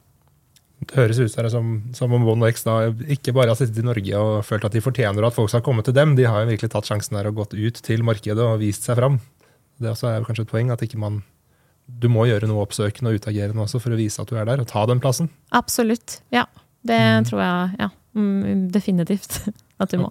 Det 0.81 0.97
høres 0.97 1.19
ut 1.21 1.51
som, 1.53 1.73
som 1.93 2.13
om 2.17 2.23
OneX 2.33 2.63
da 2.65 2.75
ikke 3.13 3.35
bare 3.37 3.53
har 3.53 3.59
sittet 3.59 3.83
i 3.83 3.85
Norge 3.85 4.17
og 4.17 4.39
følt 4.47 4.63
at 4.65 4.73
de 4.73 4.81
fortjener 4.81 5.27
at 5.27 5.35
folk 5.35 5.51
skal 5.53 5.61
komme 5.61 5.83
til 5.85 5.93
dem. 5.93 6.15
De 6.17 6.25
har 6.25 6.41
jo 6.41 6.49
virkelig 6.49 6.71
tatt 6.73 6.89
sjansen 6.89 7.19
her 7.19 7.29
og 7.29 7.43
gått 7.43 7.53
ut 7.53 7.83
til 7.85 8.01
markedet 8.07 8.41
og 8.41 8.63
vist 8.63 8.87
seg 8.89 8.97
fram. 8.97 9.19
Det 9.77 9.91
også 9.91 10.09
er 10.09 10.25
kanskje 10.25 10.47
et 10.47 10.53
poeng 10.53 10.73
at 10.73 10.81
ikke 10.81 10.97
man 11.01 11.21
du 12.01 12.07
må 12.11 12.25
gjøre 12.29 12.47
noe 12.49 12.63
oppsøkende 12.65 13.11
og 13.11 13.21
utagerende 13.21 13.63
også 13.65 13.81
for 13.83 13.93
å 13.93 13.99
vise 13.99 14.21
at 14.21 14.29
du 14.29 14.37
er 14.39 14.47
der, 14.47 14.61
og 14.61 14.69
ta 14.69 14.85
den 14.89 15.01
plassen. 15.03 15.29
Absolutt. 15.57 16.21
Ja. 16.33 16.45
Det 16.87 16.97
tror 17.27 17.41
jeg 17.43 17.75
ja, 17.77 17.87
mm, 18.17 18.69
definitivt 18.73 19.41
at 19.81 19.91
du 19.93 19.99
må. 20.01 20.09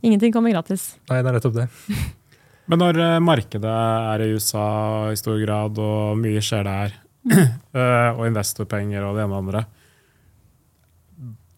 Ingenting 0.00 0.32
kommer 0.32 0.52
gratis. 0.54 0.94
Nei, 1.10 1.20
det 1.20 1.28
er 1.30 1.36
nettopp 1.36 1.56
det. 1.58 1.68
Men 2.70 2.80
når 2.84 3.00
eh, 3.02 3.18
markedet 3.24 3.70
er 4.14 4.24
i 4.24 4.30
USA 4.36 4.64
i 5.10 5.18
stor 5.18 5.38
grad, 5.42 5.78
og 5.82 6.18
mye 6.20 6.42
skjer 6.44 6.66
der, 6.68 6.96
eh, 7.34 8.08
og 8.14 8.24
investorpenger 8.28 9.04
og 9.04 9.18
det 9.18 9.26
ene 9.26 9.36
og 9.40 9.50
det 9.50 9.60
andre, 9.60 9.64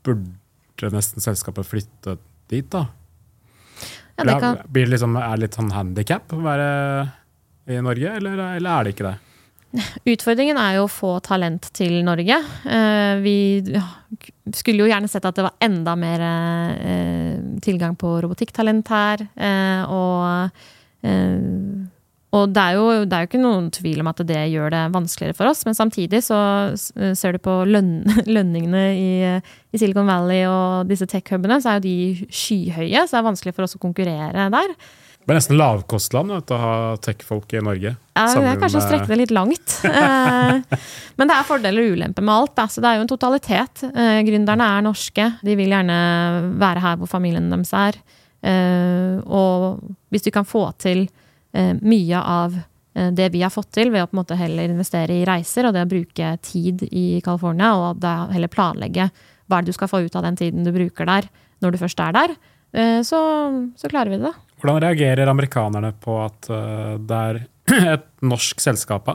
burde 0.03 0.93
nesten 0.97 1.23
selskapet 1.23 1.69
flytte 1.69 2.17
dit, 2.51 2.67
da? 2.73 2.87
Ja, 4.19 4.27
det 4.29 4.39
kan, 4.43 4.63
Blir 4.69 4.89
det 4.89 4.97
liksom, 4.97 5.15
er 5.17 5.37
det 5.37 5.47
litt 5.47 5.57
sånn 5.57 5.73
handikap 5.73 6.33
å 6.35 6.41
være 6.43 6.71
i 7.71 7.79
Norge, 7.85 8.17
eller, 8.19 8.41
eller 8.59 8.73
er 8.73 8.85
det 8.85 8.97
ikke 8.97 9.07
det? 9.07 9.15
Utfordringen 10.05 10.59
er 10.61 10.75
jo 10.77 10.85
å 10.85 10.91
få 10.93 11.15
talent 11.25 11.71
til 11.77 11.95
Norge. 12.05 12.37
Eh, 12.69 13.15
Vi 13.25 13.37
skulle 14.53 14.85
jo 14.85 14.91
gjerne 14.91 15.09
sett 15.09 15.25
at 15.25 15.39
det 15.39 15.47
var 15.47 15.57
enda 15.65 15.95
mer 15.97 16.21
eh, 16.27 17.39
tilgang 17.65 17.97
på 17.97 18.19
robotikktalent 18.27 18.93
her. 18.93 19.27
eh, 19.37 19.83
Og 19.89 20.53
og 22.33 22.49
det 22.57 22.63
er, 22.63 22.77
jo, 22.79 22.85
det 23.05 23.13
er 23.13 23.25
jo 23.25 23.29
ikke 23.29 23.41
noen 23.43 23.67
tvil 23.75 23.99
om 24.01 24.09
at 24.09 24.21
det 24.25 24.39
gjør 24.55 24.71
det 24.73 24.83
vanskeligere 24.95 25.37
for 25.37 25.51
oss, 25.51 25.67
men 25.69 25.75
samtidig 25.77 26.23
så 26.25 26.39
ser 27.19 27.37
du 27.37 27.41
på 27.45 27.59
lønn, 27.69 28.07
lønningene 28.37 28.85
i, 28.97 29.11
i 29.69 29.81
Silicon 29.83 30.09
Valley 30.09 30.47
og 30.49 30.89
disse 30.89 31.05
tech-hubene, 31.11 31.59
så 31.61 31.75
er 31.75 31.81
jo 31.81 31.85
de 31.91 32.31
skyhøye, 32.33 33.03
så 33.05 33.19
det 33.19 33.21
er 33.21 33.27
vanskelig 33.27 33.53
for 33.59 33.67
oss 33.67 33.77
å 33.77 33.83
konkurrere 33.83 34.47
der. 34.55 34.73
Det 35.23 35.31
er 35.31 35.39
nesten 35.39 35.55
lavkostland 35.59 36.33
vet 36.35 36.51
å 36.51 36.57
ha 36.59 36.73
tech-folk 37.03 37.53
i 37.55 37.61
Norge. 37.63 37.93
Ja, 38.19 38.25
det 38.35 38.49
er 38.51 38.59
kanskje 38.59 38.81
å 38.81 38.85
strekke 38.89 39.07
det 39.13 39.19
litt 39.23 39.35
langt. 39.35 39.77
Eh, 39.93 40.79
Men 41.17 41.29
det 41.31 41.35
er 41.37 41.47
fordeler 41.47 41.85
og 41.87 41.95
ulemper 41.97 42.25
med 42.25 42.35
alt. 42.35 42.55
Da. 42.59 42.65
Så 42.69 42.83
det 42.83 42.89
er 42.91 42.99
jo 42.99 43.05
en 43.05 43.11
totalitet. 43.11 43.83
Eh, 43.87 44.19
Gründerne 44.27 44.67
er 44.79 44.83
norske. 44.85 45.27
De 45.47 45.55
vil 45.59 45.71
gjerne 45.71 45.97
være 46.61 46.83
her 46.83 46.99
hvor 46.99 47.11
familien 47.11 47.47
deres 47.53 47.71
er. 47.77 47.99
Eh, 48.43 49.21
Og 49.23 49.83
hvis 50.11 50.27
du 50.27 50.31
kan 50.35 50.49
få 50.49 50.67
til 50.83 51.07
mye 51.53 52.17
av 52.17 52.55
det 53.13 53.27
vi 53.35 53.43
har 53.45 53.51
fått 53.53 53.69
til, 53.77 53.91
ved 53.93 54.01
å 54.01 54.07
på 54.09 54.17
en 54.17 54.21
måte 54.23 54.37
heller 54.41 54.71
investere 54.73 55.19
i 55.21 55.25
reiser 55.29 55.67
og 55.69 55.75
det 55.77 55.83
å 55.85 55.89
bruke 55.91 56.31
tid 56.45 56.87
i 56.89 57.21
California, 57.25 57.75
og 57.77 58.01
da 58.01 58.27
heller 58.33 58.49
planlegge 58.49 59.11
hva 59.49 59.59
er 59.59 59.67
det 59.67 59.75
du 59.75 59.77
skal 59.77 59.91
få 59.93 60.01
ut 60.07 60.17
av 60.17 60.25
den 60.25 60.39
tiden 60.41 60.65
du 60.65 60.73
bruker 60.73 61.05
der, 61.09 61.29
når 61.61 61.75
du 61.75 61.79
først 61.83 62.01
er 62.01 62.17
der, 62.17 62.33
så, 63.05 63.21
så 63.77 63.91
klarer 63.93 64.15
vi 64.15 64.23
det. 64.25 64.33
Hvordan 64.63 64.81
reagerer 64.85 65.27
amerikanerne 65.27 65.91
på 65.99 66.17
at 66.25 66.49
eh, 66.55 66.97
det 67.03 67.21
er 67.29 67.41
et 67.97 68.09
norsk 68.23 68.61
selskap? 68.63 69.11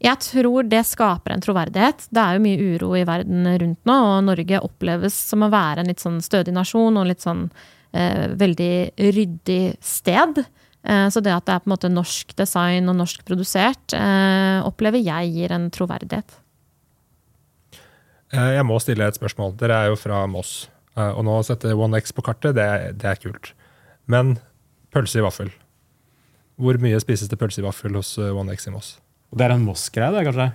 Jeg 0.00 0.16
tror 0.24 0.64
det 0.68 0.82
skaper 0.88 1.34
en 1.34 1.42
troverdighet. 1.44 2.06
Det 2.12 2.20
er 2.22 2.36
jo 2.38 2.44
mye 2.44 2.68
uro 2.76 2.94
i 2.96 3.04
verden 3.08 3.44
rundt 3.60 3.82
nå, 3.88 3.96
og 4.14 4.22
Norge 4.28 4.60
oppleves 4.64 5.16
som 5.28 5.44
å 5.44 5.50
være 5.52 5.82
en 5.82 5.90
litt 5.92 6.00
sånn 6.00 6.20
stødig 6.24 6.54
nasjon 6.56 6.96
og 6.96 7.08
litt 7.10 7.20
sånn 7.24 7.46
eh, 7.92 8.28
veldig 8.40 8.70
ryddig 9.16 9.62
sted. 9.84 10.40
Eh, 10.84 11.06
så 11.12 11.20
det 11.20 11.34
at 11.36 11.44
det 11.48 11.56
er 11.56 11.60
på 11.64 11.68
en 11.68 11.74
måte 11.74 11.92
norsk 11.92 12.32
design 12.40 12.88
og 12.88 12.96
norsk 13.02 13.24
produsert, 13.28 13.92
eh, 13.96 14.60
opplever 14.64 15.04
jeg 15.04 15.34
gir 15.36 15.52
en 15.56 15.68
troverdighet. 15.72 16.38
Eh, 18.32 18.52
Jeg 18.56 18.64
må 18.68 18.78
stille 18.80 19.04
et 19.10 19.16
spørsmål. 19.20 19.56
Dere 19.60 19.82
er 19.84 19.92
jo 19.92 19.96
fra 20.00 20.22
Moss. 20.30 20.68
eh, 20.96 21.10
Og 21.12 21.24
nå 21.28 21.36
å 21.40 21.44
sette 21.44 21.72
OneX 21.76 22.12
på 22.16 22.22
kartet, 22.24 22.54
det, 22.56 22.64
er- 22.64 22.92
det 22.92 23.04
er 23.12 23.20
kult. 23.20 23.52
Men 24.08 24.38
pølse 24.94 25.20
i 25.20 25.24
vaffel. 25.24 25.52
Hvor 26.60 26.76
mye 26.82 26.98
spises 27.00 27.30
det 27.30 27.38
pølse 27.40 27.62
i 27.62 27.64
vaffel 27.66 27.94
hos 27.96 28.16
eh, 28.20 28.52
X 28.56 28.68
i 28.68 28.74
Moss? 28.74 28.90
Og 29.30 29.38
Det 29.38 29.46
er 29.46 29.54
en 29.54 29.62
Moss-greie, 29.64 30.10
det, 30.10 30.24
kanskje? 30.26 30.48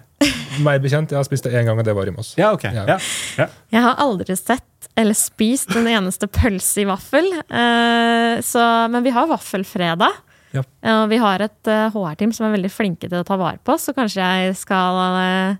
Meg 0.63 0.81
bekjent, 0.83 1.11
jeg 1.11 1.19
har 1.19 1.27
spist 1.27 1.45
det 1.47 1.53
én 1.55 1.65
gang, 1.67 1.79
og 1.79 1.85
det 1.87 1.95
var 1.95 2.07
i 2.07 2.13
Moss. 2.15 2.33
Ja, 2.39 2.51
ok. 2.55 2.65
Ja. 2.75 2.83
Ja. 2.89 2.97
Ja. 3.39 3.47
Jeg 3.71 3.83
har 3.85 3.99
aldri 4.03 4.35
sett 4.39 4.89
eller 4.95 5.15
spist 5.17 5.73
en 5.75 5.87
eneste 5.91 6.27
pølse 6.31 6.83
i 6.83 6.87
vaffel. 6.87 7.27
Eh, 7.43 8.35
så, 8.45 8.63
men 8.91 9.03
vi 9.03 9.11
har 9.15 9.27
vaffelfredag. 9.31 10.21
Ja. 10.55 10.63
Eh, 10.63 10.97
Og 11.03 11.09
vi 11.11 11.19
har 11.19 11.43
et 11.43 11.71
eh, 11.71 11.87
HR-team 11.91 12.31
som 12.35 12.47
er 12.47 12.55
veldig 12.55 12.71
flinke 12.71 13.09
til 13.11 13.19
å 13.19 13.27
ta 13.27 13.35
vare 13.39 13.59
på 13.63 13.75
oss, 13.75 13.87
så 13.89 13.95
kanskje 13.95 14.23
jeg 14.23 14.55
skal 14.59 15.01
eh, 15.19 15.57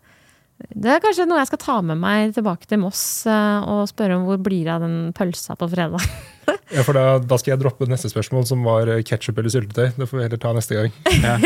Det 0.72 0.94
er 0.94 1.04
kanskje 1.04 1.26
noe 1.28 1.42
jeg 1.42 1.50
skal 1.52 1.64
ta 1.66 1.76
med 1.84 2.00
meg 2.00 2.32
tilbake 2.38 2.68
til 2.70 2.80
Moss 2.84 3.04
eh, 3.28 3.60
og 3.68 3.88
spørre 3.92 4.20
om 4.20 4.28
hvor 4.30 4.40
blir 4.44 4.64
det 4.68 4.76
av 4.76 4.86
den 4.86 5.12
pølsa 5.16 5.58
på 5.60 5.68
fredag. 5.72 6.04
Ja, 6.76 6.82
for 6.84 6.98
da, 6.98 7.04
da 7.22 7.38
skal 7.40 7.54
jeg 7.56 7.62
droppe 7.62 7.88
neste 7.90 8.10
spørsmål, 8.12 8.46
som 8.50 8.64
var 8.66 8.90
ketsjup 9.06 9.38
eller 9.42 9.54
syltetøy. 9.54 9.92
Det 9.96 10.08
får 10.10 10.18
vi 10.20 10.24
heller 10.26 10.42
ta 10.42 10.54
neste 10.58 10.78
gang. 10.80 10.96
Ja. 11.24 11.38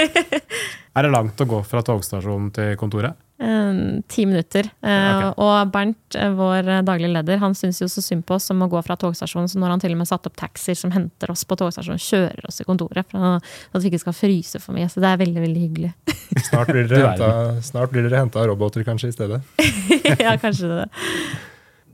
Er 0.98 1.06
det 1.06 1.12
langt 1.14 1.40
å 1.40 1.46
gå 1.48 1.60
fra 1.70 1.84
togstasjonen 1.86 2.48
til 2.56 2.72
kontoret? 2.80 3.14
Eh, 3.40 3.76
Ti 4.10 4.24
minutter. 4.28 4.68
Eh, 4.82 5.10
Ok. 5.30 5.38
Og 5.46 5.70
Bernt, 5.72 6.16
eh, 6.18 6.32
vår 6.36 6.68
eh, 6.68 6.80
daglige 6.88 7.12
leder, 7.14 7.38
han 7.44 7.54
syns 7.56 7.80
jo 7.84 7.88
så 7.92 8.02
synd 8.04 8.26
på 8.28 8.36
oss 8.40 8.48
som 8.50 8.60
å 8.66 8.68
gå 8.72 8.82
fra 8.84 8.98
togstasjonen, 9.00 9.48
så 9.52 9.60
nå 9.62 9.68
har 9.68 9.76
han 9.76 9.84
til 9.84 9.94
og 9.94 10.02
med 10.02 10.10
satt 10.10 10.26
opp 10.28 10.36
taxier 10.40 10.76
som 10.80 10.92
henter 10.96 11.32
oss 11.32 11.46
på 11.48 11.56
togstasjonen, 11.62 12.02
kjører 12.02 12.50
oss 12.50 12.58
til 12.60 12.68
kontoret 12.68 13.06
for 13.14 13.38
at 13.38 13.84
vi 13.86 13.92
ikke 13.94 14.02
skal 14.02 14.18
fryse 14.18 14.60
for 14.64 14.76
mye. 14.76 14.90
Så 14.92 15.04
det 15.04 15.12
er 15.14 15.22
veldig, 15.22 15.44
veldig 15.46 15.64
hyggelig. 15.68 15.94
Snart 16.50 16.74
blir 16.74 16.90
dere 16.90 17.14
henta- 17.14 17.62
snart 17.70 17.94
blir 17.94 18.08
dere 18.10 18.24
henta 18.26 18.42
av 18.42 18.50
roboter, 18.52 18.84
kanskje, 18.88 19.14
i 19.14 19.16
stedet. 19.16 19.40
ja, 20.26 20.36
kanskje 20.42 20.74
det. 20.74 20.90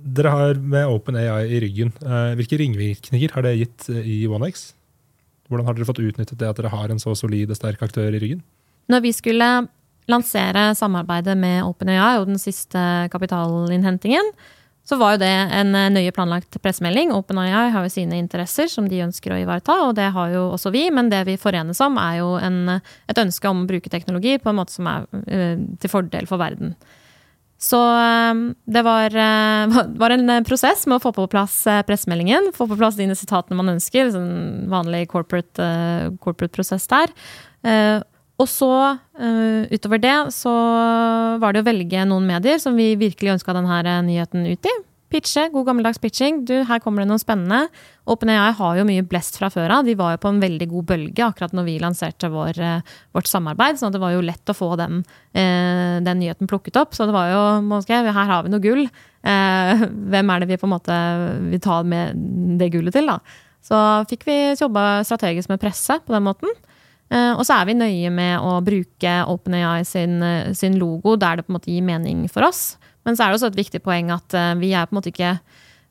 Dere 0.05 0.29
har 0.29 0.59
med 0.61 0.85
OpenAI 0.85 1.47
i 1.49 1.59
ryggen. 1.63 1.91
eh, 2.05 2.33
Hvilke 2.37 2.59
ringvirkninger 2.61 3.31
har 3.33 3.41
det 3.41 3.55
gitt 3.57 3.87
eh, 3.89 4.05
i 4.05 4.17
OneX? 4.27 4.73
Hvordan 5.49 5.65
har 5.65 5.73
dere 5.73 5.87
fått 5.87 6.01
utnyttet 6.01 6.37
det 6.37 6.49
at 6.49 6.57
dere 6.57 6.69
har 6.69 6.89
en 6.89 7.01
så 7.01 7.15
solid 7.17 7.49
og 7.49 7.57
sterk 7.57 7.81
aktør 7.81 8.13
i 8.13 8.19
ryggen? 8.21 8.43
Når 8.89 9.01
vi 9.01 9.11
skulle 9.17 9.47
lansere 10.05 10.75
samarbeidet 10.77 11.33
med 11.37 11.63
OpenAI 11.65 12.19
og 12.19 12.27
den 12.29 12.37
siste 12.37 12.77
kapitalinnhentingen, 13.09 14.29
så 14.85 14.99
var 15.01 15.15
jo 15.15 15.23
det 15.23 15.31
en 15.57 15.73
eh, 15.73 15.89
nøye 15.89 16.13
planlagt 16.13 16.59
pressemelding. 16.61 17.09
OpenAI 17.09 17.71
har 17.73 17.87
jo 17.87 17.89
sine 17.89 18.19
interesser 18.21 18.69
som 18.69 18.85
de 18.85 19.01
ønsker 19.07 19.33
å 19.33 19.39
ivareta, 19.41 19.79
og 19.87 19.95
det 19.97 20.11
har 20.13 20.35
jo 20.35 20.51
også 20.51 20.69
vi. 20.69 20.83
Men 20.93 21.09
det 21.09 21.23
vi 21.25 21.39
forenes 21.41 21.81
om, 21.81 21.97
er 21.97 22.19
jo 22.19 22.35
en, 22.37 22.77
et 23.09 23.23
ønske 23.25 23.49
om 23.49 23.63
å 23.63 23.69
bruke 23.73 23.89
teknologi 23.89 24.37
på 24.37 24.53
en 24.53 24.61
måte 24.61 24.77
som 24.77 24.85
er 24.85 25.09
til 25.81 25.89
fordel 25.89 26.29
for 26.29 26.37
verden. 26.37 26.75
Så 27.61 27.79
eh, 27.79 28.33
det 28.65 28.83
var, 28.85 29.15
eh, 29.15 29.77
var 30.01 30.15
en 30.15 30.31
prosess 30.47 30.85
med 30.87 30.97
å 30.99 31.03
få 31.05 31.13
på 31.15 31.27
plass 31.31 31.61
eh, 31.67 31.83
pressemeldingen. 31.87 32.51
Få 32.55 32.67
på 32.67 32.77
plass 32.79 32.97
dine 32.99 33.15
sitatene 33.17 33.57
man 33.59 33.75
ønsker. 33.77 34.11
Sånn 34.13 34.67
vanlig 34.71 35.05
corporate, 35.11 35.61
eh, 35.63 36.09
corporate 36.23 36.53
prosess 36.55 36.87
der. 36.91 37.15
Eh, 37.65 38.01
Og 38.35 38.49
så, 38.51 38.67
eh, 39.15 39.63
utover 39.71 40.01
det, 40.03 40.33
så 40.35 40.51
var 41.39 41.53
det 41.55 41.61
å 41.63 41.67
velge 41.69 42.01
noen 42.03 42.25
medier 42.27 42.57
som 42.59 42.75
vi 42.75 42.89
virkelig 42.99 43.37
ønska 43.37 43.53
denne 43.55 43.93
nyheten 44.03 44.43
ut 44.43 44.67
i. 44.67 44.73
Pitche, 45.05 45.49
god 45.53 45.67
gammeldags 45.67 45.99
pitching. 46.01 46.39
Du, 46.49 46.55
her 46.65 46.79
kommer 46.81 47.03
det 47.03 47.09
noe 47.11 47.21
spennende. 47.21 47.67
OpenAI 48.09 48.49
har 48.57 48.77
jo 48.79 48.85
mye 48.87 49.03
blest 49.05 49.37
fra 49.37 49.51
før 49.53 49.77
av. 49.77 49.85
De 49.85 49.93
var 49.97 50.15
jo 50.15 50.21
på 50.23 50.31
en 50.33 50.39
veldig 50.41 50.67
god 50.71 50.87
bølge 50.89 51.27
akkurat 51.27 51.53
når 51.53 51.67
vi 51.67 51.75
lanserte 51.81 52.29
vår, 52.33 52.57
eh, 52.57 52.95
vårt 53.13 53.29
samarbeid. 53.29 53.77
Så 53.77 53.91
det 53.93 54.01
var 54.01 54.15
jo 54.15 54.23
lett 54.25 54.49
å 54.49 54.57
få 54.57 54.71
den, 54.81 55.03
eh, 55.33 56.01
den 56.01 56.19
nyheten 56.19 56.49
plukket 56.49 56.79
opp. 56.81 56.97
Så 56.97 57.05
det 57.05 57.13
var 57.13 57.29
jo 57.29 57.61
må 57.61 57.83
Her 57.85 58.13
har 58.13 58.43
vi 58.43 58.49
noe 58.49 58.59
gull. 58.59 58.89
Eh, 59.23 59.85
hvem 60.11 60.29
er 60.31 60.39
det 60.39 60.49
vi 60.49 60.57
på 60.57 60.65
en 60.65 60.73
måte 60.73 61.51
vil 61.51 61.59
ta 61.59 61.83
med 61.83 62.57
det 62.57 62.71
gullet 62.71 62.93
til, 62.93 63.05
da? 63.05 63.19
Så 63.61 63.77
fikk 64.09 64.25
vi 64.25 64.55
jobba 64.57 65.03
strategisk 65.05 65.49
med 65.49 65.61
presse 65.61 66.01
på 66.01 66.13
den 66.13 66.23
måten. 66.23 66.49
Og 67.11 67.45
så 67.45 67.61
er 67.61 67.65
vi 67.65 67.73
nøye 67.73 68.11
med 68.11 68.39
å 68.41 68.61
bruke 68.65 69.25
OpenAI 69.29 69.85
sin, 69.85 70.19
sin 70.53 70.77
logo 70.77 71.15
der 71.15 71.37
det 71.37 71.45
på 71.45 71.53
en 71.53 71.59
måte 71.59 71.71
gir 71.71 71.81
mening 71.81 72.27
for 72.27 72.43
oss. 72.43 72.77
Men 73.05 73.15
så 73.15 73.25
er 73.25 73.31
det 73.31 73.39
også 73.39 73.53
et 73.53 73.61
viktig 73.61 73.81
poeng 73.85 74.11
at 74.15 74.35
eh, 74.37 74.55
vi 74.59 74.73
er 74.73 74.89
på 74.89 74.95
en 74.95 75.01
måte 75.01 75.13
ikke 75.13 75.37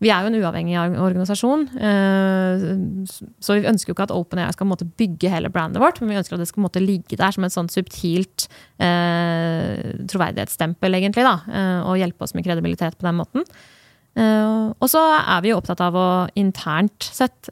vi 0.02 0.10
er 0.10 0.24
jo 0.24 0.28
en 0.28 0.36
uavhengig 0.36 0.74
organisasjon, 1.00 1.62
eh, 1.78 2.64
så 3.40 3.54
vi 3.56 3.68
ønsker 3.70 3.88
jo 3.88 3.94
ikke 3.94 4.08
at 4.08 4.12
OpenAI 4.12 4.50
skal 4.52 4.68
bygge 4.98 5.30
hele 5.32 5.48
brandet 5.54 5.80
vårt, 5.80 6.00
men 6.02 6.10
vi 6.10 6.18
ønsker 6.18 6.34
at 6.34 6.42
det 6.42 6.48
skal 6.50 6.82
ligge 6.82 7.16
der 7.16 7.32
som 7.32 7.46
et 7.46 7.54
sånt 7.54 7.72
subtilt 7.72 8.48
eh, 8.82 9.94
troverdighetsstempel, 10.10 10.98
egentlig, 10.98 11.24
da, 11.24 11.38
og 11.86 11.96
hjelpe 12.02 12.26
oss 12.26 12.34
med 12.34 12.44
kredibilitet 12.44 12.98
på 12.98 13.06
den 13.06 13.16
måten. 13.22 13.46
Og 14.14 14.84
så 14.90 15.00
er 15.16 15.40
vi 15.46 15.54
jo 15.54 15.60
opptatt 15.62 15.80
av 15.86 15.96
å 15.96 16.08
internt 16.38 17.06
sett 17.06 17.48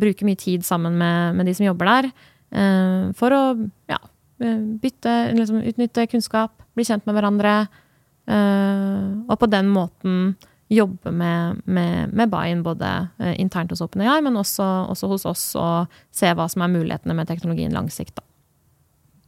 bruke 0.00 0.26
mye 0.26 0.40
tid 0.40 0.64
sammen 0.66 0.98
med, 0.98 1.38
med 1.38 1.48
de 1.48 1.54
som 1.60 1.68
jobber 1.68 1.92
der, 1.92 2.10
for 3.16 3.36
å 3.36 3.44
ja, 3.92 4.00
bytte, 4.82 5.14
liksom, 5.38 5.62
utnytte 5.70 6.08
kunnskap, 6.10 6.56
bli 6.74 6.88
kjent 6.88 7.06
med 7.06 7.16
hverandre, 7.20 7.54
og 8.30 9.34
på 9.40 9.48
den 9.50 9.66
måten 9.72 10.34
jobbe 10.72 11.12
med, 11.12 11.62
med, 11.64 12.12
med 12.12 12.30
buy-in 12.32 12.62
både 12.64 12.88
eh, 13.20 13.34
internt 13.40 13.72
hos 13.72 13.82
OpenAI, 13.84 14.20
men 14.24 14.38
også, 14.40 14.64
også 14.92 15.10
hos 15.10 15.26
oss, 15.28 15.46
og 15.58 15.92
se 16.14 16.32
hva 16.36 16.48
som 16.50 16.64
er 16.64 16.72
mulighetene 16.72 17.16
med 17.16 17.28
teknologien 17.28 17.74
lang 17.76 17.90
sikt. 17.92 18.22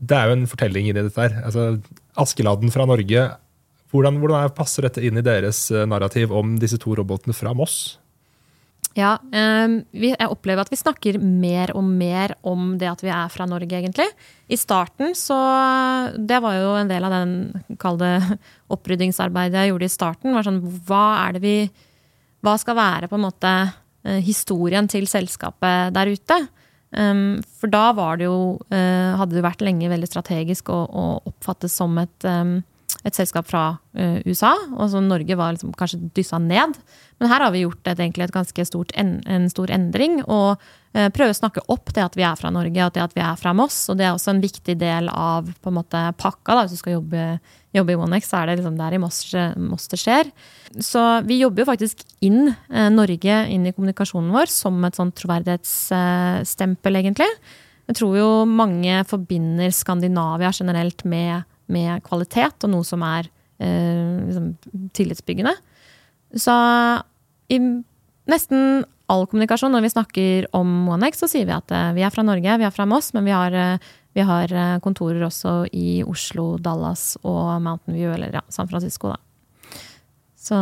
Det 0.05 0.17
er 0.17 0.31
jo 0.31 0.39
en 0.39 0.49
fortelling 0.51 0.89
i 0.91 0.97
dette 0.97 1.15
her. 1.21 1.37
Altså, 1.45 1.79
Askeladden 2.21 2.73
fra 2.75 2.87
Norge. 2.89 3.27
Hvordan, 3.93 4.19
hvordan 4.23 4.47
er, 4.47 4.55
passer 4.57 4.89
dette 4.89 5.05
inn 5.05 5.21
i 5.21 5.27
deres 5.27 5.67
eh, 5.73 5.87
narrativ 5.89 6.33
om 6.35 6.57
disse 6.61 6.81
to 6.83 6.97
robotene 6.99 7.37
fra 7.37 7.55
Moss? 7.57 7.99
Ja, 8.95 9.17
eh, 9.35 9.73
jeg 9.91 10.31
opplever 10.31 10.63
at 10.63 10.71
vi 10.71 10.79
snakker 10.79 11.19
mer 11.19 11.73
og 11.75 11.83
mer 11.87 12.37
om 12.47 12.77
det 12.79 12.87
at 12.93 13.03
vi 13.03 13.11
er 13.11 13.31
fra 13.33 13.47
Norge, 13.51 13.75
egentlig. 13.75 14.07
I 14.47 14.59
starten 14.61 15.17
så 15.19 15.39
Det 16.15 16.39
var 16.43 16.55
jo 16.55 16.75
en 16.79 16.91
del 16.91 17.05
av 17.05 17.11
den, 17.11 17.33
kall 17.79 17.99
det, 17.99 18.39
oppryddingsarbeidet 18.75 19.65
jeg 19.65 19.73
gjorde 19.73 19.89
i 19.89 19.97
starten. 19.97 20.35
var 20.35 20.47
sånn, 20.47 20.63
Hva 20.87 21.27
er 21.27 21.35
det 21.35 21.43
vi 21.43 21.57
Hva 22.45 22.59
skal 22.61 22.79
være 22.79 23.09
på 23.11 23.19
en 23.19 23.27
måte 23.27 23.55
eh, 24.05 24.21
historien 24.23 24.87
til 24.87 25.09
selskapet 25.11 25.95
der 25.95 26.15
ute? 26.15 26.47
Um, 26.95 27.43
for 27.59 27.67
da 27.67 27.89
var 27.91 28.21
det 28.21 28.29
jo 28.29 28.61
eh, 28.71 29.17
Hadde 29.19 29.35
det 29.35 29.43
vært 29.43 29.65
lenge 29.67 29.89
veldig 29.91 30.07
strategisk 30.07 30.69
å, 30.71 30.85
å 30.87 31.05
oppfattes 31.27 31.75
som 31.75 31.97
et 31.99 32.27
um, 32.31 32.61
et 33.05 33.17
selskap 33.17 33.49
fra 33.49 33.65
uh, 33.77 34.21
USA, 34.25 34.55
og 34.75 34.89
så 34.93 35.03
Norge 35.05 35.37
var 35.37 35.53
liksom 35.55 35.75
kanskje 35.77 36.01
dyssa 36.17 36.39
ned. 36.41 36.79
Men 37.21 37.31
her 37.31 37.45
har 37.45 37.53
vi 37.55 37.65
gjort 37.65 37.85
et, 37.87 38.01
egentlig 38.01 38.27
et 38.27 38.35
ganske 38.35 38.65
stort 38.67 38.95
en, 38.99 39.19
en 39.31 39.45
stor 39.53 39.71
endring, 39.75 40.23
og 40.25 40.57
uh, 40.57 41.09
prøve 41.13 41.35
å 41.35 41.37
snakke 41.37 41.65
opp 41.73 41.93
det 41.97 42.05
at 42.05 42.17
vi 42.17 42.25
er 42.25 42.39
fra 42.41 42.53
Norge, 42.55 42.87
og 42.87 42.95
det 42.97 43.05
at 43.05 43.17
vi 43.17 43.23
er 43.25 43.37
fra 43.41 43.53
Moss. 43.57 43.83
Og 43.93 43.99
det 44.01 44.09
er 44.09 44.15
også 44.15 44.33
en 44.33 44.41
viktig 44.45 44.79
del 44.81 45.11
av 45.13 45.51
på 45.53 45.73
en 45.73 45.79
måte 45.83 46.01
pakka. 46.21 46.55
Da. 46.55 46.65
Hvis 46.65 46.79
du 46.79 46.83
skal 46.83 46.97
jobbe, 46.97 47.27
jobbe 47.77 47.93
i 47.93 47.99
OneX, 48.07 48.31
så 48.31 48.41
er 48.41 48.51
det 48.51 48.59
liksom 48.63 48.79
der 48.81 48.97
i 48.97 49.03
Moss, 49.03 49.21
Moss 49.61 49.91
det 49.93 50.01
skjer. 50.01 50.33
Så 50.81 51.05
vi 51.29 51.43
jobber 51.43 51.65
jo 51.65 51.71
faktisk 51.75 52.07
inn 52.25 52.55
uh, 52.73 52.89
Norge 52.95 53.43
inn 53.53 53.69
i 53.69 53.75
kommunikasjonen 53.77 54.33
vår 54.35 54.49
som 54.53 54.81
et 54.89 54.97
sånn 54.97 55.13
troverdighetsstempel, 55.21 57.03
egentlig. 57.05 57.29
Jeg 57.85 57.99
tror 57.99 58.15
jo 58.17 58.29
mange 58.49 59.03
forbinder 59.09 59.73
Skandinavia 59.75 60.53
generelt 60.57 61.05
med, 61.05 61.45
med 61.73 62.03
kvalitet, 62.07 62.65
og 62.65 62.73
noe 62.73 62.87
som 62.87 63.05
er 63.07 63.29
eh, 63.63 64.25
liksom, 64.27 64.51
tillitsbyggende. 64.97 65.55
Så 66.41 66.55
i 67.53 67.61
nesten 68.31 68.85
all 69.13 69.27
kommunikasjon 69.29 69.75
når 69.75 69.85
vi 69.85 69.93
snakker 69.93 70.49
om 70.57 70.89
OneX, 70.95 71.21
så 71.21 71.29
sier 71.31 71.49
vi 71.49 71.57
at 71.57 71.75
eh, 71.75 71.93
vi 71.97 72.05
er 72.07 72.15
fra 72.15 72.25
Norge, 72.27 72.57
vi 72.61 72.67
er 72.67 72.75
fra 72.75 72.89
Moss, 72.89 73.13
men 73.17 73.27
vi 73.29 73.35
har, 73.37 73.53
eh, 73.53 73.93
vi 74.17 74.25
har 74.25 74.53
eh, 74.53 74.79
kontorer 74.85 75.27
også 75.27 75.65
i 75.73 76.01
Oslo, 76.09 76.55
Dallas 76.63 77.15
og 77.23 77.61
Mountain 77.65 77.99
View, 77.99 78.15
eller 78.15 78.41
ja, 78.41 78.45
San 78.53 78.71
Francisco, 78.71 79.13
da. 79.13 79.21
Så, 80.45 80.57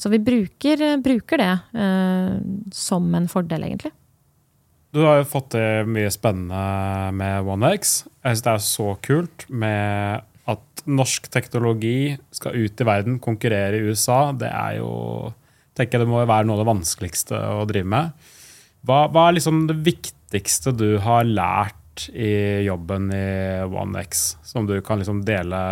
så 0.00 0.08
vi 0.08 0.22
bruker, 0.24 0.84
bruker 1.04 1.40
det 1.40 1.52
eh, 1.76 2.36
som 2.72 3.10
en 3.14 3.28
fordel, 3.28 3.66
egentlig. 3.66 3.92
Du 4.92 5.00
har 5.06 5.22
jo 5.22 5.28
fått 5.28 5.54
til 5.54 5.88
mye 5.88 6.10
spennende 6.12 7.12
med 7.16 7.48
OneX. 7.48 8.02
Jeg 8.20 8.36
syns 8.36 8.44
det 8.44 8.52
er 8.52 8.64
så 8.66 8.88
kult 9.00 9.46
med 9.48 10.26
at 10.52 10.82
norsk 10.84 11.30
teknologi 11.32 12.12
skal 12.34 12.58
ut 12.60 12.82
i 12.82 12.86
verden, 12.86 13.16
konkurrere 13.22 13.78
i 13.78 13.86
USA. 13.88 14.34
Det 14.36 14.50
er 14.50 14.82
jo 14.82 14.90
tenker 15.72 15.96
jeg 15.96 16.04
Det 16.04 16.12
må 16.12 16.20
være 16.20 16.44
noe 16.44 16.58
av 16.58 16.60
det 16.60 16.68
vanskeligste 16.68 17.38
å 17.54 17.64
drive 17.68 17.88
med. 17.88 18.28
Hva, 18.84 19.06
hva 19.08 19.28
er 19.28 19.38
liksom 19.38 19.64
det 19.70 19.78
viktigste 19.86 20.74
du 20.76 20.98
har 21.00 21.24
lært 21.24 22.10
i 22.12 22.66
jobben 22.66 23.08
i 23.14 23.24
OneX, 23.64 24.26
som 24.44 24.68
du 24.68 24.74
kan 24.84 25.00
liksom 25.00 25.22
dele 25.24 25.62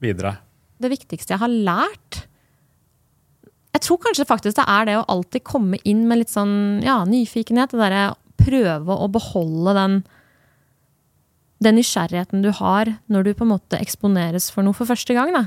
videre? 0.00 0.38
Det 0.80 0.88
viktigste 0.88 1.34
jeg 1.34 1.42
har 1.42 1.52
lært 1.52 2.22
Jeg 3.74 3.82
tror 3.84 4.00
kanskje 4.00 4.24
faktisk 4.24 4.56
det 4.56 4.64
er 4.72 4.88
det 4.88 4.96
å 4.98 5.04
alltid 5.12 5.44
komme 5.44 5.78
inn 5.84 6.06
med 6.08 6.22
litt 6.22 6.32
sånn 6.32 6.80
ja, 6.84 7.02
nyfikenhet. 7.04 7.74
Det 7.74 7.80
derre 7.80 8.06
prøve 8.40 8.96
å 8.96 9.08
beholde 9.12 9.74
den, 9.76 9.94
den 11.64 11.76
nysgjerrigheten 11.80 12.42
du 12.44 12.50
har 12.56 12.94
når 13.12 13.26
du 13.28 13.32
på 13.36 13.44
en 13.46 13.52
måte 13.54 13.80
eksponeres 13.80 14.48
for 14.52 14.64
noe 14.66 14.76
for 14.76 14.88
første 14.88 15.16
gang. 15.16 15.32
Da. 15.36 15.44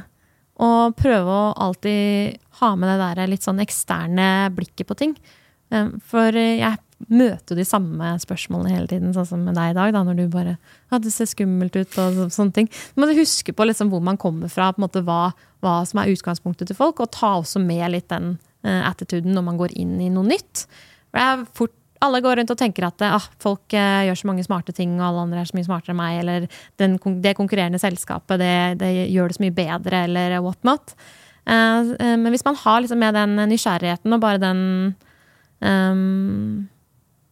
Og 0.63 0.95
prøve 0.99 1.33
å 1.33 1.53
alltid 1.65 2.37
ha 2.61 2.73
med 2.77 2.91
det 2.91 2.97
der 3.17 3.31
litt 3.31 3.45
sånn 3.45 3.61
eksterne 3.63 4.51
blikket 4.53 4.89
på 4.89 4.97
ting. 4.99 5.15
Eh, 5.73 5.89
For 6.05 6.29
jeg 6.37 6.77
møter 7.09 7.51
jo 7.51 7.59
de 7.59 7.65
samme 7.67 8.13
spørsmålene 8.21 8.71
hele 8.71 8.87
tiden, 8.87 9.11
sånn 9.15 9.27
som 9.27 9.41
med 9.43 9.57
deg 9.57 9.73
i 9.73 9.75
dag, 9.75 9.89
da, 9.91 10.03
når 10.07 10.21
du 10.21 10.27
bare 10.31 10.53
ja, 10.55 10.99
det 11.03 11.11
ser 11.11 11.27
skummelt 11.27 11.75
ut 11.75 11.97
og 11.99 12.13
så- 12.15 12.29
sånne 12.31 12.53
ting. 12.55 12.69
Du 12.95 13.01
må 13.01 13.09
huske 13.17 13.51
på 13.51 13.65
liksom 13.67 13.89
hvor 13.91 14.01
man 14.01 14.15
kommer 14.17 14.47
fra, 14.49 14.71
på 14.71 14.79
en 14.79 14.87
måte 14.87 15.03
hva, 15.03 15.33
hva 15.61 15.81
som 15.85 15.99
er 15.99 16.13
utgangspunktet 16.13 16.67
til 16.69 16.75
folk, 16.77 16.99
og 17.01 17.11
ta 17.11 17.41
også 17.41 17.59
med 17.59 17.91
litt 17.91 18.07
den 18.07 18.37
eh, 18.63 18.83
attituden 18.87 19.33
når 19.33 19.43
man 19.43 19.57
går 19.57 19.73
inn 19.75 19.99
i 19.99 20.07
noe 20.09 20.23
nytt. 20.23 20.65
For 21.11 21.19
det 21.19 21.25
er 21.27 21.45
fort 21.53 21.75
alle 22.03 22.21
går 22.23 22.39
rundt 22.39 22.51
og 22.53 22.59
tenker 22.59 22.87
at 22.87 23.03
ah, 23.07 23.25
folk 23.41 23.73
eh, 23.77 24.03
gjør 24.09 24.19
så 24.19 24.29
mange 24.29 24.45
smarte 24.45 24.75
ting, 24.75 24.95
og 24.99 25.07
alle 25.07 25.25
andre 25.25 25.41
er 25.41 25.49
så 25.49 25.57
mye 25.57 25.67
smartere 25.67 25.95
enn 25.95 26.01
meg, 26.01 26.19
eller 26.21 26.47
den, 26.81 26.97
det 27.23 27.35
konkurrerende 27.39 27.81
selskapet 27.81 28.41
det, 28.41 28.55
det 28.81 28.91
gjør 29.13 29.31
det 29.31 29.37
så 29.37 29.45
mye 29.45 29.55
bedre, 29.57 30.03
eller 30.09 30.37
whatnot. 30.43 30.95
Eh, 31.47 31.93
eh, 31.95 32.15
men 32.19 32.29
hvis 32.35 32.45
man 32.47 32.59
har 32.59 32.83
liksom 32.83 33.01
med 33.03 33.17
den 33.17 33.39
nysgjerrigheten 33.51 34.15
og 34.15 34.23
bare 34.23 34.41
den 34.43 34.61
ehm, 35.63 36.69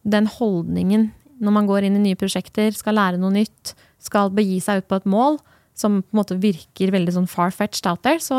den 0.02 0.26
holdningen 0.26 1.10
når 1.42 1.54
man 1.54 1.66
går 1.66 1.86
inn 1.86 1.98
i 1.98 2.04
nye 2.04 2.18
prosjekter, 2.18 2.70
skal 2.76 2.96
lære 2.98 3.18
noe 3.20 3.34
nytt, 3.34 3.74
skal 4.02 4.30
begi 4.34 4.60
seg 4.62 4.82
ut 4.82 4.90
på 4.90 5.00
et 5.00 5.08
mål 5.10 5.40
som 5.78 6.00
på 6.02 6.14
en 6.14 6.20
måte 6.20 6.38
virker 6.38 6.92
veldig 6.94 7.14
sånn 7.16 7.30
far-fetched 7.30 7.88
out 7.90 8.02
there, 8.06 8.20
så, 8.22 8.36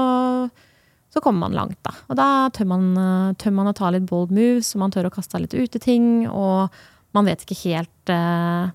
så 1.13 1.21
kommer 1.21 1.45
man 1.45 1.53
langt, 1.53 1.77
da. 1.85 1.93
Og 2.09 2.17
da 2.17 2.27
tør 2.53 2.67
man, 2.71 2.85
eh, 2.97 3.33
tør 3.37 3.53
man 3.53 3.69
å 3.69 3.75
ta 3.77 3.91
litt 3.93 4.07
bold 4.09 4.31
moves, 4.33 4.71
og 4.73 4.81
man 4.81 4.93
tør 4.93 5.11
å 5.11 5.13
kaste 5.13 5.41
litt 5.41 5.53
ut 5.53 5.77
i 5.77 5.81
ting, 5.81 6.27
og 6.27 6.73
man 7.13 7.29
vet 7.29 7.45
ikke 7.45 7.59
helt 7.67 8.09
eh, 8.09 8.71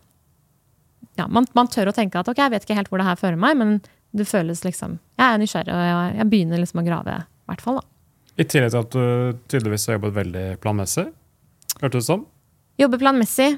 Ja, 1.19 1.27
man, 1.27 1.49
man 1.59 1.67
tør 1.67 1.91
å 1.91 1.95
tenke 1.97 2.21
at 2.21 2.29
ok, 2.31 2.39
jeg 2.39 2.53
vet 2.55 2.67
ikke 2.67 2.77
helt 2.79 2.93
hvor 2.93 3.03
det 3.03 3.09
her 3.09 3.19
fører 3.19 3.41
meg, 3.43 3.59
men 3.59 3.81
det 4.15 4.29
føles 4.31 4.63
liksom 4.63 5.01
Jeg 5.19 5.27
er 5.27 5.41
nysgjerrig, 5.43 5.75
og 5.75 5.83
jeg, 5.83 6.13
jeg 6.21 6.31
begynner 6.31 6.63
liksom 6.63 6.83
å 6.85 6.87
grave, 6.87 7.17
i 7.27 7.51
hvert 7.51 7.65
fall, 7.65 7.81
da. 7.81 7.89
I 8.39 8.47
tillegg 8.47 8.71
til 8.71 8.85
at 8.85 8.95
du 8.95 9.39
tydeligvis 9.51 9.89
har 9.89 9.97
jobbet 9.99 10.15
veldig 10.15 10.45
planmessig. 10.63 11.09
Hørtes 11.81 12.05
det 12.05 12.07
som? 12.07 12.21
Jobber 12.79 13.01
planmessig. 13.03 13.49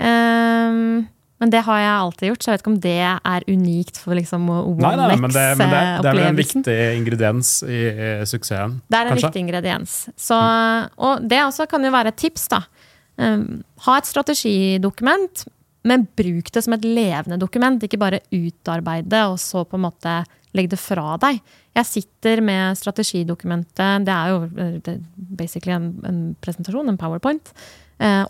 Ehm, 0.00 1.02
men 1.42 1.50
det 1.50 1.64
har 1.66 1.78
jeg 1.80 1.90
alltid 1.90 2.28
gjort, 2.28 2.44
så 2.44 2.48
jeg 2.48 2.54
vet 2.54 2.62
ikke 2.62 2.70
om 2.70 2.82
det 2.84 2.98
er 3.02 3.44
unikt 3.50 3.96
for 3.98 4.14
liksom 4.14 4.44
nei, 4.46 4.92
men 5.18 5.32
det, 5.34 5.46
men 5.58 5.72
det, 5.72 5.80
det 6.04 6.06
er 6.06 6.06
vel 6.06 6.20
en 6.28 6.38
viktig 6.38 6.76
ingrediens 7.00 7.50
i, 7.66 7.80
i 7.90 8.10
suksessen? 8.30 8.76
Det 8.86 8.98
er 9.00 9.08
en 9.08 9.16
kanskje? 9.16 9.26
viktig 9.26 9.42
ingrediens. 9.42 9.96
Så, 10.14 10.38
og 11.02 11.26
det 11.26 11.40
også 11.42 11.66
kan 11.66 11.82
jo 11.82 11.90
være 11.90 12.12
et 12.14 12.20
tips, 12.22 12.46
da. 12.52 12.62
Ehm, 13.18 13.64
ha 13.88 13.96
et 13.98 14.06
strategidokument, 14.06 15.44
men 15.90 16.06
bruk 16.14 16.52
det 16.54 16.62
som 16.62 16.76
et 16.76 16.86
levende 16.86 17.40
dokument. 17.42 17.82
Ikke 17.82 17.98
bare 17.98 18.22
utarbeide 18.30 19.24
og 19.32 19.40
så 19.42 19.64
på 19.66 19.80
en 19.80 19.86
måte 19.88 20.20
legg 20.54 20.70
det 20.70 20.78
fra 20.78 21.16
deg. 21.20 21.42
Jeg 21.74 21.88
sitter 21.88 22.42
med 22.44 22.78
strategidokumentet, 22.78 24.06
det 24.06 24.14
er 24.14 24.30
jo 24.30 24.42
eh, 24.60 24.98
basically 25.16 25.74
en, 25.74 25.94
en 26.06 26.24
presentasjon, 26.44 26.92
en 26.92 27.00
powerpoint, 27.00 27.50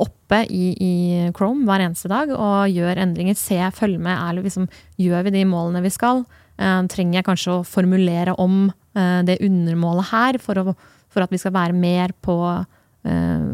oppe 0.02 0.42
i, 0.52 0.72
i 0.76 0.92
Chrome 1.36 1.66
hver 1.68 1.84
eneste 1.86 2.10
dag 2.12 2.30
og 2.34 2.72
gjør 2.72 3.00
endringer. 3.02 3.36
Se, 3.38 3.58
følg 3.76 3.98
med. 4.00 4.12
Er, 4.14 4.42
liksom, 4.44 4.68
gjør 5.00 5.26
vi 5.26 5.34
de 5.38 5.44
målene 5.48 5.84
vi 5.84 5.92
skal? 5.92 6.24
Eh, 6.60 6.78
trenger 6.92 7.20
jeg 7.20 7.28
kanskje 7.28 7.56
å 7.56 7.66
formulere 7.66 8.36
om 8.40 8.66
eh, 8.68 9.20
det 9.28 9.40
undermålet 9.44 10.10
her 10.12 10.38
for, 10.42 10.60
å, 10.60 10.74
for 11.12 11.24
at 11.24 11.32
vi 11.32 11.40
skal 11.40 11.54
være 11.56 11.76
mer 11.76 12.14
på 12.24 12.38
eh, 12.52 13.48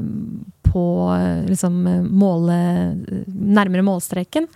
på 0.68 0.84
eh, 1.14 1.46
liksom 1.48 1.78
måle, 2.12 2.58
nærmere 3.26 3.84
målstreken. 3.86 4.48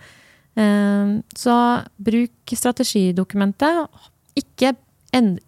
Eh, 0.53 1.15
Så 1.33 1.55
bruk 1.97 2.53
strategidokumentet. 2.53 3.87
Ikke, 4.37 4.75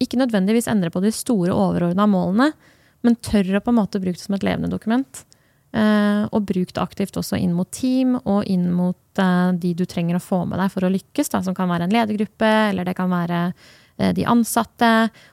ikke 0.02 0.18
nødvendigvis 0.18 0.68
endre 0.70 0.90
på 0.90 1.02
de 1.04 1.12
store 1.14 1.54
overordna 1.54 2.08
målene, 2.10 2.50
men 3.06 3.18
tør 3.22 3.58
å 3.58 3.62
på 3.62 3.70
en 3.70 3.78
måte 3.78 4.02
bruke 4.02 4.18
det 4.18 4.24
som 4.24 4.34
et 4.34 4.46
levende 4.46 4.72
dokument. 4.72 5.22
Eh, 5.76 6.22
Og 6.32 6.46
bruk 6.48 6.70
det 6.72 6.80
aktivt 6.82 7.16
også 7.20 7.36
inn 7.38 7.52
mot 7.52 7.68
team 7.70 8.14
og 8.24 8.46
inn 8.48 8.70
mot 8.72 9.18
eh, 9.20 9.50
de 9.60 9.74
du 9.76 9.84
trenger 9.84 10.16
å 10.16 10.22
få 10.22 10.38
med 10.48 10.58
deg 10.62 10.70
for 10.72 10.86
å 10.86 10.92
lykkes, 10.92 11.28
da, 11.34 11.42
som 11.44 11.54
kan 11.56 11.68
være 11.68 11.84
en 11.88 11.92
ledergruppe, 11.92 12.48
eller 12.70 12.84
det 12.88 12.94
kan 12.96 13.10
være 13.12 13.40
eh, 13.98 14.12
de 14.16 14.24
ansatte. 14.24 14.90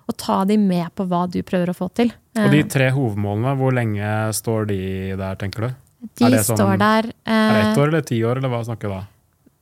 Og 0.10 0.18
ta 0.20 0.42
de 0.50 0.58
med 0.60 0.92
på 0.98 1.06
hva 1.08 1.24
du 1.32 1.40
prøver 1.48 1.72
å 1.72 1.78
få 1.78 1.88
til. 1.96 2.12
Og 2.36 2.52
de 2.52 2.64
tre 2.68 2.90
hovedmålene, 2.92 3.56
hvor 3.60 3.72
lenge 3.78 4.12
står 4.36 4.68
de 4.74 4.82
der, 5.20 5.36
tenker 5.40 5.68
du? 5.70 5.74
de 6.04 6.26
er 6.28 6.34
det 6.36 6.40
sånn- 6.44 6.58
står 6.60 6.78
der 6.82 7.06
Er 7.24 7.54
det 7.56 7.60
ett 7.72 7.78
år 7.80 7.88
eller 7.88 8.02
ti 8.04 8.18
år, 8.28 8.38
eller 8.42 8.50
hva 8.52 8.64
snakker 8.68 8.90
vi 8.92 8.96
da? 8.98 9.04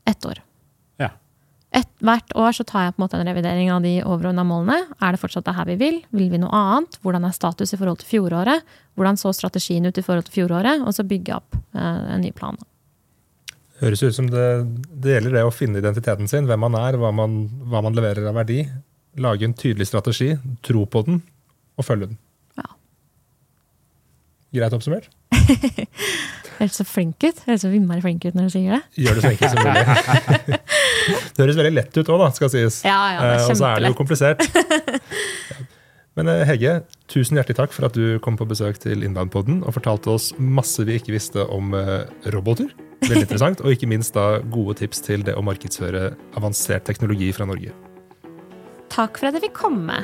ett 0.10 0.26
år. 0.26 0.40
Et, 1.72 1.88
hvert 2.04 2.34
år 2.36 2.52
så 2.52 2.66
tar 2.68 2.84
jeg 2.84 2.94
på 2.96 3.00
en 3.00 3.06
måte 3.06 3.16
en 3.16 3.30
revidering 3.30 3.70
av 3.72 3.86
de 3.86 3.94
overordna 4.04 4.44
målene. 4.44 4.90
Er 5.00 5.16
det 5.16 5.22
fortsatt 5.22 5.46
det 5.48 5.54
her 5.56 5.70
vi 5.70 5.78
vil? 5.80 6.02
Vil 6.12 6.28
vi 6.34 6.42
noe 6.42 6.52
annet? 6.52 6.98
Hvordan 7.00 7.24
er 7.24 7.36
status 7.36 7.72
i 7.72 7.80
forhold 7.80 8.02
til 8.02 8.10
fjoråret? 8.10 8.66
Hvordan 9.00 9.20
så 9.20 9.32
strategien 9.36 9.88
ut 9.88 9.96
i 9.96 10.04
forhold 10.04 10.28
til 10.28 10.42
fjoråret? 10.42 10.84
Og 10.84 10.92
så 10.98 11.08
bygge 11.08 11.38
opp 11.38 11.56
eh, 11.56 12.02
en 12.18 12.26
ny 12.26 12.34
plan. 12.36 12.60
Høres 13.80 14.04
ut 14.04 14.18
som 14.18 14.28
det, 14.30 14.50
det 14.92 15.16
gjelder 15.16 15.40
det 15.40 15.46
å 15.48 15.56
finne 15.56 15.80
identiteten 15.80 16.28
sin, 16.30 16.50
hvem 16.50 16.60
man 16.68 16.76
er, 16.78 17.00
hva 17.00 17.14
man, 17.16 17.46
hva 17.72 17.82
man 17.88 17.96
leverer 17.96 18.28
av 18.30 18.36
verdi. 18.42 18.66
Lage 19.24 19.48
en 19.48 19.56
tydelig 19.56 19.88
strategi, 19.88 20.34
tro 20.66 20.84
på 20.92 21.06
den, 21.08 21.24
og 21.80 21.88
følge 21.88 22.12
den. 22.12 22.20
Ja. 22.60 22.68
Greit 24.60 24.76
oppsummert? 24.76 25.08
Høres 26.60 26.78
så 26.78 26.86
flink 26.86 27.24
ut. 27.24 27.42
Høres 27.48 27.64
så 27.64 27.72
innmari 27.74 28.04
flink 28.04 28.26
ut 28.28 28.38
når 28.38 28.50
du 28.50 28.54
sier 28.54 28.78
det. 28.78 28.82
Gjør 29.02 29.18
det 29.18 29.24
så 29.24 29.32
enkelt 29.32 29.54
som 29.54 29.60
mulig. 29.66 30.60
det 31.36 31.44
høres 31.44 31.60
veldig 31.62 31.74
lett 31.74 31.98
ut 31.98 32.12
òg, 32.12 32.22
da, 32.22 32.30
skal 32.38 32.52
sies. 32.54 32.82
Ja, 32.88 33.00
ja, 33.16 33.20
det 33.22 33.32
er 33.32 33.42
Eh, 33.42 33.50
og 33.50 33.58
så 33.58 33.70
er 33.72 33.82
det 33.82 33.92
jo 33.92 33.98
komplisert. 33.98 34.46
Men 36.20 36.28
eh, 36.28 36.44
Hege, 36.50 36.76
tusen 37.12 37.40
hjertelig 37.40 37.58
takk 37.62 37.76
for 37.76 37.88
at 37.88 37.98
du 37.98 38.20
kom 38.24 38.38
på 38.40 38.48
besøk 38.50 38.82
til 38.84 39.06
Innlandpodden 39.08 39.62
og 39.64 39.76
fortalte 39.78 40.12
oss 40.12 40.32
masse 40.38 40.84
vi 40.88 41.00
ikke 41.00 41.16
visste 41.16 41.46
om 41.48 41.76
eh, 41.78 42.04
roboter. 42.36 42.72
Veldig 43.02 43.24
interessant, 43.26 43.64
Og 43.66 43.74
ikke 43.74 43.90
minst 43.90 44.14
da 44.14 44.44
gode 44.54 44.78
tips 44.84 45.02
til 45.02 45.24
det 45.26 45.34
å 45.34 45.42
markedsføre 45.46 46.12
avansert 46.38 46.86
teknologi 46.86 47.32
fra 47.34 47.48
Norge. 47.50 47.74
Takk 48.92 49.18
for 49.18 49.32
at 49.32 49.40
jeg 49.40 49.48
fikk 49.48 49.58
komme. 49.64 50.04